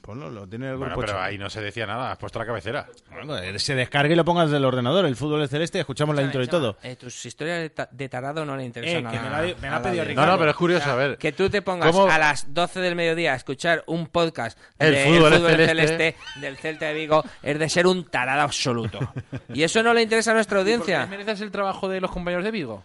Ponlo, 0.00 0.30
lo 0.30 0.48
tiene 0.48 0.70
el 0.70 0.76
Bueno, 0.76 0.96
pero 0.98 1.20
ahí 1.20 1.36
no 1.38 1.50
se 1.50 1.60
decía 1.60 1.86
nada. 1.86 2.12
Has 2.12 2.18
puesto 2.18 2.38
la 2.38 2.46
cabecera. 2.46 2.86
Bueno, 3.10 3.36
se 3.58 3.74
descargue 3.74 4.14
y 4.14 4.16
lo 4.16 4.24
pongas 4.24 4.50
del 4.50 4.64
ordenador. 4.64 5.04
El 5.04 5.16
fútbol 5.16 5.42
es 5.42 5.50
celeste, 5.50 5.78
escuchamos 5.80 6.16
la 6.16 6.22
intro 6.22 6.42
y 6.42 6.46
todo. 6.46 6.76
Eh, 6.82 6.96
tus 6.96 7.24
historias 7.26 7.60
de, 7.60 7.70
ta- 7.70 7.88
de 7.90 8.08
tarado 8.08 8.44
no 8.44 8.56
le 8.56 8.64
interesan 8.64 9.04
Eh, 9.04 9.08
a 9.08 9.10
que 9.10 9.16
me 9.18 9.22
nada. 9.30 9.42
la- 9.46 9.54
me 9.60 9.70
la 9.70 9.76
ha 9.76 9.82
pedido 9.82 10.02
nadie. 10.04 10.14
No, 10.16 10.26
no, 10.26 10.38
pero 10.38 10.50
es 10.50 10.56
curioso, 10.56 10.90
a 10.90 10.94
ver. 10.94 11.18
Que 11.18 11.32
tú 11.32 11.50
te 11.50 11.62
pongas 11.62 11.90
¿Cómo- 11.92 12.10
a 12.10 12.18
las 12.18 12.52
12 12.54 12.80
del 12.80 12.94
mediodía 12.96 13.32
a 13.32 13.36
escuchar 13.36 13.84
un 13.86 14.06
podcast 14.06 14.58
El 14.78 14.94
de 14.94 15.04
fútbol 15.04 15.32
es 15.34 15.40
celeste. 15.42 15.66
celeste. 15.66 16.16
del 16.40 16.56
Celta 16.56 16.86
de 16.86 16.94
Vigo 16.94 17.24
es 17.42 17.58
de 17.58 17.68
ser 17.68 17.86
un 17.86 18.04
tarado 18.04 18.42
absoluto. 18.42 18.98
Y 19.54 19.62
eso 19.62 19.82
no 19.82 19.92
le 19.94 20.02
interesa 20.02 20.30
a 20.30 20.34
nuestra 20.34 20.58
¿Por 20.58 20.66
qué 20.66 20.72
audiencia. 20.72 21.06
mereces 21.06 21.40
el 21.40 21.50
trabajo 21.50 21.88
de 21.88 22.00
los 22.00 22.10
compañeros 22.10 22.44
de 22.44 22.50
Vigo? 22.50 22.82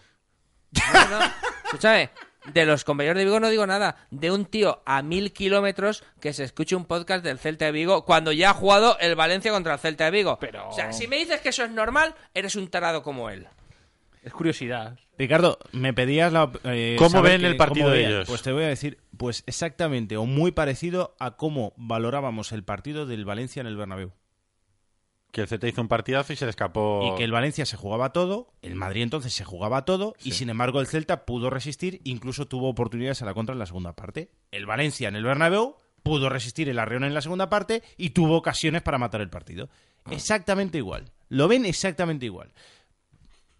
No, 0.92 1.18
no. 1.18 1.24
Escúchame, 1.64 2.10
de 2.52 2.66
los 2.66 2.84
compañeros 2.84 3.16
de 3.18 3.24
Vigo 3.24 3.40
no 3.40 3.48
digo 3.50 3.66
nada. 3.66 3.96
De 4.10 4.30
un 4.30 4.44
tío 4.46 4.82
a 4.86 5.02
mil 5.02 5.32
kilómetros 5.32 6.04
que 6.20 6.32
se 6.32 6.44
escuche 6.44 6.76
un 6.76 6.84
podcast 6.84 7.24
del 7.24 7.38
Celta 7.38 7.66
de 7.66 7.72
Vigo 7.72 8.04
cuando 8.04 8.32
ya 8.32 8.50
ha 8.50 8.54
jugado 8.54 8.98
el 9.00 9.14
Valencia 9.14 9.52
contra 9.52 9.74
el 9.74 9.78
Celta 9.80 10.04
de 10.06 10.10
Vigo. 10.10 10.38
Pero- 10.40 10.68
O 10.68 10.72
sea, 10.72 10.92
si 10.92 11.06
me 11.08 11.16
dices 11.16 11.40
que 11.40 11.50
eso 11.50 11.64
es 11.64 11.70
normal, 11.70 12.14
eres 12.34 12.56
un 12.56 12.68
tarado 12.68 13.02
como 13.02 13.30
él. 13.30 13.46
Es 14.22 14.32
curiosidad. 14.32 14.98
Ricardo, 15.16 15.58
me 15.72 15.92
pedías 15.94 16.32
la. 16.32 16.50
eh, 16.64 16.96
¿Cómo 16.98 17.22
ven 17.22 17.40
que- 17.40 17.46
el 17.46 17.56
partido 17.56 17.90
de 17.90 18.06
ellos? 18.06 18.28
Pues 18.28 18.42
te 18.42 18.52
voy 18.52 18.64
a 18.64 18.68
decir, 18.68 18.98
pues 19.16 19.42
exactamente 19.46 20.16
o 20.16 20.26
muy 20.26 20.52
parecido 20.52 21.16
a 21.18 21.36
cómo 21.36 21.72
valorábamos 21.76 22.52
el 22.52 22.62
partido 22.64 23.06
del 23.06 23.24
Valencia 23.24 23.60
en 23.60 23.66
el 23.68 23.76
Bernabéu. 23.76 24.12
Que 25.30 25.42
el 25.42 25.48
Celta 25.48 25.68
hizo 25.68 25.80
un 25.82 25.88
partidazo 25.88 26.32
y 26.32 26.36
se 26.36 26.46
le 26.46 26.50
escapó. 26.50 27.12
Y 27.12 27.16
que 27.18 27.24
el 27.24 27.32
Valencia 27.32 27.66
se 27.66 27.76
jugaba 27.76 28.12
todo, 28.12 28.50
el 28.62 28.74
Madrid 28.76 29.02
entonces 29.02 29.32
se 29.34 29.44
jugaba 29.44 29.84
todo, 29.84 30.14
y 30.22 30.32
sin 30.32 30.48
embargo 30.48 30.80
el 30.80 30.86
Celta 30.86 31.26
pudo 31.26 31.50
resistir, 31.50 32.00
incluso 32.04 32.46
tuvo 32.48 32.68
oportunidades 32.70 33.20
a 33.22 33.26
la 33.26 33.34
contra 33.34 33.52
en 33.52 33.58
la 33.58 33.66
segunda 33.66 33.92
parte. 33.92 34.30
El 34.52 34.64
Valencia 34.66 35.08
en 35.08 35.16
el 35.16 35.24
Bernabéu 35.24 35.76
pudo 36.02 36.30
resistir 36.30 36.68
el 36.70 36.78
Arreón 36.78 37.04
en 37.04 37.12
la 37.12 37.20
segunda 37.20 37.50
parte 37.50 37.82
y 37.98 38.10
tuvo 38.10 38.36
ocasiones 38.36 38.80
para 38.82 38.96
matar 38.96 39.20
el 39.20 39.28
partido. 39.28 39.68
Exactamente 40.10 40.78
igual. 40.78 41.10
Lo 41.28 41.46
ven 41.48 41.66
exactamente 41.66 42.24
igual. 42.24 42.50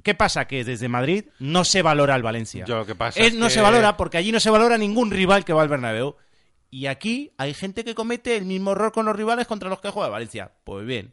¿Qué 0.02 0.14
pasa? 0.14 0.46
Que 0.46 0.64
desde 0.64 0.88
Madrid 0.88 1.24
no 1.38 1.64
se 1.64 1.82
valora 1.82 2.14
al 2.14 2.22
Valencia. 2.22 2.64
Yo 2.64 2.76
lo 2.78 2.86
que 2.86 2.94
pasa 2.94 3.20
es 3.20 3.34
no 3.34 3.46
que- 3.48 3.52
se 3.52 3.60
valora 3.60 3.96
porque 3.98 4.16
allí 4.16 4.32
no 4.32 4.40
se 4.40 4.48
valora 4.48 4.78
ningún 4.78 5.10
rival 5.10 5.44
que 5.44 5.52
va 5.52 5.60
al 5.62 5.68
Bernabéu. 5.68 6.16
Y 6.70 6.86
aquí 6.86 7.32
hay 7.36 7.52
gente 7.52 7.84
que 7.84 7.94
comete 7.94 8.36
el 8.36 8.44
mismo 8.46 8.72
error 8.72 8.92
con 8.92 9.04
los 9.06 9.16
rivales 9.16 9.46
contra 9.46 9.68
los 9.68 9.80
que 9.80 9.90
juega 9.90 10.08
Valencia. 10.08 10.52
Pues 10.64 10.86
bien, 10.86 11.12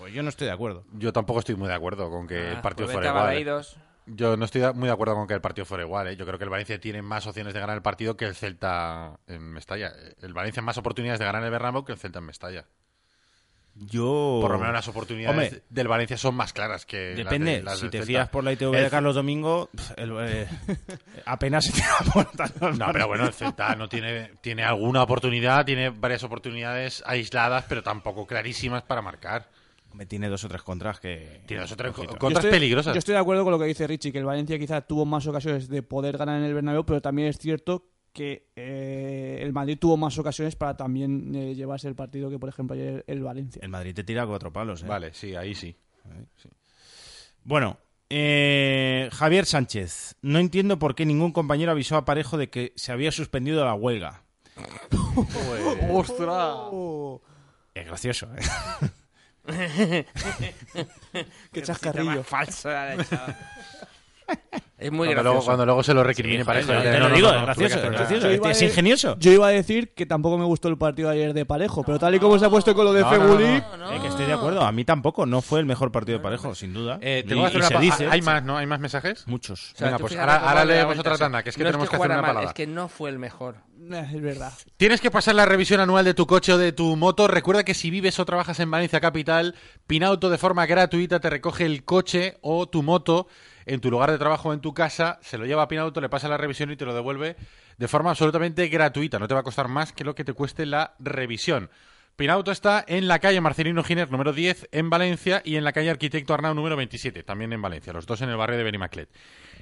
pues 0.00 0.12
yo 0.12 0.22
no 0.24 0.28
estoy 0.30 0.48
de 0.48 0.52
acuerdo. 0.52 0.84
Yo 0.94 1.12
tampoco 1.12 1.38
estoy 1.38 1.54
muy 1.54 1.68
de 1.68 1.74
acuerdo 1.74 2.10
con 2.10 2.26
que 2.26 2.38
Ah, 2.48 2.52
el 2.54 2.60
partido 2.60 2.86
pues 2.88 2.96
fuera 2.96 3.10
igual. 3.34 3.64
Yo 4.06 4.36
no 4.36 4.44
estoy 4.44 4.62
muy 4.74 4.88
de 4.88 4.92
acuerdo 4.92 5.14
con 5.14 5.28
que 5.28 5.34
el 5.34 5.40
partido 5.40 5.64
fuera 5.64 5.84
igual. 5.84 6.08
¿eh? 6.08 6.16
Yo 6.16 6.26
creo 6.26 6.36
que 6.38 6.44
el 6.44 6.50
Valencia 6.50 6.80
tiene 6.80 7.00
más 7.02 7.26
opciones 7.28 7.54
de 7.54 7.60
ganar 7.60 7.76
el 7.76 7.82
partido 7.82 8.16
que 8.16 8.24
el 8.24 8.34
Celta 8.34 9.20
en 9.28 9.42
Mestalla. 9.52 9.92
El 10.20 10.32
Valencia 10.34 10.60
más 10.62 10.76
oportunidades 10.78 11.20
de 11.20 11.26
ganar 11.26 11.44
el 11.44 11.50
Bernabéu 11.50 11.84
que 11.84 11.92
el 11.92 11.98
Celta 11.98 12.18
en 12.18 12.24
Mestalla. 12.26 12.64
Yo... 13.76 14.38
Por 14.42 14.50
lo 14.50 14.58
menos 14.58 14.74
las 14.74 14.88
oportunidades. 14.88 15.30
Hombre, 15.52 15.62
del 15.70 15.86
Valencia 15.88 16.16
son 16.18 16.34
más 16.34 16.52
claras 16.52 16.84
que 16.84 17.10
las 17.10 17.16
Depende, 17.18 17.52
de- 17.58 17.62
las 17.62 17.76
si 17.76 17.82
del 17.82 17.90
te 17.92 17.98
Celta. 17.98 18.06
fías 18.08 18.28
por 18.28 18.42
la 18.44 18.52
ITV 18.52 18.74
El- 18.76 18.84
de 18.84 18.90
Carlos 18.90 19.14
Domingo, 19.14 19.70
el, 19.96 20.12
eh, 20.20 20.48
apenas 21.24 21.66
se 21.66 21.72
te 21.72 21.82
aporta. 22.00 22.50
No, 22.76 22.90
pero 22.92 23.06
bueno, 23.06 23.26
el 23.26 23.32
Celta 23.32 23.76
no 23.76 23.88
tiene, 23.88 24.32
tiene 24.40 24.64
alguna 24.64 25.02
oportunidad, 25.04 25.64
tiene 25.64 25.90
varias 25.90 26.24
oportunidades 26.24 27.02
aisladas, 27.06 27.64
pero 27.68 27.82
tampoco 27.82 28.26
clarísimas 28.26 28.82
para 28.82 29.02
marcar. 29.02 29.48
Me 29.94 30.06
tiene 30.06 30.28
dos 30.28 30.44
o 30.44 30.48
tres 30.48 30.62
contras 30.62 31.00
que... 31.00 31.42
Tiene 31.46 31.62
dos 31.62 31.72
o 31.72 31.76
tres 31.76 31.90
Ojito. 31.90 32.16
contras 32.16 32.32
Yo 32.32 32.38
estoy- 32.38 32.50
peligrosas. 32.50 32.94
Yo 32.94 32.98
estoy 32.98 33.14
de 33.14 33.20
acuerdo 33.20 33.42
con 33.44 33.52
lo 33.52 33.58
que 33.58 33.66
dice 33.66 33.86
Richie, 33.86 34.12
que 34.12 34.18
el 34.18 34.24
Valencia 34.24 34.58
quizá 34.58 34.80
tuvo 34.82 35.04
más 35.04 35.26
ocasiones 35.26 35.68
de 35.68 35.82
poder 35.82 36.16
ganar 36.16 36.38
en 36.38 36.44
el 36.44 36.54
Bernabéu, 36.54 36.84
pero 36.86 37.00
también 37.02 37.28
es 37.28 37.38
cierto 37.38 37.86
que 38.12 38.48
eh, 38.56 39.38
el 39.42 39.52
Madrid 39.52 39.78
tuvo 39.80 39.96
más 39.96 40.18
ocasiones 40.18 40.56
para 40.56 40.76
también 40.76 41.34
eh, 41.34 41.54
llevarse 41.54 41.86
el 41.88 41.94
partido 41.94 42.28
que, 42.30 42.38
por 42.38 42.48
ejemplo, 42.48 42.74
ayer 42.74 43.04
el 43.06 43.22
Valencia. 43.22 43.60
El 43.62 43.68
Madrid 43.68 43.94
te 43.94 44.02
tira 44.04 44.26
cuatro 44.26 44.52
palos, 44.52 44.82
¿eh? 44.82 44.86
Vale, 44.86 45.12
sí, 45.14 45.36
ahí 45.36 45.54
sí. 45.54 45.76
Bueno, 47.44 47.78
eh, 48.08 49.08
Javier 49.12 49.46
Sánchez. 49.46 50.16
No 50.22 50.38
entiendo 50.38 50.78
por 50.78 50.94
qué 50.94 51.06
ningún 51.06 51.32
compañero 51.32 51.70
avisó 51.72 51.96
a 51.96 52.04
Parejo 52.04 52.36
de 52.36 52.50
que 52.50 52.72
se 52.76 52.90
había 52.92 53.12
suspendido 53.12 53.64
la 53.64 53.74
huelga. 53.74 54.24
¡Ostras! 55.90 56.56
Es 57.74 57.86
gracioso, 57.86 58.28
¿eh? 58.36 58.40
Qué 61.52 61.62
chascarrillo. 61.62 62.22
Echada. 62.94 63.38
Es 64.80 64.90
muy 64.90 65.08
Cuando 65.08 65.22
luego, 65.24 65.34
gracioso. 65.34 65.44
cuando 65.46 65.66
luego 65.66 65.82
se 65.82 65.92
lo 65.92 66.02
recrimine 66.02 66.42
para 66.42 66.60
eso. 66.60 66.72
Te 66.72 66.98
lo 66.98 67.10
digo, 67.10 67.28
es 67.30 67.42
gracioso, 67.42 67.78
es 67.80 68.40
gracioso. 68.40 68.64
Ingenioso. 68.64 69.16
Yo 69.18 69.30
iba 69.30 69.46
a 69.46 69.50
decir 69.50 69.92
que 69.92 70.06
tampoco 70.06 70.38
me 70.38 70.46
gustó 70.46 70.68
el 70.68 70.78
partido 70.78 71.10
de 71.10 71.16
ayer 71.16 71.34
de 71.34 71.44
Parejo, 71.44 71.82
pero 71.84 71.98
tal 71.98 72.14
y 72.14 72.18
como 72.18 72.38
se 72.38 72.46
ha 72.46 72.48
puesto 72.48 72.74
con 72.74 72.86
lo 72.86 72.94
de 72.94 73.02
No, 73.02 73.10
no, 73.10 73.12
Feguli, 73.12 73.44
no, 73.60 73.76
no. 73.76 73.92
Eh, 73.92 74.00
que 74.00 74.06
estoy 74.08 74.24
de 74.24 74.32
acuerdo. 74.32 74.62
A 74.62 74.72
mí 74.72 74.86
tampoco. 74.86 75.26
No 75.26 75.42
fue 75.42 75.60
el 75.60 75.66
mejor 75.66 75.92
partido 75.92 76.16
de 76.16 76.22
Parejo, 76.24 76.54
sin 76.54 76.72
duda. 76.72 76.98
Eh, 77.02 77.20
Y- 77.22 77.28
tengo 77.28 77.42
que 77.42 77.48
hacer 77.58 77.60
una 77.72 77.78
dice. 77.80 78.08
Hay 78.10 78.22
más, 78.22 78.42
¿no? 78.42 78.56
¿Hay 78.56 78.66
más 78.66 78.80
mensajes? 78.80 79.26
Muchos. 79.26 79.72
O 79.74 79.76
sea, 79.76 79.88
Venga, 79.88 79.98
pues 79.98 80.16
ahora, 80.16 80.64
leemos 80.64 80.98
otra 80.98 81.18
tanda, 81.18 81.42
que 81.42 81.50
es 81.50 81.56
que 81.58 81.62
no 81.62 81.68
tenemos 81.68 81.84
es 81.84 81.90
que, 81.90 81.96
hacer 81.96 82.06
una 82.06 82.16
mal, 82.16 82.24
palabra. 82.30 82.48
Es 82.48 82.54
que 82.54 82.66
no 82.66 82.88
fue 82.88 83.10
el 83.10 83.18
mejor. 83.18 83.56
es 83.92 84.22
verdad. 84.22 84.52
Tienes 84.78 85.02
que 85.02 85.10
pasar 85.10 85.34
la 85.34 85.44
revisión 85.44 85.80
anual 85.80 86.06
de 86.06 86.14
tu 86.14 86.26
coche 86.26 86.54
o 86.54 86.58
de 86.58 86.72
tu 86.72 86.96
moto. 86.96 87.28
Recuerda 87.28 87.64
que 87.64 87.74
si 87.74 87.90
vives 87.90 88.18
o 88.18 88.24
trabajas 88.24 88.58
en 88.60 88.70
Valencia 88.70 88.98
Capital, 88.98 89.54
Pinauto 89.86 90.30
de 90.30 90.38
forma 90.38 90.64
gratuita 90.64 91.20
te 91.20 91.28
recoge 91.28 91.66
el 91.66 91.84
coche 91.84 92.38
o 92.40 92.66
tu 92.66 92.82
moto 92.82 93.26
en 93.66 93.80
tu 93.80 93.90
lugar 93.90 94.10
de 94.10 94.18
trabajo 94.18 94.48
o 94.48 94.52
en 94.52 94.60
tu 94.60 94.74
casa, 94.74 95.18
se 95.22 95.38
lo 95.38 95.46
lleva 95.46 95.62
a 95.62 95.68
Pinauto, 95.68 96.00
le 96.00 96.08
pasa 96.08 96.28
la 96.28 96.36
revisión 96.36 96.70
y 96.70 96.76
te 96.76 96.84
lo 96.84 96.94
devuelve 96.94 97.36
de 97.76 97.88
forma 97.88 98.10
absolutamente 98.10 98.68
gratuita. 98.68 99.18
No 99.18 99.28
te 99.28 99.34
va 99.34 99.40
a 99.40 99.44
costar 99.44 99.68
más 99.68 99.92
que 99.92 100.04
lo 100.04 100.14
que 100.14 100.24
te 100.24 100.32
cueste 100.32 100.66
la 100.66 100.94
revisión. 100.98 101.70
Pinauto 102.16 102.50
está 102.50 102.84
en 102.86 103.08
la 103.08 103.18
calle 103.18 103.40
Marcelino 103.40 103.82
Giner 103.82 104.10
número 104.10 104.34
10 104.34 104.68
en 104.72 104.90
Valencia 104.90 105.40
y 105.42 105.56
en 105.56 105.64
la 105.64 105.72
calle 105.72 105.88
Arquitecto 105.88 106.34
Arnau 106.34 106.52
número 106.52 106.76
27, 106.76 107.22
también 107.22 107.54
en 107.54 107.62
Valencia, 107.62 107.94
los 107.94 108.04
dos 108.04 108.20
en 108.20 108.28
el 108.28 108.36
barrio 108.36 108.58
de 108.58 108.64
Benimaclet. 108.64 109.08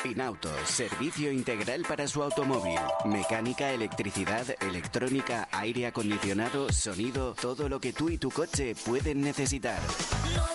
Pinauto, 0.07 0.49
servicio 0.63 1.33
integral 1.33 1.83
para 1.85 2.07
su 2.07 2.23
automóvil. 2.23 2.79
Mecánica, 3.03 3.73
electricidad, 3.73 4.45
electrónica, 4.61 5.49
aire 5.51 5.85
acondicionado, 5.87 6.71
sonido, 6.71 7.33
todo 7.33 7.67
lo 7.67 7.81
que 7.81 7.91
tú 7.91 8.07
y 8.09 8.17
tu 8.17 8.31
coche 8.31 8.73
pueden 8.85 9.19
necesitar. 9.19 9.81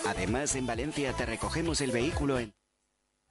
Además, 0.07 0.55
en 0.55 0.65
Valencia 0.65 1.13
te 1.13 1.27
recogemos 1.27 1.81
el 1.81 1.91
vehículo 1.91 2.39
en 2.39 2.51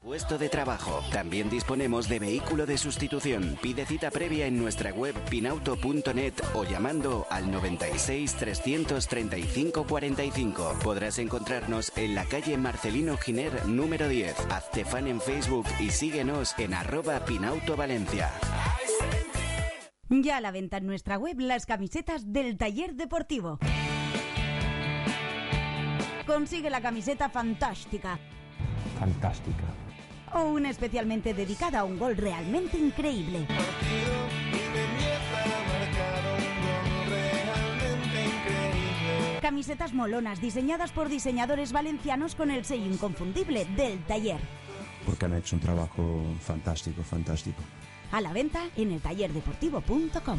puesto 0.03 0.37
de 0.37 0.49
trabajo. 0.49 1.01
También 1.13 1.49
disponemos 1.49 2.09
de 2.09 2.19
vehículo 2.19 2.67
de 2.67 2.77
sustitución. 2.77 3.57
Pide 3.63 3.87
cita 3.87 4.11
previa 4.11 4.47
en 4.47 4.59
nuestra 4.59 4.91
web 4.91 5.15
pinauto.net 5.31 6.35
o 6.55 6.65
llamando 6.65 7.27
al 7.31 7.51
96 7.51 8.35
335 8.35 9.87
45. 9.87 10.77
Podrás 10.83 11.19
encontrarnos 11.19 11.93
en 11.97 12.15
la 12.15 12.25
calle 12.25 12.59
Marcelino 12.59 13.17
Giner 13.17 13.67
número 13.67 14.09
10. 14.09 14.39
Hazte 14.51 14.85
fan 14.85 15.07
en 15.07 15.21
Facebook 15.21 15.67
y 15.79 15.91
síguenos 15.91 16.59
en 16.59 16.75
arroba 16.75 17.25
Pinauto 17.25 17.77
Valencia. 17.77 18.31
Ya 20.09 20.37
a 20.37 20.41
la 20.41 20.51
venta 20.51 20.77
en 20.77 20.87
nuestra 20.87 21.17
web 21.17 21.39
las 21.39 21.65
camisetas 21.65 22.33
del 22.33 22.59
taller 22.59 22.95
deportivo. 22.97 23.59
Consigue 26.27 26.71
la 26.71 26.81
camiseta 26.81 27.31
fantástica 27.31 28.19
Fantástica. 28.99 29.65
O 30.35 30.45
una 30.45 30.71
especialmente 30.71 31.35
dedicada 31.35 31.81
a 31.81 31.85
un 31.85 31.99
gol 31.99 32.17
realmente 32.17 32.79
increíble. 32.79 33.47
Camisetas 39.41 39.93
molonas 39.93 40.41
diseñadas 40.41 40.93
por 40.93 41.09
diseñadores 41.09 41.73
valencianos 41.73 42.35
con 42.35 42.51
el 42.51 42.65
sello 42.65 42.87
inconfundible 42.87 43.65
del 43.77 44.03
taller. 44.05 44.41
Porque 45.05 45.25
han 45.27 45.35
hecho 45.35 45.57
un 45.57 45.63
trabajo 45.63 46.23
fantástico, 46.41 47.03
fantástico. 47.03 47.63
A 48.13 48.21
la 48.21 48.33
venta 48.33 48.61
en 48.77 48.93
eltallerdeportivo.com. 48.93 50.39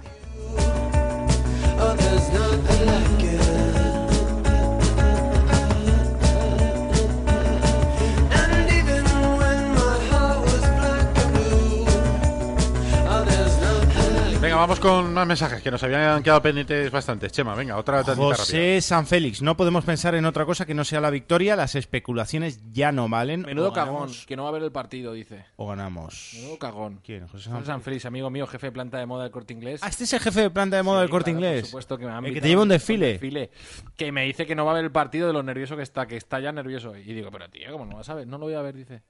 Vamos 14.57 14.79
con 14.79 15.13
más 15.13 15.27
mensajes 15.27 15.61
que 15.61 15.69
nos 15.71 15.81
habían 15.83 16.21
quedado 16.23 16.41
pendientes 16.41 16.91
bastantes. 16.91 17.31
Chema, 17.31 17.55
venga, 17.55 17.77
otra. 17.77 18.03
José 18.03 18.81
San 18.81 19.05
Félix, 19.05 19.41
no 19.41 19.55
podemos 19.57 19.85
pensar 19.85 20.15
en 20.15 20.25
otra 20.25 20.45
cosa 20.45 20.65
que 20.65 20.73
no 20.73 20.83
sea 20.83 20.99
la 21.01 21.09
victoria. 21.09 21.55
Las 21.55 21.75
especulaciones 21.75 22.59
ya 22.71 22.91
no 22.91 23.07
valen. 23.09 23.41
Menudo 23.41 23.71
cagón, 23.73 24.11
que 24.25 24.35
no 24.35 24.43
va 24.43 24.49
a 24.49 24.51
ver 24.53 24.63
el 24.63 24.71
partido, 24.71 25.13
dice. 25.13 25.45
O 25.55 25.67
ganamos. 25.67 26.31
Menudo 26.35 26.57
cagón. 26.59 26.99
¿Quién? 27.03 27.27
José 27.27 27.49
José 27.49 27.65
San 27.65 27.81
Félix, 27.81 28.05
amigo 28.05 28.29
mío, 28.29 28.47
jefe 28.47 28.67
de 28.67 28.71
planta 28.71 28.97
de 28.97 29.05
moda 29.05 29.23
del 29.23 29.31
Corte 29.31 29.53
Inglés. 29.53 29.81
Ah, 29.83 29.89
este 29.89 30.05
es 30.05 30.13
el 30.13 30.19
jefe 30.19 30.41
de 30.41 30.49
planta 30.49 30.77
de 30.77 30.83
moda 30.83 30.99
Sí, 30.99 31.01
del 31.01 31.09
corte 31.09 31.31
claro, 31.31 31.45
inglés. 31.45 31.61
Por 31.63 31.69
supuesto 31.69 31.97
que 31.97 32.05
me 32.05 32.11
ha 32.11 32.19
el 32.19 32.33
que 32.33 32.41
te 32.41 32.47
lleva 32.47 32.63
un 32.63 32.71
a 32.71 32.73
desfile. 32.73 33.51
Que 33.95 34.11
me 34.11 34.23
dice 34.25 34.45
que 34.45 34.55
no 34.55 34.65
va 34.65 34.71
a 34.71 34.75
ver 34.75 34.85
el 34.85 34.91
partido 34.91 35.27
de 35.27 35.33
lo 35.33 35.43
nervioso 35.43 35.75
que 35.75 35.83
está, 35.83 36.05
que 36.07 36.17
está 36.17 36.39
ya 36.39 36.51
nervioso. 36.51 36.95
Y 36.95 37.13
digo, 37.13 37.29
pero 37.31 37.49
tío, 37.49 37.71
¿cómo 37.71 37.85
no 37.85 37.97
vas 37.97 38.09
a 38.09 38.15
ver? 38.15 38.27
No 38.27 38.37
lo 38.37 38.45
voy 38.45 38.55
a 38.55 38.61
ver, 38.61 38.75
dice. 38.75 39.03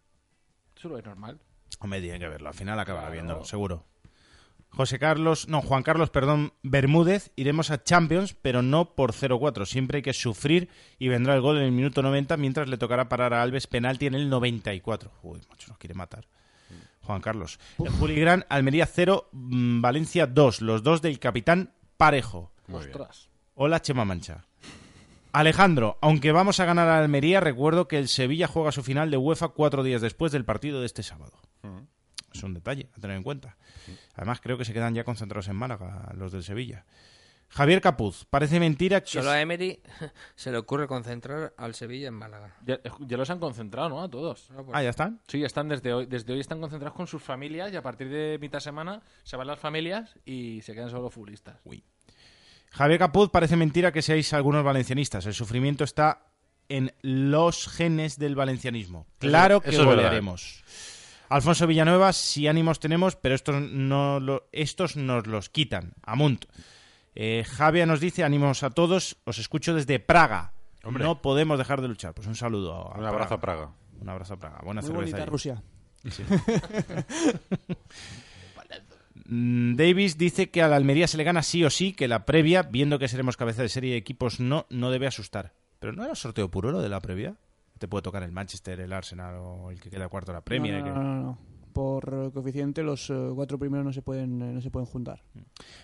Eso 0.76 0.89
lo 0.89 0.98
es 0.98 1.06
normal. 1.06 1.39
Hombre, 1.80 2.02
tiene 2.02 2.20
que 2.20 2.28
verlo. 2.28 2.50
Al 2.50 2.56
final 2.56 2.80
acabará 2.80 3.08
Claro. 3.08 3.14
viéndolo, 3.14 3.45
seguro. 3.45 3.86
José 4.78 5.00
Carlos, 5.00 5.48
no, 5.48 5.64
Juan 5.64 5.82
Carlos, 5.82 6.12
perdón, 6.12 6.54
Bermúdez, 6.62 7.32
iremos 7.36 7.72
a 7.72 7.84
Champions, 7.84 8.36
pero 8.40 8.62
no 8.62 8.94
por 8.94 9.12
0-4. 9.12 9.66
Siempre 9.66 9.98
hay 9.98 10.02
que 10.04 10.14
sufrir 10.14 10.70
y 11.00 11.08
vendrá 11.08 11.34
el 11.34 11.42
gol 11.42 11.58
en 11.58 11.64
el 11.64 11.72
minuto 11.72 12.04
90, 12.04 12.38
mientras 12.38 12.70
le 12.70 12.78
tocará 12.78 13.10
parar 13.10 13.34
a 13.34 13.42
Alves 13.42 13.66
penalti 13.66 14.06
en 14.06 14.14
el 14.14 14.30
94. 14.30 15.12
Uy, 15.24 15.42
macho, 15.50 15.70
nos 15.70 15.80
quiere 15.80 15.96
matar. 15.96 16.28
Juan 17.02 17.22
Carlos. 17.22 17.60
El 17.80 17.90
Juligrán, 17.90 18.46
Almería 18.50 18.86
0, 18.86 19.30
mm, 19.32 19.82
Valencia 19.82 20.28
2. 20.28 20.62
Los 20.62 20.84
dos 20.84 21.02
del 21.02 21.18
capitán 21.18 21.74
Parejo. 21.98 22.52
Ostras. 22.72 23.30
Hola, 23.56 23.82
Chema 23.82 24.06
Mancha. 24.06 24.46
Alejandro, 25.32 25.98
aunque 26.02 26.32
vamos 26.32 26.60
a 26.60 26.66
ganar 26.66 26.88
a 26.88 27.00
Almería, 27.00 27.40
recuerdo 27.40 27.88
que 27.88 27.98
el 27.98 28.10
Sevilla 28.10 28.48
juega 28.48 28.72
su 28.72 28.84
final 28.84 29.10
de 29.10 29.18
UEFA 29.18 29.48
cuatro 29.50 29.82
días 29.82 30.02
después 30.02 30.32
del 30.32 30.46
partido 30.46 30.82
de 30.82 30.86
este 30.86 31.02
sábado. 31.02 31.34
Es 32.34 32.44
un 32.44 32.54
detalle 32.54 32.90
a 32.96 33.00
tener 33.00 33.18
en 33.18 33.24
cuenta. 33.24 33.58
Además, 34.16 34.42
creo 34.42 34.58
que 34.58 34.66
se 34.66 34.74
quedan 34.74 34.94
ya 34.94 35.04
concentrados 35.04 35.48
en 35.48 35.56
Málaga 35.56 36.12
los 36.16 36.32
del 36.32 36.44
Sevilla. 36.44 36.86
Javier 37.50 37.82
Capuz, 37.82 38.26
parece 38.30 38.60
mentira 38.60 39.02
que... 39.02 39.10
Solo 39.10 39.30
a 39.30 39.40
Emery 39.40 39.80
se 40.36 40.52
le 40.52 40.58
ocurre 40.58 40.88
concentrar 40.88 41.54
al 41.58 41.76
Sevilla 41.76 42.10
en 42.10 42.14
Málaga. 42.14 42.56
Ya, 42.66 42.80
ya 43.00 43.18
los 43.18 43.30
han 43.30 43.40
concentrado, 43.40 43.90
¿no? 43.90 44.02
A 44.04 44.10
todos. 44.10 44.50
Ah, 44.74 44.84
¿ya 44.84 44.90
están? 44.90 45.22
Sí, 45.28 45.44
están 45.44 45.70
desde 45.70 45.94
hoy. 45.94 46.06
Desde 46.06 46.34
hoy 46.34 46.42
están 46.42 46.60
concentrados 46.60 46.96
con 46.96 47.08
sus 47.08 47.24
familias 47.24 47.72
y 47.72 47.78
a 47.78 47.82
partir 47.82 48.10
de 48.10 48.38
mitad 48.40 48.60
semana 48.60 49.02
se 49.24 49.38
van 49.38 49.48
las 49.48 49.60
familias 49.60 50.16
y 50.26 50.62
se 50.62 50.74
quedan 50.74 50.90
solo 50.90 51.10
futbolistas. 51.10 51.58
Uy. 51.64 51.84
Javier 52.72 53.00
Capuz, 53.00 53.30
parece 53.32 53.56
mentira 53.56 53.94
que 53.94 54.02
seáis 54.02 54.34
algunos 54.34 54.64
valencianistas. 54.64 55.26
El 55.26 55.34
sufrimiento 55.34 55.86
está 55.86 56.28
en 56.70 56.94
los 57.02 57.70
genes 57.70 58.20
del 58.20 58.36
valencianismo. 58.36 59.08
Claro 59.20 59.62
que 59.62 59.70
eso 59.70 59.82
es 59.82 59.88
verdad. 59.88 60.04
golearemos. 60.04 60.64
Alfonso 61.30 61.68
Villanueva, 61.68 62.14
si 62.14 62.48
ánimos 62.48 62.80
tenemos, 62.80 63.16
pero 63.16 63.36
estos, 63.36 63.62
no 63.62 64.20
lo- 64.20 64.48
estos 64.52 64.96
nos 64.96 65.28
los 65.28 65.50
quitan. 65.50 65.94
Amunt. 66.04 66.46
Eh, 67.16 67.44
Javia 67.46 67.86
nos 67.86 68.00
dice, 68.00 68.24
ánimos 68.24 68.64
a 68.64 68.70
todos, 68.70 69.18
os 69.26 69.38
escucho 69.40 69.74
desde 69.74 70.00
Praga. 70.00 70.54
Hombre. 70.84 71.04
No 71.04 71.22
podemos 71.22 71.58
dejar 71.58 71.82
de 71.82 71.88
luchar. 71.88 72.14
Pues 72.14 72.28
un 72.28 72.36
saludo 72.36 72.74
a 72.74 72.98
Un 72.98 73.06
abrazo 73.06 73.34
a 73.34 73.40
Praga. 73.40 73.72
Un 74.00 74.08
abrazo 74.10 74.36
a 74.36 74.38
Praga. 74.40 74.60
Buena 74.64 74.82
Muy 74.82 74.88
cerveza. 74.88 75.02
bonita 75.02 75.24
ahí. 75.24 75.30
Rusia. 75.30 75.64
Mm, 79.30 79.76
Davis 79.76 80.18
dice 80.18 80.50
que 80.50 80.62
a 80.62 80.68
la 80.68 80.76
Almería 80.78 81.08
se 81.08 81.18
le 81.18 81.24
gana 81.24 81.44
sí 81.44 81.64
o 81.66 81.70
sí, 81.70 81.92
que 81.94 82.08
la 82.08 82.26
previa, 82.26 82.64
viendo 82.64 83.00
que 83.00 83.08
seremos 83.08 83.36
cabeza 83.36 83.62
de 83.62 83.70
serie 83.70 83.92
de 83.92 83.98
equipos, 83.98 84.40
no, 84.40 84.66
no 84.70 84.90
debe 84.92 85.08
asustar. 85.08 85.54
Pero 85.80 85.92
no 85.94 86.04
era 86.06 86.16
sorteo 86.16 86.50
puro 86.50 86.72
lo 86.72 86.82
de 86.82 86.90
la 86.90 87.02
previa. 87.02 87.36
Te 87.78 87.88
puede 87.88 88.02
tocar 88.02 88.24
el 88.24 88.32
Manchester, 88.32 88.80
el 88.80 88.94
Arsenal 88.94 89.36
o 89.36 89.72
el 89.72 89.80
que 89.80 89.90
queda 89.90 90.08
cuarto 90.10 90.32
de 90.32 90.38
la 90.38 90.44
Premier. 90.44 90.84
No, 90.84 90.86
no, 90.90 90.94
que- 90.94 91.00
no. 91.00 91.38
Por 91.74 92.32
coeficiente, 92.34 92.82
los 92.82 93.10
eh, 93.12 93.14
cuatro 93.36 93.60
primeros 93.60 93.86
no 93.86 93.94
se 93.94 94.02
pueden, 94.02 94.42
eh, 94.42 94.52
no 94.54 94.62
se 94.62 94.72
pueden 94.72 94.88
juntar. 94.88 95.22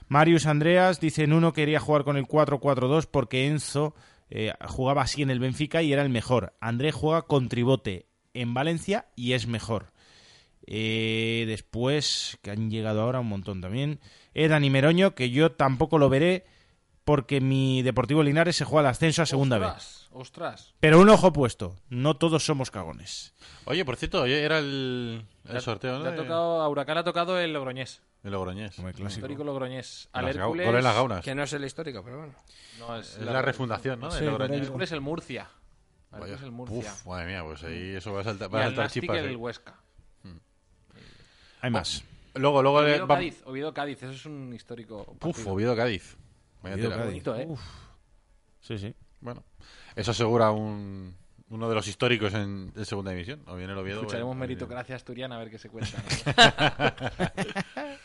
Marius 0.08 0.48
Andreas 0.48 1.00
dice 1.00 1.24
en 1.24 1.34
uno 1.34 1.54
quería 1.54 1.80
jugar 1.80 2.04
con 2.04 2.18
el 2.18 2.26
4-4-2 2.26 3.06
porque 3.06 3.46
Enzo 3.48 3.94
eh, 4.32 4.54
jugaba 4.68 5.04
así 5.04 5.22
en 5.22 5.30
el 5.30 5.40
Benfica 5.40 5.84
y 5.84 5.94
era 5.94 6.02
el 6.02 6.10
mejor. 6.10 6.54
André 6.60 6.92
juega 6.92 7.22
con 7.24 7.48
tribote 7.48 8.08
en 8.34 8.56
Valencia 8.56 9.06
y 9.16 9.34
es 9.34 9.46
mejor. 9.46 9.92
Eh, 10.66 11.44
después, 11.48 12.40
que 12.42 12.52
han 12.52 12.72
llegado 12.72 13.02
ahora 13.02 13.20
un 13.20 13.28
montón 13.28 13.62
también. 13.62 14.00
Eh, 14.34 14.48
Dani 14.48 14.70
Meroño, 14.70 15.14
que 15.14 15.30
yo 15.30 15.52
tampoco 15.52 15.98
lo 16.00 16.10
veré 16.10 16.46
porque 17.06 17.42
mi 17.42 17.82
Deportivo 17.82 18.24
Linares 18.24 18.56
se 18.56 18.66
juega 18.66 18.88
al 18.88 18.92
ascenso 18.92 19.22
a 19.22 19.26
segunda 19.26 19.58
vez. 19.58 19.70
ostras, 19.70 20.08
Ostras. 20.12 20.74
Pero 20.80 21.00
un 21.02 21.10
ojo 21.10 21.34
puesto, 21.34 21.76
no 21.90 22.16
todos 22.18 22.46
somos 22.46 22.70
cagones. 22.72 23.34
Oye, 23.66 23.84
por 23.84 23.96
cierto, 23.96 24.22
hoy 24.22 24.32
era 24.34 24.60
el, 24.60 25.26
el 25.48 25.54
Le 25.56 25.62
sorteo, 25.62 25.98
¿no? 25.98 26.04
Le 26.06 26.10
ha 26.12 26.16
tocado, 26.16 26.62
a 26.62 26.70
Huracán 26.70 26.96
le 26.96 27.00
ha 27.02 27.04
tocado 27.04 27.40
el 27.40 27.52
Logroñés. 27.52 28.02
de 28.22 28.30
Logroñés. 28.30 28.78
El 28.80 28.94
clásico. 28.94 29.08
Histórico 29.10 29.44
Logroñés. 29.44 30.08
Al 30.14 30.26
Las 30.26 30.36
Hércules. 30.36 30.66
gol 30.68 30.76
en 30.76 30.84
las 30.84 30.96
gaunas. 30.96 31.24
Que 31.26 31.34
no 31.36 31.44
es 31.44 31.54
el 31.54 31.66
histórico, 31.66 32.04
pero 32.04 32.18
bueno. 32.20 32.34
No, 32.80 32.96
es, 32.98 33.18
Es 33.18 33.22
la 33.22 33.42
refundación, 33.42 34.00
¿no? 34.00 34.12
Sí, 34.12 34.24
Logroñés. 34.24 34.58
El. 34.60 34.64
Hércules 34.66 34.92
el 34.92 35.02
Murcia. 35.02 35.50
El 36.14 36.20
Vaya. 36.20 36.38
El 36.44 36.52
Murcia. 36.52 36.78
Uf, 36.78 37.06
madre 37.08 37.26
mía, 37.28 37.44
pues 37.44 37.64
ahí 37.64 37.96
eso 37.96 38.14
va 38.14 38.22
a 38.22 38.24
saltar, 38.24 38.50
y 38.50 38.54
va 38.54 38.60
a 38.60 38.66
al 38.66 38.76
saltar 38.76 38.92
chispas. 38.92 39.18
el 39.18 39.28
ahí. 39.30 39.36
Huesca. 39.36 39.76
Hay 41.62 41.72
más. 41.72 42.04
Luego, 42.36 42.62
luego 42.62 42.82
le- 42.82 42.92
Oviedo 42.92 43.08
va- 43.08 43.16
Cádiz, 43.16 43.42
Oviedo 43.46 43.74
Cádiz, 43.74 44.04
eso 44.04 44.12
es 44.12 44.26
un 44.26 44.54
histórico. 44.54 45.02
Uf, 45.08 45.18
partido. 45.20 45.44
Vaya 46.64 46.76
tela. 46.78 46.98
Bonito, 46.98 47.36
¿eh? 47.36 47.46
Uf. 47.48 47.62
Sí, 48.62 48.78
sí. 48.78 48.96
Bueno, 49.20 49.44
eso 49.96 50.12
asegura 50.12 50.52
un, 50.52 51.16
uno 51.50 51.70
de 51.70 51.76
los 51.76 51.88
históricos 51.88 52.34
en, 52.34 52.72
segunda 52.84 53.12
división. 53.12 53.44
O 53.48 53.56
bien 53.56 53.70
el 53.70 53.78
Oviedo. 53.78 54.00
Escucharemos 54.00 54.36
meritocracia 54.36 54.96
asturiana 54.96 55.36
a 55.36 55.40
ver 55.40 55.52
qué 55.52 55.60
se 55.60 55.70
cuenta. 55.70 56.02
¿no? 56.02 57.74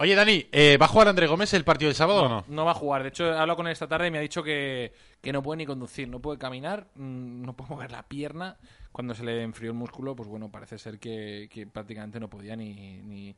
Oye, 0.00 0.14
Dani, 0.14 0.46
eh, 0.52 0.76
¿va 0.80 0.86
a 0.86 0.88
jugar 0.88 1.08
André 1.08 1.26
Gómez 1.26 1.52
el 1.54 1.64
partido 1.64 1.88
del 1.88 1.96
sábado 1.96 2.22
o 2.22 2.28
no? 2.28 2.44
No 2.46 2.64
va 2.64 2.70
a 2.70 2.74
jugar. 2.74 3.02
De 3.02 3.08
hecho, 3.08 3.26
he 3.26 3.36
hablado 3.36 3.56
con 3.56 3.66
él 3.66 3.72
esta 3.72 3.88
tarde 3.88 4.06
y 4.06 4.10
me 4.12 4.18
ha 4.18 4.20
dicho 4.20 4.44
que, 4.44 4.92
que 5.20 5.32
no 5.32 5.42
puede 5.42 5.56
ni 5.58 5.66
conducir, 5.66 6.08
no 6.08 6.20
puede 6.20 6.38
caminar, 6.38 6.86
mm, 6.94 7.42
no 7.42 7.56
puede 7.56 7.70
mover 7.70 7.90
la 7.90 8.04
pierna. 8.04 8.58
Cuando 8.92 9.12
se 9.14 9.24
le 9.24 9.42
enfrió 9.42 9.72
el 9.72 9.76
músculo, 9.76 10.14
pues 10.14 10.28
bueno, 10.28 10.52
parece 10.52 10.78
ser 10.78 11.00
que, 11.00 11.48
que 11.52 11.66
prácticamente 11.66 12.20
no 12.20 12.30
podía 12.30 12.54
ni, 12.54 13.02
ni, 13.02 13.34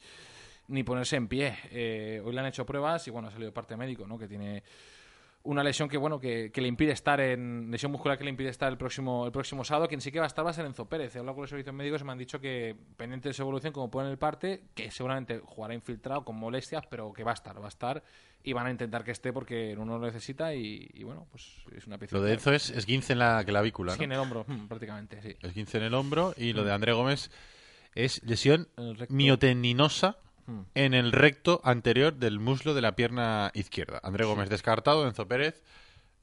ni 0.70 0.82
ponerse 0.82 1.16
en 1.16 1.28
pie. 1.28 1.56
Eh, 1.70 2.22
hoy 2.24 2.32
le 2.32 2.40
han 2.40 2.46
hecho 2.46 2.64
pruebas 2.64 3.06
y 3.08 3.10
bueno, 3.10 3.28
ha 3.28 3.30
salido 3.30 3.52
parte 3.52 3.76
médico, 3.76 4.06
¿no? 4.06 4.18
Que 4.18 4.28
tiene 4.28 4.62
una 5.42 5.64
lesión 5.64 5.88
que 5.88 5.96
bueno 5.96 6.20
que, 6.20 6.50
que 6.52 6.60
le 6.60 6.68
impide 6.68 6.92
estar 6.92 7.18
en 7.20 7.70
lesión 7.70 7.90
muscular 7.90 8.18
que 8.18 8.24
le 8.24 8.30
impide 8.30 8.50
estar 8.50 8.70
el 8.70 8.76
próximo 8.76 9.24
el 9.24 9.32
próximo 9.32 9.64
sábado 9.64 9.88
quien 9.88 10.02
sí 10.02 10.12
que 10.12 10.18
va 10.18 10.26
a 10.26 10.28
estar 10.28 10.44
va 10.44 10.50
a 10.50 10.52
ser 10.52 10.66
Enzo 10.66 10.86
Pérez 10.86 11.16
he 11.16 11.18
hablado 11.18 11.36
con 11.36 11.42
los 11.42 11.50
servicios 11.50 11.74
médicos 11.74 12.02
y 12.02 12.04
me 12.04 12.12
han 12.12 12.18
dicho 12.18 12.40
que 12.40 12.76
pendiente 12.98 13.30
de 13.30 13.32
su 13.32 13.40
evolución 13.40 13.72
como 13.72 13.90
pone 13.90 14.08
en 14.08 14.12
el 14.12 14.18
parte 14.18 14.64
que 14.74 14.90
seguramente 14.90 15.40
jugará 15.42 15.72
infiltrado 15.72 16.26
con 16.26 16.36
molestias 16.36 16.84
pero 16.90 17.12
que 17.14 17.24
va 17.24 17.30
a 17.30 17.34
estar 17.34 17.58
va 17.58 17.64
a 17.64 17.68
estar 17.68 18.02
y 18.42 18.52
van 18.52 18.66
a 18.66 18.70
intentar 18.70 19.02
que 19.02 19.12
esté 19.12 19.32
porque 19.32 19.74
uno 19.78 19.98
lo 19.98 20.04
necesita 20.04 20.54
y, 20.54 20.90
y, 20.92 21.04
bueno 21.04 21.26
pues 21.30 21.56
es 21.74 21.86
una 21.86 21.96
pieza 21.96 22.16
Lo 22.16 22.22
de 22.22 22.34
Enzo 22.34 22.52
es 22.52 22.68
esguince 22.68 23.14
en 23.14 23.20
la 23.20 23.42
clavícula, 23.42 23.94
sí, 23.94 24.04
en 24.04 24.10
¿no? 24.10 24.16
el 24.16 24.20
hombro 24.20 24.44
mm, 24.46 24.66
prácticamente 24.66 25.22
sí 25.22 25.36
Esguince 25.40 25.78
en 25.78 25.84
el 25.84 25.94
hombro 25.94 26.34
y 26.36 26.52
lo 26.52 26.64
de 26.64 26.72
André 26.72 26.92
Gómez 26.92 27.30
es 27.94 28.22
lesión 28.24 28.68
En 28.76 28.94
miotendinosa 29.08 30.18
Mm. 30.50 30.60
en 30.74 30.94
el 30.94 31.12
recto 31.12 31.60
anterior 31.62 32.14
del 32.14 32.40
muslo 32.40 32.74
de 32.74 32.80
la 32.80 32.96
pierna 32.96 33.52
izquierda. 33.54 34.00
André 34.02 34.24
Gómez 34.24 34.48
descartado, 34.48 35.06
Enzo 35.06 35.28
Pérez 35.28 35.62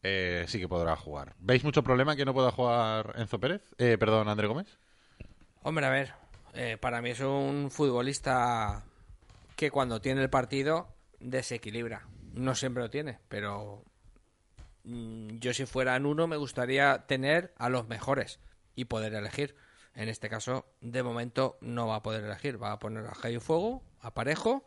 eh, 0.03 0.45
sí 0.47 0.59
que 0.59 0.67
podrá 0.67 0.95
jugar. 0.97 1.33
¿Veis 1.39 1.63
mucho 1.63 1.83
problema 1.83 2.15
que 2.15 2.25
no 2.25 2.33
pueda 2.33 2.51
jugar 2.51 3.13
Enzo 3.17 3.39
Pérez? 3.39 3.61
Eh, 3.77 3.97
perdón, 3.97 4.27
André 4.27 4.47
Gómez. 4.47 4.77
Hombre, 5.63 5.85
a 5.85 5.89
ver, 5.89 6.13
eh, 6.53 6.77
para 6.79 7.01
mí 7.01 7.11
es 7.11 7.21
un 7.21 7.69
futbolista 7.71 8.83
que 9.55 9.71
cuando 9.71 10.01
tiene 10.01 10.21
el 10.21 10.29
partido 10.29 10.89
desequilibra. 11.19 12.07
No 12.33 12.53
siempre 12.53 12.83
lo 12.83 12.89
tiene, 12.89 13.19
pero 13.29 13.83
mm, 14.83 15.37
yo 15.37 15.53
si 15.53 15.65
fuera 15.65 15.95
en 15.95 16.05
uno 16.05 16.27
me 16.27 16.37
gustaría 16.37 17.05
tener 17.07 17.53
a 17.57 17.69
los 17.69 17.87
mejores 17.87 18.39
y 18.75 18.85
poder 18.85 19.13
elegir. 19.13 19.55
En 19.95 20.09
este 20.09 20.29
caso, 20.29 20.65
de 20.79 21.01
momento 21.01 21.57
no 21.59 21.87
va 21.87 21.95
a 21.95 22.03
poder 22.03 22.23
elegir. 22.23 22.61
Va 22.61 22.73
a 22.73 22.79
poner 22.79 23.07
a 23.07 23.15
Jaime 23.15 23.39
Fuego, 23.39 23.81
a 24.07 24.13
Parejo 24.13 24.65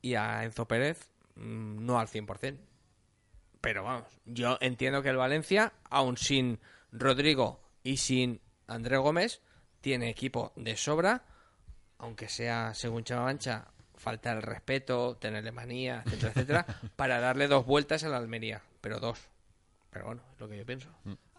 y 0.00 0.14
a 0.14 0.44
Enzo 0.44 0.66
Pérez 0.66 1.10
mm, 1.34 1.84
no 1.84 1.98
al 1.98 2.08
100%. 2.08 2.58
Pero 3.60 3.84
vamos, 3.84 4.08
yo 4.24 4.56
entiendo 4.60 5.02
que 5.02 5.10
el 5.10 5.16
Valencia, 5.16 5.74
aun 5.90 6.16
sin 6.16 6.60
Rodrigo 6.92 7.60
y 7.82 7.98
sin 7.98 8.40
André 8.66 8.96
Gómez, 8.96 9.42
tiene 9.82 10.08
equipo 10.08 10.52
de 10.56 10.76
sobra, 10.76 11.24
aunque 11.98 12.28
sea, 12.28 12.72
según 12.72 13.04
Chamamancha, 13.04 13.68
falta 13.96 14.32
el 14.32 14.40
respeto, 14.40 15.16
tenerle 15.18 15.52
manía, 15.52 16.02
etcétera, 16.06 16.32
etcétera, 16.32 16.66
para 16.96 17.20
darle 17.20 17.48
dos 17.48 17.66
vueltas 17.66 18.02
a 18.04 18.08
la 18.08 18.16
Almería, 18.16 18.62
pero 18.80 18.98
dos. 18.98 19.28
Pero 19.90 20.06
bueno, 20.06 20.22
es 20.32 20.40
lo 20.40 20.48
que 20.48 20.56
yo 20.56 20.64
pienso. 20.64 20.88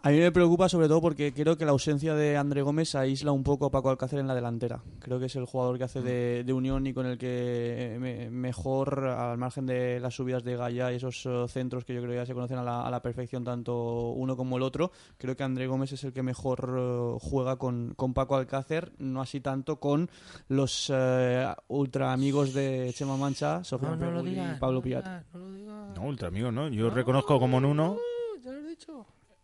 A 0.04 0.10
mí 0.10 0.18
me 0.18 0.32
preocupa 0.32 0.68
sobre 0.68 0.88
todo 0.88 1.00
porque 1.00 1.32
creo 1.32 1.56
que 1.56 1.64
la 1.64 1.70
ausencia 1.70 2.14
de 2.16 2.36
André 2.36 2.62
Gómez 2.62 2.96
aísla 2.96 3.30
un 3.30 3.44
poco 3.44 3.66
a 3.66 3.70
Paco 3.70 3.88
Alcácer 3.88 4.18
en 4.18 4.26
la 4.26 4.34
delantera. 4.34 4.82
Creo 4.98 5.20
que 5.20 5.26
es 5.26 5.36
el 5.36 5.44
jugador 5.46 5.78
que 5.78 5.84
hace 5.84 6.02
de, 6.02 6.42
de 6.42 6.52
unión 6.52 6.84
y 6.88 6.92
con 6.92 7.06
el 7.06 7.16
que 7.18 7.94
eh, 7.94 7.98
me- 8.00 8.28
mejor, 8.28 8.98
al 9.04 9.38
margen 9.38 9.64
de 9.64 10.00
las 10.00 10.14
subidas 10.14 10.42
de 10.42 10.56
Gaya 10.56 10.90
y 10.92 10.96
esos 10.96 11.24
eh, 11.26 11.44
centros 11.46 11.84
que 11.84 11.94
yo 11.94 12.00
creo 12.00 12.10
que 12.14 12.16
ya 12.16 12.26
se 12.26 12.34
conocen 12.34 12.58
a 12.58 12.64
la, 12.64 12.82
a 12.84 12.90
la 12.90 13.00
perfección 13.00 13.44
tanto 13.44 14.10
uno 14.10 14.36
como 14.36 14.56
el 14.56 14.64
otro, 14.64 14.90
creo 15.18 15.36
que 15.36 15.44
André 15.44 15.68
Gómez 15.68 15.92
es 15.92 16.02
el 16.02 16.12
que 16.12 16.24
mejor 16.24 16.74
eh, 16.76 17.18
juega 17.20 17.54
con, 17.54 17.94
con 17.94 18.12
Paco 18.12 18.34
Alcácer, 18.34 18.90
no 18.98 19.20
así 19.22 19.40
tanto 19.40 19.78
con 19.78 20.10
los 20.48 20.90
eh, 20.92 21.46
ultra 21.68 22.12
amigos 22.12 22.52
de 22.54 22.90
Chema 22.92 23.16
Mancha, 23.16 23.62
Sofía 23.62 23.90
Peguli 23.96 24.32
y 24.32 24.58
Pablo 24.58 24.82
Piat. 24.82 25.04
no. 25.32 25.94
No, 25.94 26.02
ultra 26.08 26.26
amigo, 26.26 26.50
¿no? 26.50 26.66
Yo 26.70 26.90
reconozco 26.90 27.38
como 27.38 27.58
he 27.58 27.60
dicho. 27.60 27.68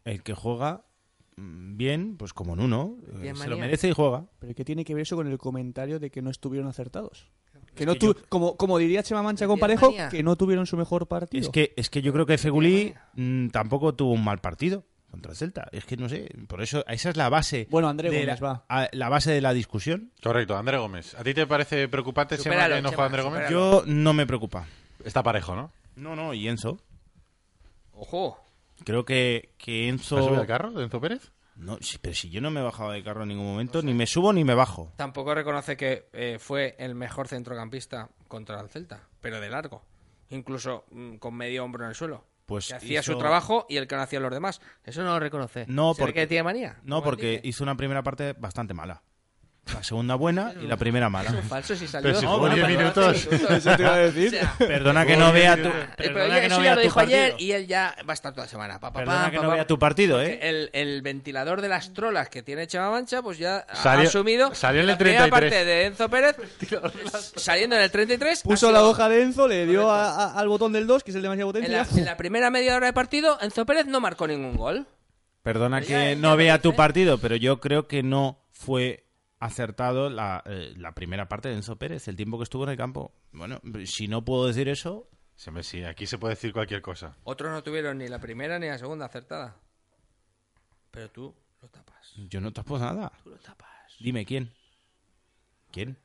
El 0.09 0.23
que 0.23 0.35
juega 0.35 0.85
mm, 1.37 1.77
bien, 1.77 2.17
pues 2.17 2.33
como 2.33 2.57
Nuno. 2.57 2.97
eh, 3.07 3.19
Bien 3.23 3.37
se 3.37 3.49
lo 3.49 3.57
merece 3.59 3.89
y 3.89 3.93
juega. 3.93 4.27
Pero 4.39 4.55
¿qué 4.55 4.65
tiene 4.65 4.85
que 4.85 4.95
ver 4.95 5.03
eso 5.03 5.17
con 5.17 5.27
el 5.27 5.39
comentario 5.39 5.99
de 6.01 6.11
que 6.11 6.23
no 6.23 6.31
estuvieron 6.31 6.69
acertados? 6.69 7.31
Que 7.75 7.85
Es 7.85 7.87
no 7.87 7.93
que 7.95 7.99
tu- 8.01 8.15
yo- 8.15 8.23
como, 8.29 8.57
como 8.57 8.79
diría 8.79 9.03
Chema 9.03 9.23
Mancha 9.23 9.47
con 9.47 9.59
Parejo, 9.59 9.87
manía. 9.87 10.09
que 10.09 10.23
no 10.23 10.37
tuvieron 10.37 10.67
su 10.67 10.77
mejor 10.77 11.07
partido. 11.07 11.43
Es 11.43 11.49
que, 11.51 11.75
es 11.77 11.91
que 11.91 12.03
yo 12.03 12.13
creo 12.13 12.27
que 12.27 12.39
Feguli 12.39 12.95
mm, 13.15 13.49
tampoco 13.49 13.95
tuvo 13.95 14.13
un 14.13 14.25
mal 14.25 14.39
partido. 14.39 14.85
contra 15.11 15.31
el 15.33 15.37
Celta. 15.39 15.69
Es 15.73 15.85
que 15.87 15.97
no 15.97 16.07
sé, 16.09 16.29
por 16.49 16.61
eso 16.61 16.85
esa 16.87 17.09
es 17.11 17.17
la 17.17 17.29
base. 17.31 17.67
Bueno, 17.71 17.89
André 17.89 18.11
Gómez, 18.11 18.27
la, 18.27 18.37
va. 18.47 18.65
a- 18.69 18.89
la 18.93 19.09
base 19.09 19.31
de 19.33 19.41
la 19.41 19.55
discusión. 19.55 20.13
Correcto, 20.23 20.55
André 20.57 20.77
Gómez. 20.77 21.15
¿A 21.15 21.23
ti 21.25 21.33
te 21.35 21.47
parece 21.47 21.89
preocupante 21.89 22.37
Chema, 22.37 22.69
que 22.69 22.83
no 22.83 22.91
Chema, 22.91 22.91
juega 22.91 23.05
André 23.07 23.23
Gómez? 23.23 23.51
Yo 23.51 23.85
no 23.87 24.13
me 24.13 24.27
preocupa. 24.27 24.67
Está 25.05 25.23
parejo, 25.23 25.55
¿no? 25.57 25.73
No, 25.97 26.15
no, 26.15 26.35
y 26.35 26.47
Enzo. 26.47 26.79
Ojo. 27.93 28.39
¿Te 28.79 28.85
Creo 28.85 29.05
que, 29.05 29.55
que 29.59 29.91
has 29.91 30.01
subido 30.03 30.29
Enzo. 30.29 30.41
al 30.41 30.47
carro 30.47 30.70
de 30.72 30.85
Enzo 30.85 31.01
Pérez? 31.01 31.33
No, 31.57 31.76
sí, 31.81 31.99
pero 32.01 32.14
si 32.14 32.31
yo 32.31 32.41
no 32.41 32.51
me 32.53 32.61
he 32.61 32.62
bajado 32.62 32.93
de 32.93 33.03
carro 33.03 33.22
en 33.24 33.29
ningún 33.31 33.47
momento, 33.47 33.83
ni 33.83 33.93
me 33.93 34.07
subo 34.07 34.33
ni 34.33 34.45
me 34.45 34.55
bajo. 34.55 34.93
Tampoco 34.97 35.35
reconoce 35.35 35.76
que 35.76 36.09
eh, 36.12 36.39
fue 36.39 36.76
el 36.79 36.95
mejor 36.95 37.26
centrocampista 37.26 38.11
contra 38.29 38.61
el 38.61 38.68
Celta, 38.68 39.09
pero 39.20 39.41
de 39.41 39.51
largo. 39.51 39.83
Incluso 40.31 40.85
mm, 40.91 41.16
con 41.16 41.35
medio 41.35 41.64
hombro 41.64 41.83
en 41.85 41.91
el 41.91 41.95
suelo. 41.97 42.24
Pues 42.47 42.68
que 42.68 42.74
hacía 42.74 43.01
hizo- 43.01 43.12
su 43.12 43.18
trabajo 43.18 43.66
y 43.68 43.76
el 43.76 43.87
que 43.89 43.97
no 43.97 44.03
hacía 44.03 44.20
los 44.20 44.31
demás. 44.31 44.61
Eso 44.85 45.03
no 45.03 45.11
lo 45.14 45.20
reconoce. 45.20 45.66
No, 45.68 45.95
¿Se 45.95 46.01
ve 46.01 46.07
porque 46.07 46.20
que 46.20 46.26
tiene 46.29 46.45
manía? 46.45 46.79
No, 46.85 47.03
porque 47.03 47.31
dice. 47.33 47.41
hizo 47.49 47.64
una 47.64 47.76
primera 47.76 48.03
parte 48.03 48.35
bastante 48.35 48.72
mala. 48.72 49.03
La 49.75 49.83
segunda 49.83 50.14
buena 50.14 50.53
y 50.61 50.66
la 50.66 50.77
primera 50.77 51.09
mala. 51.11 51.31
Falso 51.49 51.77
si 51.77 51.87
salió. 51.87 52.09
Pero 52.09 52.19
si 52.21 52.25
No, 52.25 52.33
jugó 52.33 52.41
bueno, 52.49 52.55
10 52.57 52.66
pero 52.66 52.79
minutos. 52.79 53.29
Eso 53.53 53.77
te 53.77 53.83
iba 53.83 53.95
a 53.95 53.99
decir. 53.99 54.29
O 54.29 54.31
sea, 54.31 54.55
Perdona 54.59 55.05
que 55.07 55.16
no 55.16 55.33
vea 55.33 55.57
tu, 55.57 55.69
Eh, 55.69 55.73
pero 55.97 56.14
perdona 56.14 56.35
ya- 56.37 56.41
que 56.43 56.49
no 56.49 56.55
eso 56.55 56.62
vea 56.62 56.71
ya 56.71 56.75
lo 56.77 56.81
dijo 56.83 57.01
ayer 57.01 57.35
y 57.39 57.53
él 57.53 57.66
ya 57.66 57.95
va 58.09 58.12
a 58.12 58.14
estar 58.14 58.33
toda 58.33 58.47
la 58.47 58.51
semana. 58.51 58.81
Pa, 58.81 58.93
pa, 58.93 59.01
Perdona 59.01 59.25
pa, 59.25 59.31
que 59.31 59.37
pa, 59.37 59.43
no 59.43 59.51
vea 59.51 59.66
tu 59.66 59.79
partido, 59.79 60.23
¿eh? 60.23 60.39
El, 60.43 60.71
el 60.73 61.03
ventilador 61.03 61.61
de 61.61 61.69
las 61.69 61.93
trolas 61.93 62.29
que 62.29 62.43
tiene 62.43 62.66
Chema 62.66 62.91
Mancha, 62.91 63.23
pues 63.23 63.39
ya 63.39 63.66
ha 63.69 63.93
asumido. 64.01 64.55
salió 64.55 64.83
en 64.83 64.91
el 64.91 64.97
primera 64.97 65.29
33. 65.29 65.51
parte 65.53 65.64
de 65.64 65.85
Enzo 65.87 66.09
Pérez, 66.09 66.37
saliendo 67.37 67.77
en 67.77 67.83
el 67.83 67.91
33. 67.91 68.43
Puso 68.43 68.73
la 68.73 68.85
hoja 68.85 69.09
de 69.09 69.23
Enzo, 69.23 69.49
le 69.49 69.66
dio 69.66 69.91
a- 69.91 70.25
a- 70.27 70.39
al 70.39 70.49
botón 70.49 70.73
del 70.73 70.87
2, 70.87 71.03
que 71.05 71.11
es 71.11 71.14
el 71.16 71.23
de 71.23 71.27
demasiado 71.29 71.49
potente. 71.51 71.66
En 71.66 71.73
la, 71.77 71.85
ya, 71.85 71.99
en 71.99 72.05
la 72.05 72.16
primera 72.16 72.51
media 72.51 72.77
hora 72.77 72.87
de 72.87 72.93
partido, 72.93 73.39
Enzo 73.41 73.66
Pérez 73.66 73.87
no 73.87 74.01
marcó 74.01 74.27
ningún 74.27 74.57
gol. 74.57 74.87
Perdona 75.43 75.81
que 75.81 75.89
ya 76.14 76.14
no 76.16 76.37
vea 76.37 76.61
tu 76.61 76.75
partido, 76.75 77.19
pero 77.19 77.37
yo 77.37 77.61
creo 77.61 77.87
que 77.87 78.03
no 78.03 78.39
fue 78.51 79.05
acertado 79.41 80.11
la, 80.11 80.43
eh, 80.47 80.74
la 80.76 80.93
primera 80.93 81.28
parte 81.28 81.49
de 81.49 81.55
Enzo 81.55 81.76
Pérez, 81.76 82.09
el 82.09 82.16
tiempo 82.16 82.39
que 82.39 82.45
estuvo 82.45 82.64
en 82.64 82.70
el 82.70 82.76
campo. 82.76 83.12
Bueno, 83.32 83.61
si 83.84 84.09
no 84.09 84.24
puedo 84.24 84.47
decir 84.47 84.68
eso, 84.68 85.09
Sí, 85.62 85.84
aquí 85.84 86.05
se 86.07 86.18
puede 86.18 86.34
decir 86.34 86.53
cualquier 86.53 86.82
cosa. 86.82 87.14
Otros 87.22 87.53
no 87.53 87.62
tuvieron 87.62 87.99
ni 87.99 88.09
la 88.09 88.18
primera 88.18 88.59
ni 88.59 88.66
la 88.66 88.76
segunda 88.76 89.07
acertada. 89.07 89.57
Pero 90.91 91.11
tú 91.11 91.34
lo 91.62 91.68
tapas. 91.68 92.12
yo 92.28 92.41
no 92.41 92.53
tapo 92.53 92.76
nada. 92.76 93.12
Tú 93.22 93.30
lo 93.30 93.36
tapas. 93.36 93.68
Dime 94.01 94.26
quién. 94.26 94.53
¿Quién? 95.70 95.97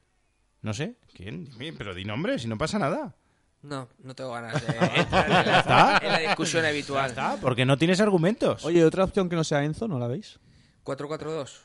No 0.62 0.72
sé. 0.74 0.98
¿Quién? 1.16 1.46
Dime, 1.58 1.74
pero 1.74 1.96
di 1.96 2.06
nombre, 2.06 2.38
si 2.38 2.48
no 2.48 2.60
pasa 2.60 2.78
nada. 2.78 3.16
No, 3.64 3.90
no 4.04 4.14
tengo 4.14 4.32
ganas 4.34 4.62
de 4.62 4.68
entrar 5.00 5.26
en 5.26 5.32
la, 5.52 5.60
está. 5.60 5.98
en 5.98 6.12
la 6.12 6.20
discusión 6.20 6.64
habitual. 6.66 7.10
Está, 7.10 7.38
porque 7.38 7.66
no 7.66 7.78
tienes 7.78 8.02
argumentos. 8.02 8.64
Oye, 8.66 8.86
otra 8.86 9.04
opción 9.04 9.30
que 9.30 9.36
no 9.36 9.44
sea 9.44 9.64
Enzo, 9.64 9.88
¿no 9.88 9.98
la 9.98 10.08
veis? 10.08 10.40
4-4-2. 10.84 11.60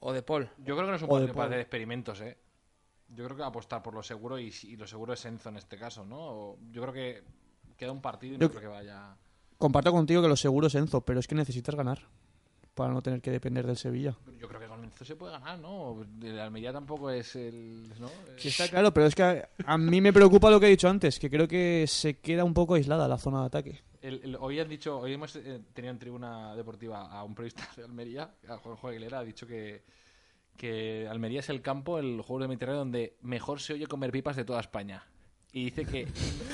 O 0.00 0.12
de 0.12 0.22
Paul. 0.22 0.48
Yo 0.58 0.74
creo 0.76 0.86
que 0.86 0.90
no 0.90 0.96
es 0.96 1.02
un 1.02 1.08
partido 1.08 1.34
para 1.34 1.46
hacer 1.48 1.60
experimentos, 1.60 2.20
¿eh? 2.20 2.36
Yo 3.08 3.24
creo 3.24 3.36
que 3.36 3.40
va 3.40 3.46
a 3.46 3.50
apostar 3.50 3.82
por 3.82 3.92
lo 3.94 4.02
seguro 4.02 4.38
y, 4.38 4.52
y 4.64 4.76
lo 4.76 4.86
seguro 4.86 5.12
es 5.12 5.24
Enzo 5.24 5.48
en 5.48 5.56
este 5.56 5.76
caso, 5.76 6.04
¿no? 6.04 6.16
O- 6.18 6.58
Yo 6.70 6.80
creo 6.82 6.92
que 6.94 7.22
queda 7.76 7.92
un 7.92 8.00
partido 8.00 8.34
y 8.34 8.38
no 8.38 8.42
Yo- 8.46 8.50
creo 8.50 8.60
que 8.62 8.68
vaya... 8.68 9.16
Comparto 9.58 9.92
contigo 9.92 10.22
que 10.22 10.28
lo 10.28 10.36
seguro 10.36 10.68
es 10.68 10.74
Enzo, 10.74 11.02
pero 11.02 11.20
es 11.20 11.26
que 11.26 11.34
necesitas 11.34 11.74
ganar 11.74 11.98
para 12.74 12.92
no 12.92 13.02
tener 13.02 13.20
que 13.20 13.30
depender 13.30 13.66
del 13.66 13.76
Sevilla. 13.76 14.16
Yo 14.38 14.48
creo 14.48 14.60
que 14.60 14.66
con 14.66 14.82
Enzo 14.84 15.04
se 15.04 15.16
puede 15.16 15.32
ganar, 15.32 15.58
¿no? 15.58 16.04
El 16.22 16.38
Almería 16.38 16.72
tampoco 16.72 17.10
es 17.10 17.36
el... 17.36 17.88
¿no? 18.00 18.08
Sí, 18.38 18.48
está 18.48 18.68
claro, 18.68 18.92
pero 18.94 19.06
es 19.06 19.14
que 19.14 19.22
a, 19.22 19.48
a 19.66 19.76
mí 19.78 20.00
me 20.00 20.12
preocupa 20.12 20.50
lo 20.50 20.58
que 20.60 20.66
he 20.66 20.70
dicho 20.70 20.88
antes, 20.88 21.18
que 21.18 21.28
creo 21.30 21.46
que 21.48 21.84
se 21.86 22.18
queda 22.18 22.44
un 22.44 22.54
poco 22.54 22.74
aislada 22.74 23.06
la 23.08 23.18
zona 23.18 23.40
de 23.40 23.46
ataque. 23.46 23.80
El- 24.00 24.20
el- 24.24 24.36
hoy 24.36 24.58
han 24.60 24.68
dicho, 24.68 24.98
hoy 24.98 25.12
hemos 25.12 25.36
eh, 25.36 25.60
tenido 25.74 25.92
en 25.92 25.98
tribuna 25.98 26.54
deportiva 26.56 27.10
a 27.10 27.22
un 27.24 27.34
periodista 27.34 27.68
de 27.76 27.84
Almería, 27.84 28.30
a 28.48 28.56
Juanjo 28.56 28.88
Aguilera, 28.88 29.18
ha 29.18 29.24
dicho 29.24 29.46
que, 29.46 29.82
que 30.56 31.06
Almería 31.08 31.40
es 31.40 31.48
el 31.50 31.60
campo, 31.60 31.98
el 31.98 32.20
juego 32.22 32.42
de 32.42 32.48
Mediterráneo, 32.48 32.78
donde 32.80 33.16
mejor 33.22 33.60
se 33.60 33.74
oye 33.74 33.86
comer 33.86 34.10
pipas 34.10 34.36
de 34.36 34.44
toda 34.44 34.60
España. 34.60 35.04
Y 35.52 35.64
dice 35.64 35.84
que 35.84 36.06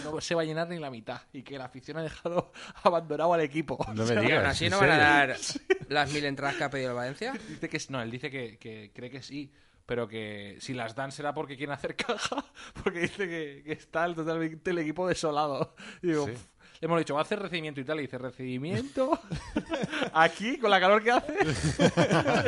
no 0.04 0.20
se 0.20 0.34
va 0.34 0.42
a 0.42 0.44
llenar 0.44 0.68
ni 0.68 0.78
la 0.78 0.90
mitad 0.90 1.20
y 1.32 1.42
que 1.42 1.58
la 1.58 1.66
afición 1.66 1.98
ha 1.98 2.02
dejado 2.02 2.52
abandonado 2.82 3.34
al 3.34 3.40
equipo. 3.40 3.78
No 3.94 4.04
me 4.04 4.16
digas. 4.16 4.38
Aún 4.38 4.46
así 4.46 4.64
¿en 4.66 4.70
no 4.70 4.80
van 4.80 4.90
a 4.90 4.96
dar 4.96 5.36
las 5.88 6.12
mil 6.12 6.24
entradas 6.24 6.56
que 6.56 6.64
ha 6.64 6.70
pedido 6.70 6.90
el 6.90 6.96
Valencia. 6.96 7.32
Dice 7.48 7.68
que 7.68 7.78
no, 7.90 8.00
él 8.00 8.10
dice 8.10 8.30
que, 8.30 8.58
que 8.58 8.90
cree 8.94 9.10
que 9.10 9.22
sí, 9.22 9.52
pero 9.84 10.08
que 10.08 10.56
si 10.60 10.74
las 10.74 10.94
dan 10.94 11.12
será 11.12 11.32
porque 11.34 11.56
quieren 11.56 11.74
hacer 11.74 11.94
caja, 11.94 12.44
porque 12.82 13.00
dice 13.00 13.28
que, 13.28 13.62
que 13.64 13.72
está 13.72 14.04
el, 14.04 14.14
totalmente 14.14 14.70
el 14.70 14.78
equipo 14.78 15.06
desolado. 15.06 15.74
Y 16.02 16.08
digo, 16.08 16.26
Sí. 16.26 16.32
Le 16.80 16.86
hemos 16.86 16.98
dicho, 16.98 17.14
va 17.14 17.20
a 17.20 17.22
hacer 17.22 17.38
recibimiento 17.40 17.80
y 17.80 17.84
tal, 17.84 17.98
y 17.98 18.02
dice, 18.02 18.18
¿recibimiento? 18.18 19.18
¿Aquí? 20.12 20.58
¿Con 20.58 20.70
la 20.70 20.80
calor 20.80 21.02
que 21.02 21.10
hace? 21.10 21.34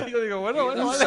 y 0.06 0.10
yo 0.12 0.22
digo, 0.22 0.40
bueno, 0.40 0.64
bueno, 0.66 0.86
vale. 0.86 1.06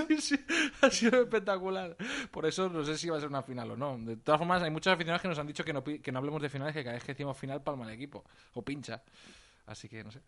Sí, 0.08 0.20
sí, 0.20 0.46
ha 0.82 0.90
sido 0.90 1.22
espectacular. 1.22 1.96
Por 2.30 2.46
eso 2.46 2.68
no 2.68 2.84
sé 2.84 2.96
si 2.98 3.08
va 3.08 3.16
a 3.16 3.20
ser 3.20 3.28
una 3.28 3.42
final 3.42 3.70
o 3.72 3.76
no. 3.76 3.96
De 3.98 4.16
todas 4.16 4.38
formas, 4.38 4.62
hay 4.62 4.70
muchos 4.70 4.92
aficionados 4.92 5.22
que 5.22 5.28
nos 5.28 5.38
han 5.38 5.46
dicho 5.46 5.64
que 5.64 5.72
no, 5.72 5.82
pi- 5.84 6.00
que 6.00 6.12
no 6.12 6.18
hablemos 6.18 6.42
de 6.42 6.48
finales, 6.48 6.74
que 6.74 6.82
cada 6.82 6.94
vez 6.94 7.04
que 7.04 7.12
decimos 7.12 7.36
final 7.36 7.62
palma 7.62 7.84
el 7.84 7.90
equipo, 7.90 8.24
o 8.54 8.62
pincha. 8.62 9.02
Así 9.66 9.88
que 9.88 10.02
no 10.04 10.10
sé. 10.10 10.20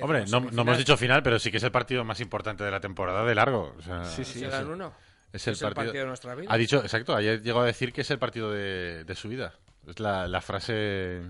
Hombre, 0.00 0.24
no, 0.30 0.40
no 0.40 0.62
hemos 0.62 0.78
dicho 0.78 0.96
final, 0.96 1.22
pero 1.22 1.38
sí 1.38 1.50
que 1.50 1.58
es 1.58 1.62
el 1.62 1.70
partido 1.70 2.02
más 2.02 2.18
importante 2.20 2.64
de 2.64 2.70
la 2.70 2.80
temporada 2.80 3.24
de 3.24 3.34
largo. 3.34 3.74
O 3.78 3.82
sea, 3.82 4.04
Sí, 4.04 4.24
sí, 4.24 4.34
¿Se 4.34 4.38
sí. 4.40 4.44
dan 4.46 4.68
uno? 4.70 4.92
Es 5.32 5.46
el, 5.46 5.52
Es 5.54 5.60
el 5.62 5.66
partido... 5.68 5.84
partido 5.86 6.02
de 6.04 6.08
nuestra 6.08 6.34
vida. 6.34 6.52
Ha 6.52 6.56
dicho, 6.56 6.78
exacto, 6.82 7.14
ayer 7.14 7.42
llegó 7.42 7.60
a 7.60 7.66
decir 7.66 7.92
que 7.92 8.00
es 8.00 8.10
el 8.10 8.18
partido 8.18 8.50
de, 8.50 9.04
de 9.04 9.14
su 9.14 9.28
vida. 9.28 9.54
Es 9.86 10.00
la, 10.00 10.28
la 10.28 10.40
frase 10.40 11.22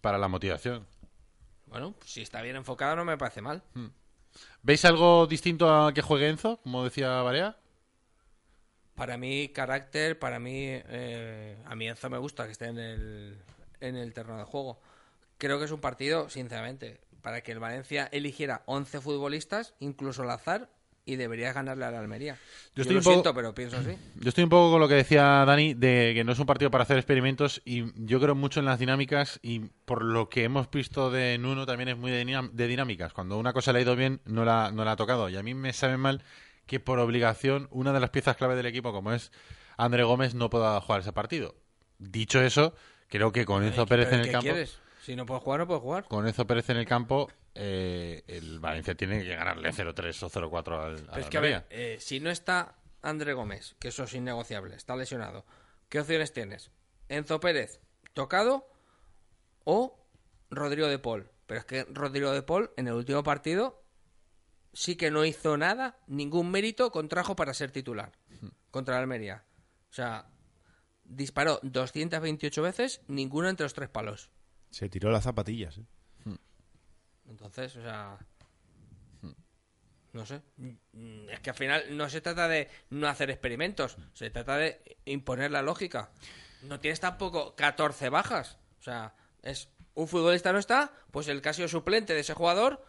para 0.00 0.18
la 0.18 0.28
motivación. 0.28 0.86
Bueno, 1.66 1.94
si 2.04 2.20
está 2.20 2.42
bien 2.42 2.56
enfocado 2.56 2.96
no 2.96 3.04
me 3.04 3.16
parece 3.16 3.40
mal. 3.40 3.62
¿Veis 4.62 4.84
algo 4.84 5.26
distinto 5.26 5.74
a 5.74 5.92
que 5.92 6.02
juegue 6.02 6.28
Enzo, 6.28 6.58
como 6.62 6.84
decía 6.84 7.22
Barea? 7.22 7.56
Para 8.94 9.16
mí, 9.16 9.48
carácter, 9.48 10.18
para 10.18 10.38
mí, 10.38 10.66
eh, 10.68 11.56
a 11.64 11.74
mí 11.74 11.88
Enzo 11.88 12.10
me 12.10 12.18
gusta 12.18 12.44
que 12.44 12.52
esté 12.52 12.66
en 12.66 12.78
el, 12.78 13.42
en 13.80 13.96
el 13.96 14.12
terreno 14.12 14.38
de 14.38 14.44
juego. 14.44 14.80
Creo 15.38 15.58
que 15.58 15.64
es 15.64 15.70
un 15.70 15.80
partido, 15.80 16.28
sinceramente, 16.28 17.00
para 17.22 17.40
que 17.40 17.52
el 17.52 17.58
Valencia 17.58 18.08
eligiera 18.12 18.62
11 18.66 19.00
futbolistas, 19.00 19.74
incluso 19.80 20.22
al 20.22 20.30
azar, 20.30 20.68
y 21.04 21.16
debería 21.16 21.52
ganarle 21.52 21.84
a 21.84 21.90
la 21.90 21.98
Almería. 21.98 22.38
Yo, 22.74 22.82
estoy 22.82 22.94
lo 22.94 23.00
un 23.00 23.04
poco- 23.04 23.14
siento, 23.14 23.34
pero 23.34 23.54
pienso 23.54 23.76
así. 23.76 23.96
Yo 24.16 24.28
estoy 24.28 24.44
un 24.44 24.50
poco 24.50 24.70
con 24.70 24.80
lo 24.80 24.88
que 24.88 24.94
decía 24.94 25.44
Dani, 25.44 25.74
de 25.74 26.12
que 26.14 26.24
no 26.24 26.32
es 26.32 26.38
un 26.38 26.46
partido 26.46 26.70
para 26.70 26.82
hacer 26.84 26.96
experimentos 26.96 27.60
y 27.64 27.84
yo 28.06 28.20
creo 28.20 28.34
mucho 28.34 28.60
en 28.60 28.66
las 28.66 28.78
dinámicas 28.78 29.40
y 29.42 29.60
por 29.84 30.04
lo 30.04 30.28
que 30.28 30.44
hemos 30.44 30.70
visto 30.70 31.10
de 31.10 31.38
Nuno 31.38 31.66
también 31.66 31.88
es 31.88 31.96
muy 31.96 32.10
de, 32.10 32.68
dinámicas. 32.68 33.12
Cuando 33.12 33.38
una 33.38 33.52
cosa 33.52 33.72
le 33.72 33.80
ha 33.80 33.82
ido 33.82 33.96
bien, 33.96 34.20
no 34.24 34.44
la, 34.44 34.70
no 34.72 34.84
la 34.84 34.92
ha 34.92 34.96
tocado. 34.96 35.28
Y 35.28 35.36
a 35.36 35.42
mí 35.42 35.54
me 35.54 35.72
sabe 35.72 35.96
mal 35.96 36.22
que 36.66 36.78
por 36.78 36.98
obligación 37.00 37.66
una 37.70 37.92
de 37.92 38.00
las 38.00 38.10
piezas 38.10 38.36
clave 38.36 38.54
del 38.54 38.66
equipo, 38.66 38.92
como 38.92 39.12
es 39.12 39.32
André 39.76 40.04
Gómez, 40.04 40.34
no 40.34 40.50
pueda 40.50 40.80
jugar 40.80 41.00
ese 41.00 41.12
partido. 41.12 41.56
Dicho 41.98 42.40
eso, 42.40 42.74
creo 43.08 43.32
que 43.32 43.44
con 43.44 43.64
Enzo 43.64 43.86
Pérez 43.86 44.08
¿Pero 44.08 44.22
en 44.22 44.26
el 44.26 44.32
campo... 44.32 44.44
quieres? 44.44 44.78
Si 45.02 45.16
no 45.16 45.26
puedes 45.26 45.42
jugar, 45.42 45.60
no 45.60 45.66
puedes 45.66 45.82
jugar. 45.82 46.04
Con 46.04 46.26
Enzo 46.28 46.46
Pérez 46.46 46.70
en 46.70 46.76
el 46.76 46.86
campo, 46.86 47.28
eh, 47.54 48.22
el 48.28 48.60
Valencia 48.60 48.94
tiene 48.94 49.24
que 49.24 49.34
ganarle 49.34 49.72
0-3 49.72 50.22
o 50.22 50.30
0-4 50.30 50.78
al, 50.78 50.92
al 50.92 51.06
Pero 51.06 51.20
es 51.20 51.26
que, 51.28 51.38
a 51.38 51.40
ver, 51.40 51.66
eh, 51.70 51.96
si 52.00 52.20
no 52.20 52.30
está 52.30 52.76
André 53.02 53.32
Gómez, 53.32 53.74
que 53.80 53.88
eso 53.88 54.04
es 54.04 54.14
innegociable, 54.14 54.76
está 54.76 54.94
lesionado, 54.94 55.44
¿qué 55.88 55.98
opciones 55.98 56.32
tienes? 56.32 56.70
Enzo 57.08 57.40
Pérez, 57.40 57.80
tocado, 58.14 58.70
o 59.64 60.06
Rodrigo 60.50 60.86
de 60.86 61.00
Paul. 61.00 61.30
Pero 61.46 61.60
es 61.60 61.66
que 61.66 61.84
Rodrigo 61.90 62.30
de 62.30 62.42
Paul, 62.42 62.70
en 62.76 62.86
el 62.86 62.94
último 62.94 63.24
partido, 63.24 63.82
sí 64.72 64.96
que 64.96 65.10
no 65.10 65.24
hizo 65.24 65.56
nada, 65.56 65.98
ningún 66.06 66.50
mérito 66.50 66.92
contrajo 66.92 67.34
para 67.34 67.54
ser 67.54 67.72
titular 67.72 68.12
contra 68.70 68.94
la 68.94 69.00
Almería. 69.00 69.44
O 69.90 69.92
sea, 69.92 70.30
disparó 71.04 71.58
228 71.64 72.62
veces, 72.62 73.00
ninguno 73.08 73.48
entre 73.48 73.64
los 73.64 73.74
tres 73.74 73.88
palos. 73.88 74.30
Se 74.72 74.88
tiró 74.88 75.12
las 75.12 75.24
zapatillas. 75.24 75.78
¿eh? 75.78 75.84
Entonces, 77.28 77.76
o 77.76 77.82
sea. 77.82 78.18
No 80.12 80.26
sé. 80.26 80.42
Es 81.30 81.40
que 81.40 81.50
al 81.50 81.56
final 81.56 81.96
no 81.96 82.08
se 82.10 82.20
trata 82.20 82.48
de 82.48 82.68
no 82.90 83.08
hacer 83.08 83.30
experimentos, 83.30 83.96
se 84.12 84.28
trata 84.28 84.58
de 84.58 84.98
imponer 85.06 85.50
la 85.50 85.62
lógica. 85.62 86.10
No 86.62 86.80
tienes 86.80 87.00
tampoco 87.00 87.54
14 87.54 88.10
bajas. 88.10 88.58
O 88.78 88.82
sea, 88.82 89.14
es 89.42 89.68
un 89.94 90.08
futbolista 90.08 90.52
no 90.52 90.58
está, 90.58 90.92
pues 91.10 91.28
el 91.28 91.40
caso 91.40 91.66
suplente 91.68 92.12
de 92.12 92.20
ese 92.20 92.34
jugador 92.34 92.84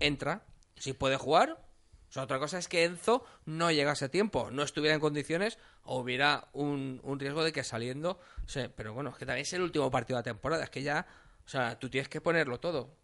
entra. 0.00 0.44
Si 0.76 0.92
puede 0.92 1.16
jugar. 1.16 1.64
O 2.08 2.12
sea, 2.12 2.22
otra 2.22 2.38
cosa 2.38 2.58
es 2.58 2.68
que 2.68 2.84
Enzo 2.84 3.24
no 3.44 3.70
llegase 3.70 4.06
a 4.06 4.10
tiempo, 4.10 4.50
no 4.50 4.62
estuviera 4.62 4.94
en 4.94 5.00
condiciones 5.00 5.58
hubiera 5.84 6.48
un, 6.52 7.00
un 7.02 7.18
riesgo 7.18 7.44
de 7.44 7.52
que 7.52 7.64
saliendo. 7.64 8.20
o 8.44 8.48
sea, 8.48 8.70
pero 8.74 8.92
bueno, 8.92 9.10
es 9.10 9.16
que 9.16 9.26
también 9.26 9.42
es 9.42 9.52
el 9.52 9.62
último 9.62 9.90
partido 9.90 10.16
de 10.16 10.20
la 10.20 10.34
temporada. 10.34 10.64
Es 10.64 10.70
que 10.70 10.82
ya. 10.82 11.06
O 11.44 11.48
sea, 11.48 11.78
tú 11.78 11.88
tienes 11.88 12.08
que 12.08 12.20
ponerlo 12.20 12.60
todo. 12.60 12.94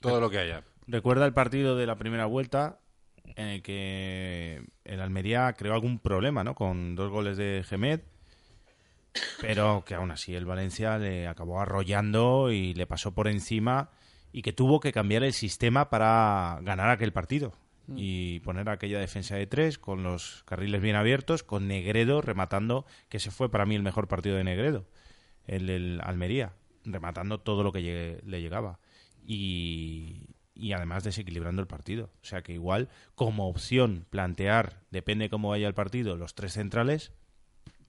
Todo 0.00 0.20
lo 0.20 0.30
que 0.30 0.38
haya. 0.38 0.62
Recuerda 0.86 1.26
el 1.26 1.32
partido 1.32 1.76
de 1.76 1.86
la 1.86 1.96
primera 1.96 2.26
vuelta 2.26 2.78
en 3.36 3.48
el 3.48 3.62
que 3.62 4.62
el 4.84 5.00
Almería 5.00 5.52
creó 5.54 5.74
algún 5.74 5.98
problema, 5.98 6.44
¿no? 6.44 6.54
Con 6.54 6.94
dos 6.94 7.10
goles 7.10 7.36
de 7.36 7.64
Gemed, 7.66 8.00
pero 9.40 9.82
que 9.86 9.94
aún 9.94 10.10
así 10.10 10.34
el 10.34 10.44
Valencia 10.44 10.98
le 10.98 11.26
acabó 11.26 11.60
arrollando 11.60 12.50
y 12.52 12.74
le 12.74 12.86
pasó 12.86 13.14
por 13.14 13.28
encima 13.28 13.90
y 14.30 14.42
que 14.42 14.52
tuvo 14.52 14.78
que 14.80 14.92
cambiar 14.92 15.22
el 15.24 15.32
sistema 15.32 15.88
para 15.88 16.58
ganar 16.62 16.90
aquel 16.90 17.12
partido 17.12 17.54
y 17.96 18.40
poner 18.40 18.68
aquella 18.70 18.98
defensa 18.98 19.36
de 19.36 19.46
tres 19.46 19.78
con 19.78 20.02
los 20.02 20.42
carriles 20.46 20.80
bien 20.80 20.96
abiertos, 20.96 21.42
con 21.42 21.68
Negredo 21.68 22.20
rematando, 22.22 22.86
que 23.08 23.18
ese 23.18 23.30
fue 23.30 23.50
para 23.50 23.66
mí 23.66 23.74
el 23.74 23.82
mejor 23.82 24.08
partido 24.08 24.36
de 24.36 24.44
Negredo, 24.44 24.86
el, 25.46 25.68
el 25.68 26.00
Almería, 26.02 26.52
rematando 26.84 27.40
todo 27.40 27.62
lo 27.62 27.72
que 27.72 27.82
llegue- 27.82 28.20
le 28.24 28.40
llegaba. 28.40 28.78
Y, 29.26 30.28
y 30.54 30.72
además 30.72 31.04
desequilibrando 31.04 31.60
el 31.62 31.68
partido. 31.68 32.10
O 32.22 32.24
sea 32.24 32.42
que 32.42 32.52
igual, 32.52 32.88
como 33.14 33.48
opción, 33.48 34.06
plantear, 34.10 34.80
depende 34.90 35.28
cómo 35.30 35.50
vaya 35.50 35.66
el 35.68 35.74
partido, 35.74 36.16
los 36.16 36.34
tres 36.34 36.52
centrales, 36.54 37.12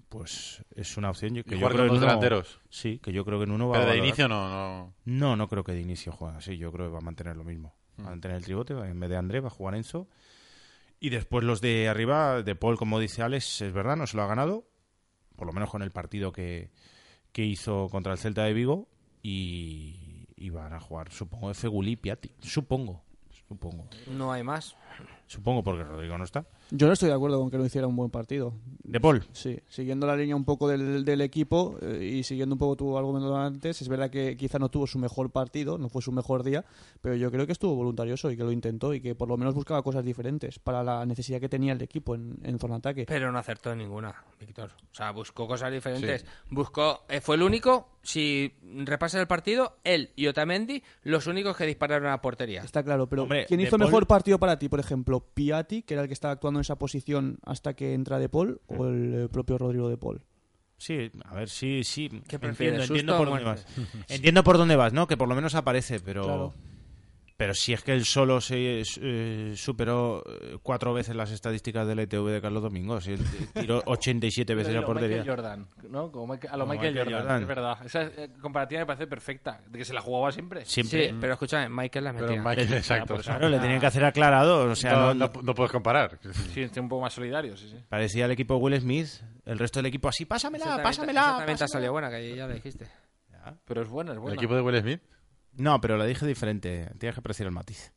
pues 0.09 0.63
es 0.75 0.97
una 0.97 1.09
opción 1.09 1.33
que 1.43 1.55
Y 1.55 1.59
yo 1.59 1.67
creo 1.67 1.69
con 1.69 1.81
en 1.81 1.87
dos 1.87 1.97
uno- 1.97 2.05
delanteros. 2.07 2.59
Sí, 2.69 2.99
que 2.99 3.11
yo 3.11 3.25
creo 3.25 3.37
que 3.39 3.45
en 3.45 3.51
uno 3.51 3.67
va 3.69 3.79
Pero 3.79 3.89
a 3.89 3.93
de 3.93 3.99
inicio 3.99 4.27
no, 4.27 4.49
no. 4.49 4.93
No, 5.05 5.35
no 5.35 5.47
creo 5.47 5.63
que 5.63 5.73
de 5.73 5.81
inicio 5.81 6.11
juegue 6.11 6.37
así. 6.37 6.57
Yo 6.57 6.71
creo 6.71 6.87
que 6.87 6.91
va 6.93 6.99
a 6.99 7.01
mantener 7.01 7.35
lo 7.37 7.43
mismo. 7.43 7.73
Va 7.99 8.07
a 8.07 8.09
mantener 8.09 8.37
el 8.37 8.43
tribote. 8.43 8.73
En 8.73 8.99
vez 8.99 9.09
de 9.09 9.17
André, 9.17 9.39
va 9.39 9.47
a 9.47 9.51
jugar 9.51 9.75
Enzo. 9.75 10.07
Y 10.99 11.09
después 11.09 11.43
los 11.43 11.61
de 11.61 11.87
arriba, 11.87 12.41
de 12.41 12.55
Paul, 12.55 12.77
como 12.77 12.99
dice 12.99 13.21
Alex, 13.21 13.61
es 13.61 13.73
verdad, 13.73 13.95
no 13.95 14.07
se 14.07 14.17
lo 14.17 14.23
ha 14.23 14.27
ganado. 14.27 14.65
Por 15.35 15.47
lo 15.47 15.53
menos 15.53 15.69
con 15.69 15.81
el 15.81 15.91
partido 15.91 16.31
que, 16.31 16.71
que 17.31 17.43
hizo 17.43 17.89
contra 17.89 18.13
el 18.13 18.17
Celta 18.17 18.43
de 18.43 18.53
Vigo. 18.53 18.87
Y, 19.21 20.27
y 20.35 20.49
van 20.49 20.73
a 20.73 20.79
jugar, 20.79 21.11
supongo, 21.11 21.53
Feguli 21.53 21.91
y 21.91 21.95
Piatti. 21.95 22.31
Supongo. 22.39 23.03
Supongo. 23.47 23.87
No 24.07 24.31
hay 24.31 24.43
más. 24.43 24.75
Supongo 25.27 25.63
porque 25.63 25.83
Rodrigo 25.83 26.17
no 26.17 26.23
está. 26.23 26.45
Yo 26.71 26.87
no 26.87 26.93
estoy 26.93 27.09
de 27.09 27.15
acuerdo 27.15 27.39
con 27.39 27.49
que 27.49 27.57
no 27.57 27.65
hiciera 27.65 27.87
un 27.87 27.95
buen 27.95 28.09
partido. 28.09 28.53
¿De 28.83 28.99
Paul? 28.99 29.23
Sí, 29.31 29.59
siguiendo 29.67 30.07
la 30.07 30.15
línea 30.15 30.35
un 30.35 30.45
poco 30.45 30.67
del, 30.67 31.05
del 31.05 31.21
equipo 31.21 31.77
eh, 31.81 32.03
y 32.03 32.23
siguiendo 32.23 32.55
un 32.55 32.59
poco 32.59 32.75
tu 32.75 32.97
argumento 32.97 33.31
de 33.31 33.39
antes, 33.39 33.81
es 33.81 33.87
verdad 33.87 34.09
que 34.09 34.35
quizá 34.35 34.59
no 34.59 34.69
tuvo 34.69 34.87
su 34.87 34.99
mejor 34.99 35.29
partido, 35.31 35.77
no 35.77 35.89
fue 35.89 36.01
su 36.01 36.11
mejor 36.11 36.43
día, 36.43 36.65
pero 37.01 37.15
yo 37.15 37.31
creo 37.31 37.45
que 37.45 37.51
estuvo 37.51 37.75
voluntarioso 37.75 38.31
y 38.31 38.37
que 38.37 38.43
lo 38.43 38.51
intentó 38.51 38.93
y 38.93 39.01
que 39.01 39.15
por 39.15 39.27
lo 39.27 39.37
menos 39.37 39.53
buscaba 39.53 39.81
cosas 39.83 40.03
diferentes 40.03 40.59
para 40.59 40.83
la 40.83 41.05
necesidad 41.05 41.39
que 41.39 41.49
tenía 41.49 41.73
el 41.73 41.81
equipo 41.81 42.15
en, 42.15 42.39
en 42.43 42.59
zona 42.59 42.75
ataque. 42.75 43.05
Pero 43.07 43.31
no 43.31 43.39
acertó 43.39 43.71
en 43.71 43.79
ninguna, 43.79 44.15
Víctor. 44.39 44.71
O 44.91 44.95
sea, 44.95 45.11
buscó 45.11 45.47
cosas 45.47 45.71
diferentes. 45.71 46.21
Sí. 46.21 46.27
Buscó, 46.49 47.03
eh, 47.09 47.21
fue 47.21 47.35
el 47.35 47.43
único, 47.43 47.87
si 48.05 48.53
repasas 48.85 49.19
el 49.19 49.27
partido, 49.27 49.77
él 49.83 50.11
y 50.15 50.27
Otamendi, 50.27 50.83
los 51.03 51.27
únicos 51.27 51.57
que 51.57 51.65
dispararon 51.65 52.07
a 52.07 52.11
la 52.11 52.21
portería. 52.21 52.61
Está 52.61 52.83
claro, 52.83 53.07
pero 53.09 53.23
Hombre, 53.23 53.45
¿quién 53.47 53.59
hizo 53.59 53.71
Paul- 53.77 53.87
mejor 53.87 54.07
partido 54.07 54.39
para 54.39 54.57
ti, 54.57 54.69
por 54.69 54.79
ejemplo? 54.79 55.19
¿Piatti, 55.33 55.81
que 55.81 55.95
era 55.95 56.03
el 56.03 56.07
que 56.07 56.13
estaba 56.13 56.33
actuando 56.33 56.59
en 56.59 56.61
esa 56.61 56.77
posición 56.77 57.39
hasta 57.43 57.73
que 57.73 57.93
entra 57.93 58.19
De 58.19 58.29
Paul, 58.29 58.61
o 58.67 58.87
el 58.87 59.27
propio 59.31 59.57
Rodrigo 59.57 59.89
De 59.89 59.97
Paul? 59.97 60.21
Sí, 60.77 61.11
a 61.23 61.33
ver, 61.35 61.49
sí, 61.49 61.83
sí. 61.83 62.09
¿Qué 62.27 62.35
Entiendo, 62.35 63.17
por 63.17 63.27
dónde 63.29 63.43
vas. 63.43 63.65
Entiendo 64.09 64.43
por 64.43 64.57
dónde 64.57 64.75
vas, 64.75 64.93
¿no? 64.93 65.07
Que 65.07 65.17
por 65.17 65.27
lo 65.27 65.35
menos 65.35 65.55
aparece, 65.55 65.99
pero. 65.99 66.23
Claro. 66.23 66.53
Pero 67.37 67.53
si 67.53 67.73
es 67.73 67.83
que 67.83 67.91
él 67.91 68.05
solo 68.05 68.39
se 68.39 68.81
eh, 69.01 69.53
superó 69.57 70.23
eh, 70.25 70.57
cuatro 70.63 70.93
veces 70.93 71.17
las 71.17 71.31
estadísticas 71.31 71.85
del 71.85 71.99
ETV 71.99 72.29
de 72.29 72.41
Carlos 72.41 72.63
Domingo. 72.63 73.01
Si 73.01 73.11
él 73.11 73.19
tiró 73.53 73.83
87 73.85 74.55
veces 74.55 74.73
a 74.73 74.77
Pero 74.77 74.85
portería. 74.87 75.17
Michael 75.17 75.35
Jordan, 75.35 75.67
¿no? 75.89 76.11
Como 76.13 76.27
Michael- 76.33 76.53
a 76.53 76.55
lo 76.57 76.63
Como 76.63 76.73
Michael, 76.75 76.93
Michael 76.93 77.13
Jordan, 77.13 77.21
Jordan. 77.27 77.41
es 77.41 77.47
verdad. 77.47 77.77
Esa 77.85 78.01
eh, 78.03 78.29
comparativa 78.41 78.79
me 78.79 78.85
parece 78.85 79.07
perfecta, 79.07 79.59
de 79.67 79.77
que 79.79 79.83
se 79.83 79.93
la 79.93 79.99
jugaba 79.99 80.31
siempre. 80.31 80.63
Siempre. 80.63 81.09
Sí, 81.09 81.15
pero 81.19 81.33
escúchame, 81.33 81.67
Michael 81.67 82.05
la 82.05 82.13
metía. 82.13 82.41
Michael, 82.41 82.73
exacto. 82.73 83.17
Claro, 83.17 83.49
le 83.49 83.59
tenían 83.59 83.81
que 83.81 83.85
hacer 83.87 84.05
aclarado. 84.05 84.71
O 84.71 84.75
sea, 84.75 84.93
no, 84.93 85.13
no, 85.13 85.27
no- 85.33 85.41
no 85.41 85.53
puedes 85.53 85.73
comparar. 85.73 86.17
Sí, 86.53 86.61
estoy 86.61 86.81
un 86.83 86.87
poco 86.87 87.01
más 87.01 87.11
solidario, 87.13 87.57
sí, 87.57 87.67
sí. 87.69 87.75
parecía 87.89 88.25
el 88.25 88.31
equipo 88.31 88.55
Will 88.55 88.79
Smith. 88.79 89.09
El 89.45 89.59
resto 89.59 89.79
del 89.79 89.87
equipo 89.87 90.07
así, 90.07 90.23
pásamela, 90.25 90.81
pásamela. 90.81 91.19
esa 91.21 91.29
también 91.37 91.45
te 91.45 91.51
ha 91.51 91.65
pásamela". 91.65 91.67
salido 91.67 91.91
buena, 91.91 92.09
que 92.09 92.35
ya 92.35 92.47
lo 92.47 92.53
dijiste. 92.53 92.87
Pero 93.65 93.81
es 93.83 93.89
buena, 93.89 94.11
es 94.11 94.15
¿El 94.15 94.21
buena. 94.21 94.35
equipo 94.35 94.55
de 94.55 94.61
Will 94.61 94.79
Smith? 94.81 95.01
No, 95.57 95.79
pero 95.81 95.97
la 95.97 96.05
dije 96.05 96.25
diferente. 96.25 96.89
Tienes 96.99 97.15
que 97.15 97.19
apreciar 97.19 97.47
el 97.47 97.53
matiz. 97.53 97.91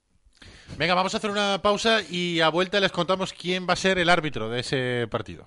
Venga, 0.77 0.95
vamos 0.95 1.15
a 1.15 1.17
hacer 1.17 1.31
una 1.31 1.61
pausa 1.63 2.03
y 2.09 2.41
a 2.41 2.49
vuelta 2.49 2.81
les 2.81 2.93
contamos 2.93 3.33
quién 3.33 3.67
va 3.69 3.73
a 3.73 3.77
ser 3.77 3.99
el 3.99 4.09
árbitro 4.09 4.49
de 4.49 4.61
ese 4.61 5.09
partido. 5.11 5.47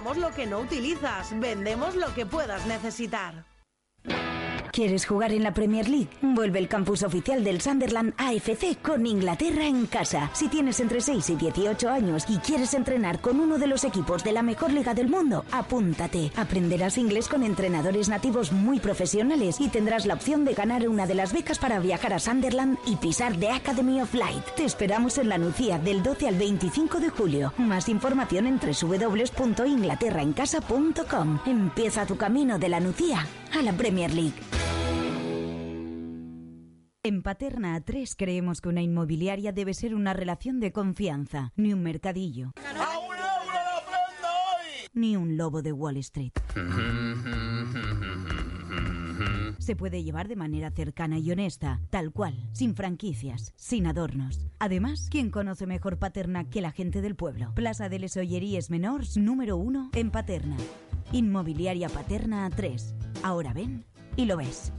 Compramos 0.01 0.31
lo 0.31 0.35
que 0.35 0.47
no 0.47 0.59
utilizas. 0.61 1.39
Vendemos 1.39 1.95
lo 1.95 2.11
que 2.15 2.25
puedas 2.25 2.65
necesitar. 2.65 3.50
¿Quieres 4.71 5.05
jugar 5.05 5.33
en 5.33 5.43
la 5.43 5.53
Premier 5.53 5.89
League? 5.89 6.07
Vuelve 6.21 6.57
el 6.57 6.69
campus 6.69 7.03
oficial 7.03 7.43
del 7.43 7.59
Sunderland 7.59 8.13
AFC 8.17 8.81
con 8.81 9.05
Inglaterra 9.05 9.65
en 9.65 9.85
casa. 9.85 10.29
Si 10.33 10.47
tienes 10.47 10.79
entre 10.79 11.01
6 11.01 11.31
y 11.31 11.35
18 11.35 11.89
años 11.89 12.23
y 12.29 12.37
quieres 12.37 12.73
entrenar 12.73 13.19
con 13.19 13.41
uno 13.41 13.57
de 13.57 13.67
los 13.67 13.83
equipos 13.83 14.23
de 14.23 14.31
la 14.31 14.43
mejor 14.43 14.71
liga 14.71 14.93
del 14.93 15.09
mundo, 15.09 15.43
apúntate. 15.51 16.31
Aprenderás 16.37 16.97
inglés 16.97 17.27
con 17.27 17.43
entrenadores 17.43 18.07
nativos 18.07 18.53
muy 18.53 18.79
profesionales 18.79 19.59
y 19.59 19.67
tendrás 19.67 20.05
la 20.05 20.13
opción 20.13 20.45
de 20.45 20.53
ganar 20.53 20.87
una 20.87 21.05
de 21.05 21.15
las 21.15 21.33
becas 21.33 21.59
para 21.59 21.79
viajar 21.79 22.13
a 22.13 22.19
Sunderland 22.19 22.77
y 22.85 22.95
pisar 22.95 23.35
The 23.35 23.49
Academy 23.49 23.99
of 23.99 24.13
Light. 24.13 24.45
Te 24.55 24.63
esperamos 24.63 25.17
en 25.17 25.27
la 25.27 25.37
Nucía 25.37 25.79
del 25.79 26.01
12 26.01 26.29
al 26.29 26.35
25 26.35 27.01
de 27.01 27.09
julio. 27.09 27.51
Más 27.57 27.89
información 27.89 28.47
en 28.47 28.57
www.inglaterraencasa.com. 28.57 31.39
Empieza 31.45 32.05
tu 32.05 32.15
camino 32.15 32.57
de 32.57 32.69
la 32.69 32.79
Nucía 32.79 33.27
a 33.51 33.61
la 33.61 33.73
Premier 33.73 34.13
League. 34.13 34.60
En 37.03 37.23
Paterna 37.23 37.75
A3 37.79 38.13
creemos 38.15 38.61
que 38.61 38.69
una 38.69 38.83
inmobiliaria 38.83 39.51
debe 39.51 39.73
ser 39.73 39.95
una 39.95 40.13
relación 40.13 40.59
de 40.59 40.71
confianza, 40.71 41.51
ni 41.55 41.73
un 41.73 41.81
mercadillo. 41.81 42.51
Ni 44.93 45.15
un 45.15 45.35
lobo 45.35 45.63
de 45.63 45.71
Wall 45.71 45.97
Street. 45.97 46.33
Se 49.57 49.75
puede 49.75 50.03
llevar 50.03 50.27
de 50.27 50.35
manera 50.35 50.69
cercana 50.69 51.17
y 51.17 51.31
honesta, 51.31 51.81
tal 51.89 52.11
cual, 52.11 52.35
sin 52.51 52.75
franquicias, 52.75 53.51
sin 53.55 53.87
adornos. 53.87 54.45
Además, 54.59 55.07
¿quién 55.09 55.31
conoce 55.31 55.65
mejor 55.65 55.97
Paterna 55.97 56.51
que 56.51 56.61
la 56.61 56.71
gente 56.71 57.01
del 57.01 57.15
pueblo? 57.15 57.51
Plaza 57.55 57.89
de 57.89 57.97
les 57.97 58.15
Olleries 58.15 58.69
Menors, 58.69 59.17
número 59.17 59.57
uno, 59.57 59.89
en 59.95 60.11
Paterna. 60.11 60.57
Inmobiliaria 61.11 61.89
Paterna 61.89 62.47
A3. 62.47 62.93
Ahora 63.23 63.53
ven 63.53 63.85
y 64.17 64.25
lo 64.25 64.37
ves. 64.37 64.71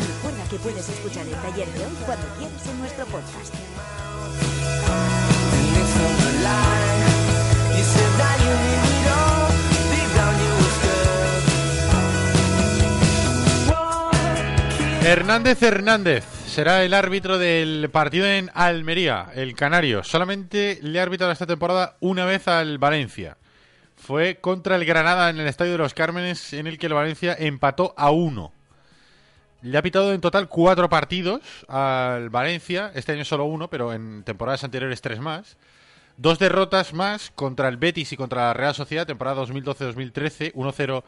Recuerda 0.00 0.48
que 0.48 0.58
puedes 0.58 0.88
escuchar 0.88 1.26
el 1.26 1.34
taller 1.34 1.68
de 1.68 1.84
hoy 1.84 1.96
cuando 2.04 2.26
quieras 2.38 2.66
en 2.66 2.78
nuestro 2.78 3.06
podcast. 3.06 3.54
Hernández 15.06 15.62
Hernández 15.62 16.24
será 16.48 16.82
el 16.82 16.92
árbitro 16.92 17.38
del 17.38 17.88
partido 17.92 18.26
en 18.26 18.50
Almería, 18.54 19.28
el 19.36 19.54
Canario. 19.54 20.02
Solamente 20.02 20.80
le 20.82 20.98
ha 20.98 21.04
arbitrado 21.04 21.30
esta 21.30 21.46
temporada 21.46 21.96
una 22.00 22.24
vez 22.24 22.48
al 22.48 22.78
Valencia. 22.78 23.36
Fue 23.94 24.38
contra 24.40 24.74
el 24.74 24.84
Granada 24.84 25.30
en 25.30 25.38
el 25.38 25.46
Estadio 25.46 25.70
de 25.70 25.78
los 25.78 25.94
Cármenes, 25.94 26.52
en 26.54 26.66
el 26.66 26.76
que 26.76 26.86
el 26.86 26.94
Valencia 26.94 27.36
empató 27.38 27.94
a 27.96 28.10
uno. 28.10 28.52
Le 29.62 29.78
ha 29.78 29.82
pitado 29.82 30.12
en 30.12 30.20
total 30.20 30.48
cuatro 30.48 30.88
partidos 30.88 31.40
al 31.68 32.28
Valencia, 32.28 32.90
este 32.96 33.12
año 33.12 33.24
solo 33.24 33.44
uno, 33.44 33.70
pero 33.70 33.92
en 33.92 34.24
temporadas 34.24 34.64
anteriores 34.64 35.02
tres 35.02 35.20
más. 35.20 35.56
Dos 36.16 36.40
derrotas 36.40 36.94
más 36.94 37.30
contra 37.36 37.68
el 37.68 37.76
Betis 37.76 38.12
y 38.12 38.16
contra 38.16 38.46
la 38.46 38.54
Real 38.54 38.74
Sociedad, 38.74 39.06
temporada 39.06 39.40
2012-2013, 39.46 40.52
1-0 40.52 41.04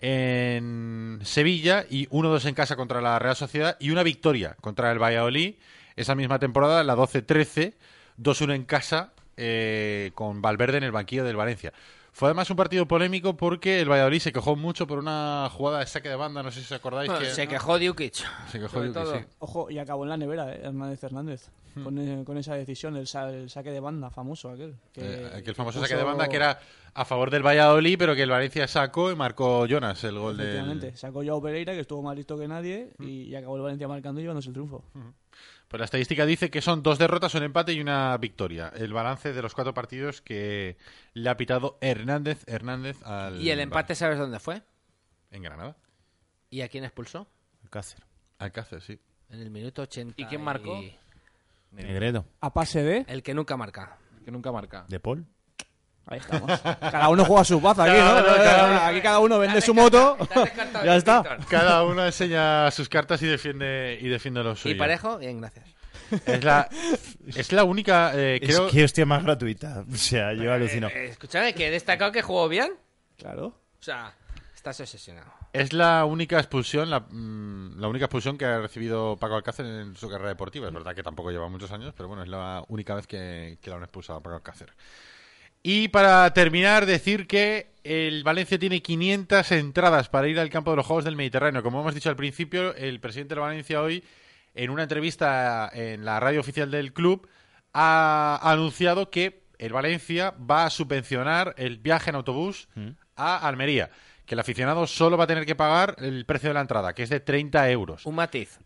en 0.00 1.20
Sevilla 1.22 1.84
y 1.88 2.08
1-2 2.08 2.46
en 2.46 2.54
casa 2.54 2.76
contra 2.76 3.00
la 3.00 3.18
Real 3.18 3.36
Sociedad 3.36 3.76
y 3.80 3.90
una 3.90 4.02
victoria 4.02 4.56
contra 4.60 4.90
el 4.92 5.02
Valladolid 5.02 5.54
esa 5.96 6.14
misma 6.14 6.38
temporada, 6.38 6.82
la 6.82 6.96
12-13, 6.96 7.74
2-1 8.20 8.54
en 8.54 8.64
casa 8.64 9.12
eh, 9.36 10.10
con 10.14 10.42
Valverde 10.42 10.78
en 10.78 10.84
el 10.84 10.92
banquillo 10.92 11.24
del 11.24 11.36
Valencia. 11.36 11.72
Fue 12.12 12.28
además 12.28 12.48
un 12.50 12.56
partido 12.56 12.86
polémico 12.86 13.36
porque 13.36 13.80
el 13.80 13.90
Valladolid 13.90 14.20
se 14.20 14.32
quejó 14.32 14.54
mucho 14.54 14.86
por 14.86 14.98
una 14.98 15.48
jugada 15.52 15.80
de 15.80 15.86
saque 15.86 16.08
de 16.08 16.14
banda, 16.14 16.44
no 16.44 16.52
sé 16.52 16.60
si 16.60 16.66
os 16.66 16.72
acordáis. 16.72 17.10
Bueno, 17.10 17.24
que 17.24 17.32
se 17.32 17.48
quejó 17.48 17.78
Dukic. 17.78 18.14
Se 18.50 18.60
quejó 18.60 18.68
sobre 18.68 18.88
Dukic, 18.88 19.02
todo. 19.02 19.18
sí. 19.18 19.24
Ojo, 19.40 19.70
y 19.70 19.78
acabó 19.78 20.04
en 20.04 20.10
la 20.10 20.16
nevera, 20.16 20.52
eh, 20.54 20.60
Hernández 20.62 21.02
Hernández. 21.02 21.50
Hmm. 21.74 21.82
Con, 21.84 21.98
eh, 21.98 22.22
con 22.24 22.38
esa 22.38 22.54
decisión, 22.54 22.96
el, 22.96 23.06
sa- 23.06 23.30
el 23.30 23.50
saque 23.50 23.70
de 23.70 23.80
banda 23.80 24.10
famoso 24.10 24.50
aquel. 24.50 24.76
que 24.92 25.00
Eh, 25.02 25.30
aquel 25.34 25.54
famoso 25.54 25.78
puso- 25.80 25.88
saque 25.88 25.98
de 25.98 26.04
banda 26.04 26.28
que 26.28 26.36
era 26.36 26.60
a 26.94 27.04
favor 27.04 27.30
del 27.30 27.42
Valladolid, 27.44 27.96
pero 27.98 28.14
que 28.14 28.22
el 28.22 28.30
Valencia 28.30 28.68
sacó 28.68 29.10
y 29.10 29.16
marcó 29.16 29.66
Jonas 29.66 30.04
el 30.04 30.16
gol 30.18 30.38
Efectivamente, 30.38 30.86
del... 30.86 30.96
sacó 30.96 31.24
Joao 31.24 31.42
Pereira, 31.42 31.72
que 31.72 31.80
estuvo 31.80 32.02
más 32.02 32.16
listo 32.16 32.38
que 32.38 32.46
nadie, 32.46 32.92
y, 33.00 33.22
y 33.24 33.34
acabó 33.34 33.56
el 33.56 33.62
Valencia 33.62 33.88
marcando 33.88 34.20
y 34.20 34.22
llevándose 34.24 34.48
el 34.50 34.52
triunfo. 34.54 34.84
Pues 35.66 35.78
la 35.80 35.86
estadística 35.86 36.24
dice 36.26 36.50
que 36.50 36.60
son 36.62 36.84
dos 36.84 36.98
derrotas, 36.98 37.34
un 37.34 37.42
empate 37.42 37.72
y 37.72 37.80
una 37.80 38.16
victoria. 38.18 38.72
El 38.76 38.92
balance 38.92 39.32
de 39.32 39.42
los 39.42 39.54
cuatro 39.54 39.74
partidos 39.74 40.20
que 40.22 40.76
le 41.14 41.28
ha 41.28 41.36
pitado 41.36 41.78
Hernández 41.80 42.44
Hernández 42.46 43.02
al... 43.02 43.40
¿Y 43.42 43.50
el 43.50 43.58
empate 43.58 43.96
sabes 43.96 44.18
dónde 44.18 44.38
fue? 44.38 44.62
En 45.32 45.42
Granada. 45.42 45.76
¿Y 46.50 46.60
a 46.60 46.68
quién 46.68 46.84
expulsó? 46.84 47.26
Alcácer. 47.64 48.04
Alcácer, 48.38 48.80
sí. 48.82 49.00
En 49.30 49.40
el 49.40 49.50
minuto 49.50 49.82
80. 49.82 50.14
¿Y 50.20 50.26
quién 50.26 50.42
marcó? 50.42 50.80
Negredo. 51.74 52.26
A 52.40 52.52
pase 52.52 52.82
de. 52.82 53.04
El 53.08 53.22
que 53.22 53.34
nunca 53.34 53.56
marca. 53.56 53.96
Que 54.24 54.30
nunca 54.30 54.52
marca. 54.52 54.84
De 54.88 55.00
Paul. 55.00 55.26
Ahí 56.06 56.18
estamos. 56.18 56.60
cada 56.60 57.08
uno 57.08 57.24
juega 57.24 57.44
su 57.44 57.60
paz 57.62 57.78
aquí, 57.78 57.92
Cada 57.96 58.20
¿no? 58.20 58.26
uno, 58.26 58.36
cada. 58.36 58.86
Aquí 58.88 59.00
cada 59.00 59.18
uno 59.20 59.38
vende 59.38 59.60
su 59.60 59.72
moto. 59.74 60.16
ya 60.84 60.96
está. 60.96 61.38
Cada 61.48 61.82
uno 61.84 62.04
enseña 62.04 62.70
sus 62.70 62.88
cartas 62.88 63.22
y 63.22 63.26
defiende 63.26 63.98
y 64.00 64.08
defiende 64.08 64.42
los 64.44 64.58
¿Y 64.60 64.62
suyos. 64.62 64.78
parejo? 64.78 65.18
Bien, 65.18 65.40
gracias. 65.40 65.66
Es 66.26 66.44
la, 66.44 66.68
es 67.34 67.50
la 67.52 67.64
única, 67.64 68.12
eh, 68.14 68.38
creo... 68.40 68.66
Es 68.66 68.72
que 68.72 68.84
hostia 68.84 69.06
más 69.06 69.22
gratuita. 69.24 69.84
O 69.90 69.96
sea, 69.96 70.32
yo 70.34 70.52
alucino. 70.52 70.88
Eh, 70.88 71.06
escúchame, 71.06 71.54
que 71.54 71.68
he 71.68 71.70
destacado 71.70 72.12
que 72.12 72.20
jugó 72.22 72.48
bien. 72.48 72.72
Claro. 73.16 73.46
O 73.46 73.82
sea, 73.82 74.12
estás 74.54 74.78
obsesionado. 74.80 75.32
Es 75.54 75.72
la 75.72 76.04
única 76.04 76.38
expulsión, 76.38 76.90
la, 76.90 76.98
mm, 76.98 77.78
la 77.78 77.86
única 77.86 78.06
expulsión 78.06 78.36
que 78.36 78.44
ha 78.44 78.60
recibido 78.60 79.16
Paco 79.16 79.36
Alcácer 79.36 79.64
en 79.64 79.94
su 79.94 80.10
carrera 80.10 80.30
deportiva. 80.30 80.66
Es 80.66 80.74
verdad 80.74 80.96
que 80.96 81.04
tampoco 81.04 81.30
lleva 81.30 81.48
muchos 81.48 81.70
años, 81.70 81.94
pero 81.96 82.08
bueno, 82.08 82.24
es 82.24 82.28
la 82.28 82.64
única 82.66 82.96
vez 82.96 83.06
que, 83.06 83.56
que 83.62 83.70
la 83.70 83.76
han 83.76 83.84
expulsado 83.84 84.18
a 84.18 84.22
Paco 84.22 84.34
Alcácer. 84.34 84.72
Y 85.62 85.86
para 85.88 86.28
terminar, 86.34 86.86
decir 86.86 87.28
que 87.28 87.68
el 87.84 88.24
Valencia 88.24 88.58
tiene 88.58 88.82
500 88.82 89.52
entradas 89.52 90.08
para 90.08 90.26
ir 90.26 90.40
al 90.40 90.50
campo 90.50 90.72
de 90.72 90.78
los 90.78 90.86
Juegos 90.86 91.04
del 91.04 91.14
Mediterráneo. 91.14 91.62
Como 91.62 91.80
hemos 91.80 91.94
dicho 91.94 92.10
al 92.10 92.16
principio, 92.16 92.74
el 92.74 92.98
presidente 92.98 93.36
de 93.36 93.40
Valencia 93.40 93.80
hoy, 93.80 94.02
en 94.56 94.70
una 94.70 94.82
entrevista 94.82 95.70
en 95.72 96.04
la 96.04 96.18
radio 96.18 96.40
oficial 96.40 96.72
del 96.72 96.92
club, 96.92 97.28
ha 97.72 98.40
anunciado 98.42 99.08
que 99.08 99.44
el 99.58 99.72
Valencia 99.72 100.32
va 100.32 100.64
a 100.64 100.70
subvencionar 100.70 101.54
el 101.58 101.78
viaje 101.78 102.10
en 102.10 102.16
autobús 102.16 102.66
a 103.14 103.46
Almería. 103.46 103.90
Que 104.26 104.34
el 104.34 104.40
aficionado 104.40 104.86
solo 104.86 105.16
va 105.16 105.24
a 105.24 105.28
tener 105.28 105.46
que 105.46 105.54
pagar 105.54 105.96
el 105.98 106.24
precio 106.24 106.50
de 106.50 106.54
la 106.54 106.60
entrada, 106.60 106.94
que 106.94 107.02
es 107.02 107.10
de 107.10 107.20
30 107.20 107.70
euros. 107.70 108.06
Un 108.06 108.14
matiz. 108.14 108.58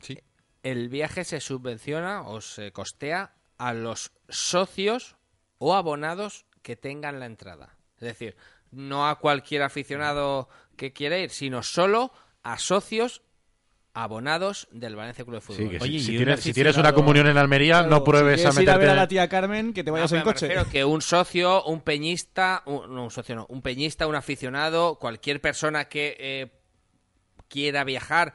Sí. 0.00 0.18
El 0.62 0.88
viaje 0.88 1.24
se 1.24 1.40
subvenciona 1.40 2.22
o 2.22 2.40
se 2.40 2.72
costea 2.72 3.34
a 3.58 3.74
los 3.74 4.12
socios 4.28 5.16
o 5.58 5.74
abonados 5.74 6.46
que 6.62 6.76
tengan 6.76 7.20
la 7.20 7.26
entrada. 7.26 7.76
Es 7.96 8.08
decir, 8.08 8.36
no 8.70 9.08
a 9.08 9.18
cualquier 9.18 9.62
aficionado 9.62 10.48
que 10.76 10.92
quiera 10.92 11.18
ir, 11.18 11.30
sino 11.30 11.62
solo 11.62 12.12
a 12.42 12.58
socios 12.58 13.22
abonados 13.94 14.66
del 14.72 14.96
Valencia 14.96 15.24
Club 15.24 15.36
de 15.36 15.40
Fútbol. 15.40 15.56
Sí, 15.64 15.68
que 15.70 15.78
Oye, 15.82 16.00
si, 16.00 16.16
tienes, 16.16 16.40
si 16.40 16.52
tienes 16.52 16.76
una 16.76 16.92
comunión 16.92 17.26
en 17.28 17.38
Almería, 17.38 17.74
Claro, 17.80 17.90
no 17.90 18.04
pruebes 18.04 18.40
si 18.40 18.46
a 18.46 18.50
quieres 18.50 18.62
ir 18.64 18.70
a 18.70 18.72
ver 18.72 18.80
meterte... 18.80 18.98
a 18.98 19.02
la 19.02 19.08
tía 19.08 19.28
Carmen, 19.28 19.72
que 19.72 19.84
te 19.84 19.90
vayas 19.90 20.10
No, 20.10 20.18
en 20.18 20.24
pero 20.24 20.34
coche. 20.34 20.48
refiero 20.48 20.68
que 20.70 20.84
un 20.84 21.00
socio, 21.00 21.64
un 21.64 21.80
peñista, 21.80 22.62
un, 22.66 22.94
no 22.94 23.04
un 23.04 23.10
socio 23.10 23.34
no, 23.36 23.46
un 23.48 23.62
peñista, 23.62 24.06
un 24.06 24.16
aficionado, 24.16 24.98
cualquier 24.98 25.40
persona 25.40 25.84
que 25.86 26.16
eh, 26.18 26.52
quiera 27.48 27.84
viajar 27.84 28.34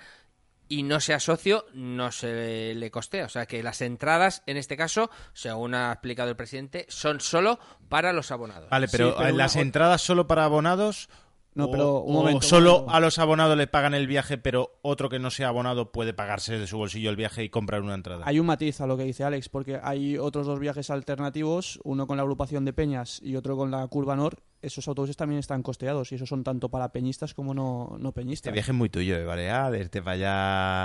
y 0.71 0.83
no 0.83 0.99
sea 0.99 1.19
socio, 1.19 1.65
no 1.73 2.11
se 2.11 2.73
le 2.75 2.91
costea. 2.91 3.25
O 3.25 3.29
sea 3.29 3.45
que 3.47 3.63
las 3.63 3.81
entradas, 3.81 4.43
en 4.45 4.55
este 4.55 4.77
caso, 4.77 5.09
según 5.33 5.73
ha 5.73 5.91
explicado 5.91 6.29
el 6.29 6.35
presidente, 6.35 6.85
son 6.89 7.19
solo 7.19 7.59
para 7.89 8.13
los 8.13 8.31
abonados. 8.31 8.69
Vale, 8.69 8.87
pero, 8.91 9.07
Sí, 9.09 9.13
pero 9.17 9.29
¿en 9.29 9.35
una- 9.35 9.43
las 9.45 9.55
entradas 9.55 10.01
solo 10.01 10.27
para 10.27 10.45
abonados. 10.45 11.09
No, 11.55 11.65
o- 11.65 11.71
pero 11.71 11.99
un 12.01 12.15
o 12.15 12.19
momento, 12.19 12.37
un 12.37 12.43
solo 12.43 12.71
momento. 12.73 12.91
a 12.95 12.99
los 12.99 13.19
abonados 13.19 13.57
le 13.57 13.67
pagan 13.67 13.93
el 13.95 14.05
viaje, 14.07 14.37
pero 14.37 14.77
otro 14.83 15.09
que 15.09 15.17
no 15.19 15.31
sea 15.31 15.47
abonado 15.49 15.91
puede 15.91 16.13
pagarse 16.13 16.57
de 16.59 16.67
su 16.67 16.77
bolsillo 16.77 17.09
el 17.09 17.15
viaje 17.15 17.43
y 17.43 17.49
comprar 17.49 17.81
una 17.81 17.95
entrada. 17.95 18.23
Hay 18.25 18.39
un 18.39 18.45
matiz 18.45 18.79
a 18.81 18.87
lo 18.87 18.95
que 18.97 19.03
dice 19.03 19.23
Alex, 19.23 19.49
porque 19.49 19.79
hay 19.83 20.17
otros 20.17 20.45
dos 20.45 20.59
viajes 20.59 20.89
alternativos, 20.89 21.79
uno 21.83 22.05
con 22.07 22.17
la 22.17 22.23
agrupación 22.23 22.65
de 22.65 22.73
Peñas 22.73 23.19
y 23.23 23.35
otro 23.35 23.57
con 23.57 23.71
la 23.71 23.85
Curva 23.87 24.15
Nor. 24.15 24.37
Esos 24.61 24.87
autobuses 24.89 25.15
también 25.15 25.39
están 25.39 25.63
costeados 25.63 26.11
y 26.11 26.15
esos 26.15 26.27
son 26.27 26.43
tanto 26.43 26.67
para 26.69 26.91
peñistas 26.91 27.33
como 27.33 27.53
no, 27.53 27.95
no 27.97 28.09
Este 28.09 28.21
peñistas. 28.21 28.53
viaje 28.53 28.71
es 28.71 28.77
muy 28.77 28.89
tuyo, 28.89 29.15
¿eh? 29.15 29.23
¿vale? 29.23 29.49
Ah, 29.49 29.71
de 29.71 29.79
irte 29.79 30.01
para 30.01 30.15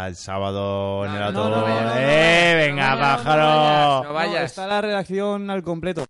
allá 0.02 0.08
el 0.08 0.14
sábado 0.16 1.04
en 1.04 1.12
el 1.12 1.22
autobús. 1.24 1.64
¡Eh, 1.96 2.54
venga, 2.68 2.96
pájaro! 2.96 4.04
No, 4.08 4.14
vayas. 4.14 4.44
está 4.44 4.66
la 4.68 4.80
redacción 4.80 5.50
al 5.50 5.62
completo. 5.64 6.04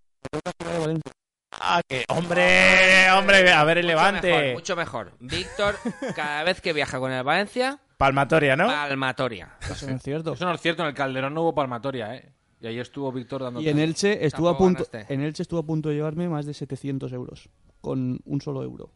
Ah, 1.67 1.81
que- 1.87 2.05
¡Hombre! 2.09 3.09
¡Hombre! 3.11 3.51
A 3.51 3.63
ver 3.63 3.79
el 3.79 3.85
Mucho 3.85 3.95
levante. 3.97 4.31
mejor, 4.31 4.53
mucho 4.53 4.75
mejor. 4.75 5.11
Víctor, 5.19 5.75
cada 6.15 6.43
vez 6.43 6.61
que 6.61 6.73
viaja 6.73 6.99
con 6.99 7.11
el 7.11 7.23
Valencia, 7.23 7.79
Palmatoria, 7.97 8.55
¿no? 8.55 8.67
palmatoria. 8.67 9.55
Eso 9.61 9.87
no 9.89 9.95
es 9.95 10.01
cierto. 10.03 10.33
Eso 10.33 10.45
no 10.45 10.53
es 10.53 10.61
cierto, 10.61 10.83
en 10.83 10.89
el 10.89 10.93
Calderón 10.93 11.33
no 11.33 11.41
hubo 11.41 11.55
palmatoria, 11.55 12.13
¿eh? 12.15 12.31
Y 12.61 12.67
ahí 12.67 12.79
estuvo 12.79 13.11
Víctor 13.11 13.43
dando... 13.43 13.61
Y 13.61 13.69
en 13.69 13.79
Elche 13.79 14.25
estuvo 14.25 14.49
a 14.49 14.57
punto, 14.57 14.85
ganaste. 14.91 15.13
en 15.13 15.21
Elche 15.21 15.43
estuvo 15.43 15.59
a 15.59 15.65
punto 15.65 15.89
de 15.89 15.95
llevarme 15.95 16.27
más 16.29 16.45
de 16.45 16.53
700 16.53 17.11
euros 17.13 17.49
con 17.81 18.19
un 18.25 18.41
solo 18.41 18.63
euro. 18.63 18.91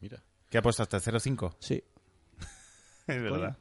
Mira. 0.00 0.22
¿Qué 0.50 0.58
apostaste? 0.58 0.96
¿0-5? 0.98 1.54
Sí. 1.60 1.82
Es 3.06 3.22
verdad. 3.22 3.56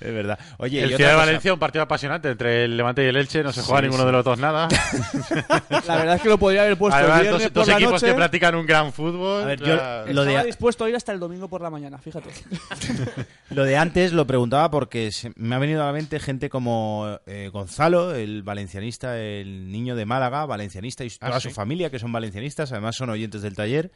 Es 0.00 0.14
verdad. 0.14 0.38
Oye, 0.58 0.82
el 0.82 0.94
Ciudad 0.94 1.10
de. 1.10 1.16
Valencia, 1.16 1.52
un 1.52 1.58
partido 1.58 1.82
apasionante 1.82 2.30
entre 2.30 2.64
el 2.64 2.76
Levante 2.76 3.02
y 3.04 3.06
el 3.08 3.16
Elche. 3.16 3.42
No 3.42 3.52
se 3.52 3.62
juega 3.62 3.80
Sí, 3.80 3.86
ninguno 3.86 4.02
sí. 4.04 4.06
de 4.06 4.12
los 4.12 4.24
dos 4.24 4.38
nada. 4.38 4.68
La 5.86 5.96
verdad 5.96 6.14
es 6.16 6.22
que 6.22 6.28
lo 6.28 6.38
podría 6.38 6.62
haber 6.62 6.76
puesto 6.78 6.98
el 6.98 7.04
Además, 7.04 7.20
viernes 7.22 7.42
dos, 7.42 7.50
por 7.50 7.60
dos 7.62 7.66
la 7.68 7.74
equipos 7.74 7.92
noche. 7.94 8.06
que 8.06 8.14
practican 8.14 8.54
un 8.54 8.66
gran 8.66 8.92
fútbol. 8.92 9.42
A 9.42 9.46
ver, 9.46 9.58
yo- 9.60 9.66
Ya- 9.76 10.04
lo 10.12 10.22
Estaba 10.22 10.40
de- 10.40 10.46
dispuesto 10.46 10.84
a 10.84 10.88
ir 10.88 10.96
hasta 10.96 11.12
el 11.12 11.18
domingo 11.20 11.48
por 11.48 11.60
la 11.62 11.70
mañana, 11.70 11.98
fíjate. 11.98 12.30
Lo 13.50 13.64
de 13.64 13.76
antes 13.76 14.12
lo 14.12 14.26
preguntaba 14.26 14.70
porque 14.70 15.10
se- 15.10 15.32
me 15.36 15.54
ha 15.54 15.58
venido 15.58 15.82
a 15.82 15.86
la 15.86 15.92
mente 15.92 16.20
gente 16.20 16.48
como 16.48 17.18
eh, 17.26 17.50
Gonzalo, 17.52 18.14
el 18.14 18.42
valencianista, 18.42 19.18
el 19.18 19.70
niño 19.72 19.96
de 19.96 20.04
Málaga, 20.06 20.46
valencianista 20.46 21.04
y 21.04 21.10
toda 21.10 21.36
Ah, 21.36 21.40
su 21.40 21.48
¿sí? 21.48 21.54
familia, 21.54 21.90
que 21.90 21.98
son 21.98 22.12
valencianistas, 22.12 22.70
además 22.72 22.96
son 22.96 23.10
oyentes 23.10 23.42
del 23.42 23.54
taller. 23.56 23.90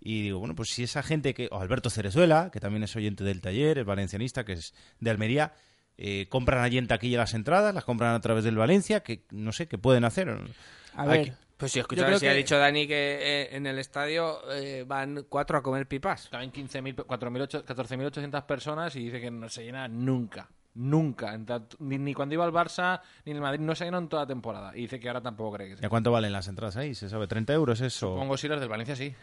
Y 0.00 0.22
digo, 0.22 0.38
bueno, 0.38 0.54
pues 0.54 0.70
si 0.70 0.82
esa 0.82 1.02
gente 1.02 1.34
que. 1.34 1.48
O 1.52 1.60
Alberto 1.60 1.90
Cerezuela, 1.90 2.50
que 2.50 2.58
también 2.60 2.82
es 2.82 2.96
oyente 2.96 3.22
del 3.24 3.40
taller, 3.40 3.78
es 3.78 3.84
valencianista, 3.84 4.44
que 4.44 4.54
es 4.54 4.74
de 4.98 5.10
Almería, 5.10 5.52
eh, 5.98 6.26
compran 6.30 6.62
allí 6.64 6.78
en 6.78 6.86
taquilla 6.86 7.18
las 7.18 7.34
entradas, 7.34 7.74
las 7.74 7.84
compran 7.84 8.14
a 8.14 8.20
través 8.20 8.44
del 8.44 8.56
Valencia, 8.56 9.00
que 9.00 9.24
no 9.30 9.52
sé, 9.52 9.68
¿qué 9.68 9.76
pueden 9.76 10.04
hacer? 10.04 10.30
A 10.30 11.02
Hay 11.02 11.08
ver, 11.08 11.24
que- 11.26 11.32
Pues 11.58 11.76
escuchas, 11.76 12.06
creo 12.06 12.18
si 12.18 12.26
ha 12.26 12.32
dicho 12.32 12.56
Dani 12.58 12.86
que 12.86 13.18
eh, 13.20 13.48
en 13.54 13.66
el 13.66 13.78
estadio 13.78 14.38
eh, 14.50 14.84
van 14.88 15.26
cuatro 15.28 15.58
a 15.58 15.62
comer 15.62 15.86
pipas. 15.86 16.28
Caben 16.30 16.50
15.000, 16.50 16.94
4.800, 17.04 17.64
14.800 17.66 18.46
personas 18.46 18.96
y 18.96 19.00
dice 19.04 19.20
que 19.20 19.30
no 19.30 19.46
se 19.50 19.64
llena 19.64 19.86
nunca. 19.86 20.48
Nunca. 20.72 21.38
Ni, 21.80 21.98
ni 21.98 22.14
cuando 22.14 22.34
iba 22.34 22.44
al 22.46 22.52
Barça 22.52 23.00
ni 23.26 23.32
en 23.32 23.36
el 23.36 23.42
Madrid 23.42 23.60
no 23.60 23.74
se 23.74 23.84
llenó 23.84 23.98
en 23.98 24.08
toda 24.08 24.22
la 24.22 24.26
temporada. 24.28 24.72
Y 24.74 24.82
dice 24.82 24.98
que 24.98 25.08
ahora 25.08 25.20
tampoco 25.20 25.56
cree 25.56 25.66
que 25.68 25.74
¿Y 25.74 25.76
se 25.76 25.84
a 25.84 25.88
cuánto 25.90 26.10
valen 26.10 26.32
las 26.32 26.48
entradas 26.48 26.76
ahí? 26.78 26.94
¿Se 26.94 27.10
sabe? 27.10 27.28
¿30 27.28 27.52
euros 27.52 27.80
eso? 27.82 28.14
Pongo 28.14 28.38
si 28.38 28.48
las 28.48 28.58
del 28.60 28.70
Valencia 28.70 28.96
sí. 28.96 29.14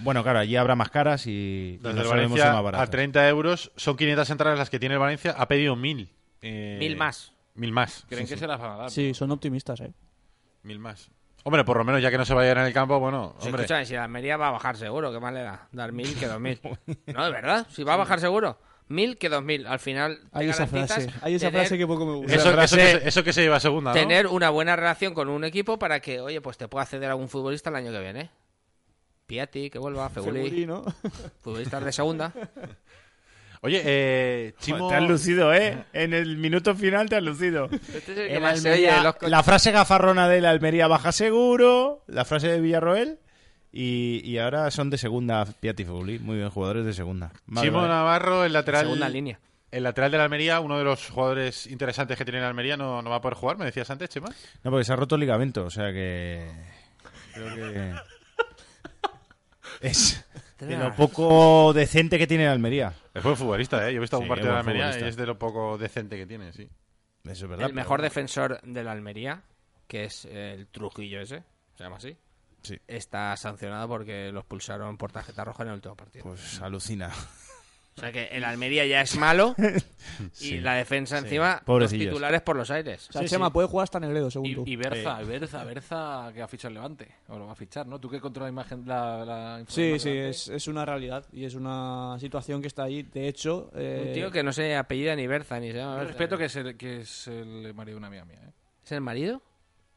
Bueno, 0.00 0.22
claro, 0.22 0.38
allí 0.40 0.56
habrá 0.56 0.74
más 0.74 0.90
caras 0.90 1.26
y, 1.26 1.30
y 1.30 1.78
Las 1.82 1.94
no 1.94 2.00
del 2.00 2.08
sabemos 2.08 2.32
si 2.38 2.40
Valencia 2.40 2.46
más 2.52 2.56
a 2.58 2.60
baratas. 2.62 2.90
30 2.90 3.28
euros 3.28 3.72
son 3.76 3.96
500 3.96 4.30
entradas 4.30 4.58
las 4.58 4.70
que 4.70 4.78
tiene 4.78 4.94
el 4.94 4.98
Valencia. 4.98 5.34
Ha 5.36 5.48
pedido 5.48 5.76
mil. 5.76 6.10
Eh, 6.42 6.76
Mil 6.78 6.96
más. 6.96 7.32
Mil 7.54 7.72
más. 7.72 8.04
Creen 8.08 8.26
Sí, 8.26 8.34
que 8.34 8.36
sí. 8.36 8.40
se 8.40 8.46
las 8.46 8.60
van 8.60 8.70
a 8.72 8.76
dar. 8.76 8.90
sí, 8.90 9.14
son 9.14 9.30
optimistas, 9.30 9.80
¿eh? 9.80 9.92
Mil 10.62 10.78
más. 10.78 11.10
Hombre, 11.44 11.64
por 11.64 11.76
lo 11.78 11.84
menos 11.84 12.02
ya 12.02 12.10
que 12.10 12.18
no 12.18 12.24
se 12.24 12.34
vayan 12.34 12.58
en 12.58 12.64
el 12.66 12.72
campo, 12.72 12.98
bueno, 12.98 13.34
Si 13.38 13.46
hombre. 13.46 13.62
escúchame, 13.62 13.86
si 13.86 13.94
la 13.94 14.04
Almería 14.04 14.36
va 14.36 14.48
a 14.48 14.50
bajar 14.50 14.76
seguro, 14.76 15.12
¿qué 15.12 15.20
más 15.20 15.32
le 15.32 15.42
da? 15.42 15.68
Dar 15.72 15.92
mil 15.92 16.14
que 16.18 16.26
dos 16.26 16.40
mil. 16.40 16.60
No, 17.06 17.24
de 17.24 17.30
verdad, 17.30 17.66
si 17.70 17.84
va 17.84 17.94
a 17.94 17.96
bajar 17.96 18.18
seguro. 18.20 18.58
Mil 18.88 19.16
que 19.16 19.28
dos 19.28 19.42
mil. 19.42 19.66
Al 19.66 19.78
final 19.78 20.18
Hay 20.32 20.48
esa 20.48 20.66
frase, 20.66 21.08
hay 21.22 21.34
esa 21.36 21.46
tener- 21.46 21.62
frase 21.62 21.78
que 21.78 21.86
poco 21.86 22.04
me 22.06 22.14
gusta. 22.16 22.34
Eso, 22.34 22.54
que, 22.56 22.68
se- 22.68 23.08
eso 23.08 23.24
que 23.24 23.32
se 23.32 23.42
lleva 23.42 23.56
a 23.56 23.60
segunda, 23.60 23.90
¿no? 23.92 23.94
tener 23.98 24.26
una 24.26 24.50
buena 24.50 24.76
relación 24.76 25.14
con 25.14 25.28
un 25.28 25.44
equipo 25.44 25.78
para 25.78 26.00
que, 26.00 26.20
oye, 26.20 26.40
pues 26.40 26.56
te 26.58 26.68
pueda 26.68 26.82
acceder 26.82 27.08
a 27.08 27.12
algún 27.12 27.28
futbolista 27.28 27.70
el 27.70 27.76
año 27.76 27.90
que 27.92 28.00
viene. 28.00 28.30
Piatti, 29.26 29.70
que 29.70 29.78
vuelva, 29.78 30.08
Feguli, 30.08 30.42
Feguli, 30.44 30.66
¿no? 30.66 30.84
futbolistas 31.42 31.84
de 31.84 31.92
segunda. 31.92 32.32
Oye, 33.62 33.82
eh, 33.84 34.54
Chimo... 34.60 34.88
Te 34.88 34.94
has 34.96 35.02
lucido, 35.02 35.52
¿eh? 35.52 35.84
En 35.92 36.14
el 36.14 36.36
minuto 36.36 36.74
final 36.76 37.08
te 37.08 37.16
has 37.16 37.22
lucido. 37.22 37.68
Este 37.72 37.98
es 37.98 38.08
el 38.08 38.14
que 38.28 38.34
El 38.36 38.42
más 38.42 38.60
se 38.60 38.68
Almería- 38.70 39.02
los 39.02 39.30
la 39.30 39.42
frase 39.42 39.72
gafarrona 39.72 40.28
de 40.28 40.40
la 40.40 40.50
Almería 40.50 40.86
baja 40.86 41.10
seguro, 41.10 42.04
la 42.06 42.24
frase 42.24 42.48
de 42.48 42.60
Villarroel 42.60 43.18
y, 43.72 44.20
y 44.24 44.38
ahora 44.38 44.70
son 44.70 44.90
de 44.90 44.98
segunda 44.98 45.44
Piatti 45.44 45.82
y 45.82 45.86
Feguli, 45.86 46.18
muy 46.18 46.36
bien, 46.36 46.50
jugadores 46.50 46.84
de 46.84 46.92
segunda. 46.92 47.32
Vale, 47.46 47.66
Chimo 47.66 47.78
vale. 47.78 47.92
Navarro, 47.94 48.44
el 48.44 48.52
lateral... 48.52 48.82
segunda 48.82 49.08
línea. 49.08 49.40
El 49.72 49.82
lateral 49.82 50.12
de 50.12 50.18
la 50.18 50.24
Almería, 50.24 50.60
uno 50.60 50.78
de 50.78 50.84
los 50.84 51.10
jugadores 51.10 51.66
interesantes 51.66 52.16
que 52.16 52.24
tiene 52.24 52.40
la 52.40 52.48
Almería, 52.48 52.76
no, 52.76 53.02
no 53.02 53.10
va 53.10 53.16
a 53.16 53.20
poder 53.20 53.36
jugar, 53.36 53.58
me 53.58 53.64
decías 53.64 53.90
antes, 53.90 54.08
Chema. 54.08 54.28
No, 54.62 54.70
porque 54.70 54.84
se 54.84 54.92
ha 54.92 54.96
roto 54.96 55.16
el 55.16 55.22
ligamento, 55.22 55.64
o 55.64 55.70
sea 55.70 55.92
que... 55.92 56.48
Creo 57.34 57.54
que 57.54 57.94
es 59.80 60.24
de 60.58 60.76
lo 60.76 60.94
poco 60.94 61.72
decente 61.72 62.18
que 62.18 62.26
tiene 62.26 62.44
el 62.44 62.50
Almería. 62.50 62.92
Es 63.14 63.22
buen 63.22 63.36
futbolista, 63.36 63.88
¿eh? 63.88 63.92
Yo 63.92 63.98
he 63.98 64.00
visto 64.00 64.16
algún 64.16 64.26
Sí, 64.26 64.30
partido 64.30 64.52
de 64.52 64.58
Almería 64.60 64.98
y 64.98 65.04
es 65.04 65.16
de 65.16 65.26
lo 65.26 65.38
poco 65.38 65.78
decente 65.78 66.16
que 66.16 66.26
tiene, 66.26 66.52
sí. 66.52 66.68
Eso 67.24 67.44
es 67.44 67.48
verdad. 67.50 67.66
El 67.68 67.74
mejor 67.74 68.02
defensor 68.02 68.60
de 68.62 68.84
la 68.84 68.92
Almería, 68.92 69.42
que 69.86 70.04
es 70.04 70.24
el 70.26 70.68
Trujillo 70.68 71.20
ese, 71.20 71.42
se 71.76 71.84
llama 71.84 71.96
así, 71.96 72.16
Sí. 72.62 72.78
está 72.88 73.36
sancionado 73.36 73.86
porque 73.88 74.30
lo 74.32 74.40
expulsaron 74.40 74.96
por 74.96 75.12
tarjeta 75.12 75.44
roja 75.44 75.62
en 75.62 75.68
el 75.70 75.74
último 75.76 75.94
partido. 75.96 76.24
Pues 76.24 76.60
alucina. 76.62 77.10
O 77.96 78.00
sea 78.00 78.12
que 78.12 78.24
el 78.26 78.44
Almería 78.44 78.84
ya 78.84 79.00
es 79.00 79.16
malo 79.16 79.54
y 79.58 80.28
Sí. 80.32 80.58
la 80.60 80.74
defensa 80.74 81.16
Sí. 81.18 81.24
encima, 81.24 81.54
los 81.54 81.62
Pobrecillos. 81.62 82.08
titulares 82.08 82.42
por 82.42 82.54
los 82.54 82.70
aires. 82.70 83.08
O 83.08 83.12
sea, 83.12 83.24
Chema 83.24 83.50
puede 83.50 83.68
jugar 83.68 83.84
hasta 83.84 83.98
Negredo, 83.98 84.30
según 84.30 84.46
Y, 84.50 84.54
tú. 84.54 84.64
y 84.66 84.76
Berza, 84.76 85.22
y 85.22 85.24
Berza, 85.24 85.64
Berza 85.64 86.30
que 86.34 86.42
ha 86.42 86.46
fichado 86.48 86.68
el 86.68 86.74
Levante, 86.74 87.08
o 87.28 87.38
lo 87.38 87.46
va 87.46 87.52
a 87.52 87.56
fichar, 87.56 87.86
¿no? 87.86 87.98
Tú 87.98 88.10
que 88.10 88.20
controlas 88.20 88.48
la 88.48 88.52
imagen, 88.52 88.82
la, 88.86 89.24
la 89.24 89.56
Sí, 89.68 89.80
información 89.82 89.98
sí, 90.00 90.08
del 90.10 90.16
Levante. 90.18 90.30
es, 90.36 90.48
es 90.48 90.68
una 90.68 90.84
realidad 90.84 91.24
y 91.32 91.44
es 91.46 91.54
una 91.54 92.16
situación 92.20 92.60
que 92.60 92.68
está 92.68 92.82
ahí. 92.84 93.02
De 93.02 93.28
hecho, 93.28 93.70
eh, 93.74 94.04
Un 94.08 94.12
tío 94.12 94.30
que 94.30 94.42
no 94.42 94.52
se 94.52 94.76
apellida 94.76 95.16
ni 95.16 95.26
Berza 95.26 95.58
ni 95.58 95.72
se 95.72 95.78
llama 95.78 95.94
Berza. 95.96 96.08
respeto 96.08 96.36
que 96.36 96.44
es 96.44 96.56
el, 96.56 96.76
que 96.76 97.00
es 97.00 97.28
el 97.28 97.72
marido 97.74 97.94
de 97.94 97.98
una 97.98 98.08
amiga 98.08 98.24
mía, 98.26 98.40
¿eh? 98.46 98.50
¿Es 98.84 98.92
el 98.92 99.00
marido? 99.00 99.40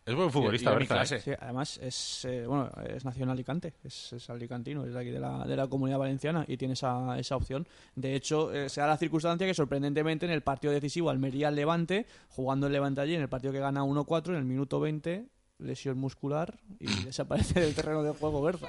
Es 0.10 0.16
buen 0.16 0.32
futbolista, 0.32 0.72
Berza, 0.74 1.04
¿eh? 1.16 1.20
Sí, 1.20 1.32
además 1.40 1.78
es 1.82 2.26
eh, 2.26 2.46
bueno 2.48 2.70
es 2.94 3.06
nació 3.06 3.24
en 3.24 3.30
Alicante, 3.30 3.74
es, 3.84 4.14
es 4.14 4.30
alicantino, 4.30 4.86
es 4.86 4.94
de 4.94 5.00
aquí 5.00 5.10
de 5.12 5.20
la, 5.20 5.46
de 5.46 5.56
la 5.56 5.68
comunidad 5.68 6.00
valenciana 6.00 6.46
y 6.48 6.58
tiene 6.58 6.74
esa, 6.74 7.18
esa 7.20 7.36
opción. 7.36 7.68
De 7.96 8.16
hecho, 8.16 8.54
eh, 8.54 8.70
se 8.70 8.82
da 8.82 8.88
la 8.88 8.98
circunstancia 8.98 9.46
que 9.46 9.54
sorprendentemente 9.54 10.26
en 10.26 10.32
el 10.32 10.42
partido 10.42 10.74
decisivo 10.74 11.10
Almería-Levante, 11.10 12.06
jugando 12.30 12.68
el 12.68 12.74
Levante 12.74 13.02
allí, 13.02 13.16
en 13.16 13.22
el 13.22 13.30
partido 13.30 13.54
que 13.54 13.60
gana 13.60 13.84
1-4, 13.84 14.30
en 14.30 14.36
el 14.36 14.46
minuto 14.46 14.80
20, 14.80 15.26
lesión 15.60 15.98
muscular 15.98 16.56
y 16.80 16.86
desaparece 17.06 17.60
del 17.60 17.76
terreno 17.76 18.02
de 18.04 18.12
juego 18.12 18.42
Berza. 18.42 18.68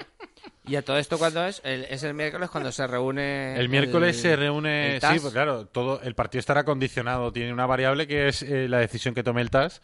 ¿Y 0.67 0.77
a 0.77 0.83
todo 0.83 0.99
esto 0.99 1.19
cuándo 1.19 1.45
es? 1.47 1.61
El- 1.65 1.85
es 1.85 2.03
el 2.03 2.15
miércoles 2.15 2.51
cuando 2.51 2.71
se 2.73 2.87
reúne. 2.87 3.57
El 3.59 3.69
miércoles 3.69 4.17
el- 4.17 4.23
se 4.23 4.37
reúne, 4.37 4.95
el 4.95 5.01
TAS. 5.01 5.15
sí, 5.15 5.21
pues 5.21 5.33
claro, 5.33 5.67
todo 5.67 6.01
el 6.03 6.15
partido 6.15 6.41
estará 6.41 6.65
condicionado, 6.65 7.33
tiene 7.33 7.53
una 7.53 7.67
variable 7.67 8.07
que 8.07 8.29
es 8.29 8.43
eh, 8.43 8.69
la 8.69 8.79
decisión 8.79 9.15
que 9.15 9.23
tome 9.23 9.41
el 9.41 9.51
TAS 9.51 9.81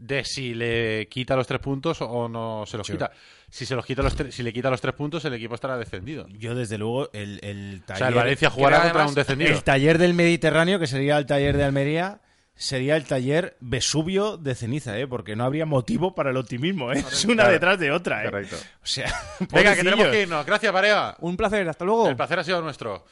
de 0.00 0.24
si 0.24 0.54
le 0.54 1.06
quita 1.08 1.36
los 1.36 1.46
tres 1.46 1.60
puntos 1.60 1.98
o 2.00 2.28
no 2.28 2.64
se 2.66 2.76
los 2.78 2.86
Sí. 2.86 2.94
quita. 2.94 3.12
Si 3.50 3.66
se 3.66 3.74
los 3.74 3.84
quita 3.84 4.02
los 4.02 4.14
tres, 4.16 4.34
si 4.34 4.42
le 4.42 4.52
quita 4.52 4.70
los 4.70 4.80
tres 4.80 4.94
puntos, 4.94 5.24
el 5.24 5.34
equipo 5.34 5.54
estará 5.54 5.76
descendido. 5.76 6.26
Yo, 6.30 6.54
desde 6.54 6.78
luego, 6.78 7.10
el, 7.12 7.38
el 7.42 7.80
O 7.82 7.86
taller... 7.86 7.98
sea, 7.98 8.08
el 8.08 8.14
Valencia 8.14 8.50
jugará 8.50 8.82
contra 8.82 9.06
un 9.06 9.14
descendido. 9.14 9.50
El 9.52 9.62
taller 9.64 9.98
del 9.98 10.14
Mediterráneo, 10.14 10.78
que 10.78 10.86
sería 10.86 11.18
el 11.18 11.26
taller 11.26 11.56
de 11.56 11.64
Almería, 11.64 12.20
sería 12.54 12.96
el 12.96 13.04
taller 13.04 13.56
Vesubio 13.60 14.36
de 14.36 14.54
ceniza, 14.54 14.96
¿eh? 14.98 15.06
Porque 15.06 15.34
no 15.36 15.44
habría 15.44 15.66
motivo 15.66 16.14
para 16.14 16.30
el 16.30 16.36
optimismo, 16.36 16.92
¿eh? 16.92 16.98
Es 17.10 17.24
una 17.24 17.34
Claro. 17.34 17.52
detrás 17.52 17.78
de 17.80 17.90
otra, 17.90 18.22
¿eh? 18.22 18.30
Correcto. 18.30 18.56
O 18.56 18.86
sea, 18.86 19.12
Venga, 19.52 19.74
que 19.74 19.82
tenemos 19.82 20.06
que 20.08 20.22
irnos. 20.22 20.46
Gracias, 20.46 20.72
Barea. 20.72 21.16
Un 21.20 21.36
placer, 21.36 21.68
hasta 21.68 21.84
luego. 21.84 22.08
El 22.08 22.16
placer 22.16 22.38
ha 22.38 22.44
sido 22.44 22.62
nuestro. 22.62 23.04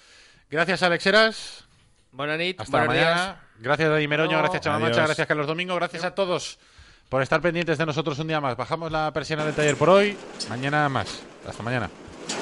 Gracias, 0.50 0.82
Alexeras. 0.82 1.64
Buenas 2.12 2.38
noches, 2.38 2.54
Hasta 2.60 2.78
buenos 2.78 2.94
días. 2.94 3.16
mañana. 3.16 3.40
Gracias, 3.58 3.90
Dani 3.90 4.06
Meroño. 4.08 4.38
Gracias, 4.38 4.62
Chama 4.62 4.78
Mancha. 4.78 5.02
Gracias, 5.04 5.26
Carlos 5.26 5.46
Domingo. 5.48 5.74
Gracias 5.74 6.04
a 6.04 6.14
todos 6.14 6.58
por 7.08 7.22
estar 7.22 7.40
pendientes 7.40 7.78
de 7.78 7.86
nosotros 7.86 8.18
un 8.18 8.28
día 8.28 8.40
más. 8.40 8.56
Bajamos 8.56 8.92
la 8.92 9.12
persiana 9.12 9.44
del 9.44 9.54
taller 9.54 9.76
por 9.76 9.88
hoy. 9.88 10.16
Mañana 10.48 10.88
más. 10.88 11.22
Hasta 11.46 11.62
mañana. 11.62 11.90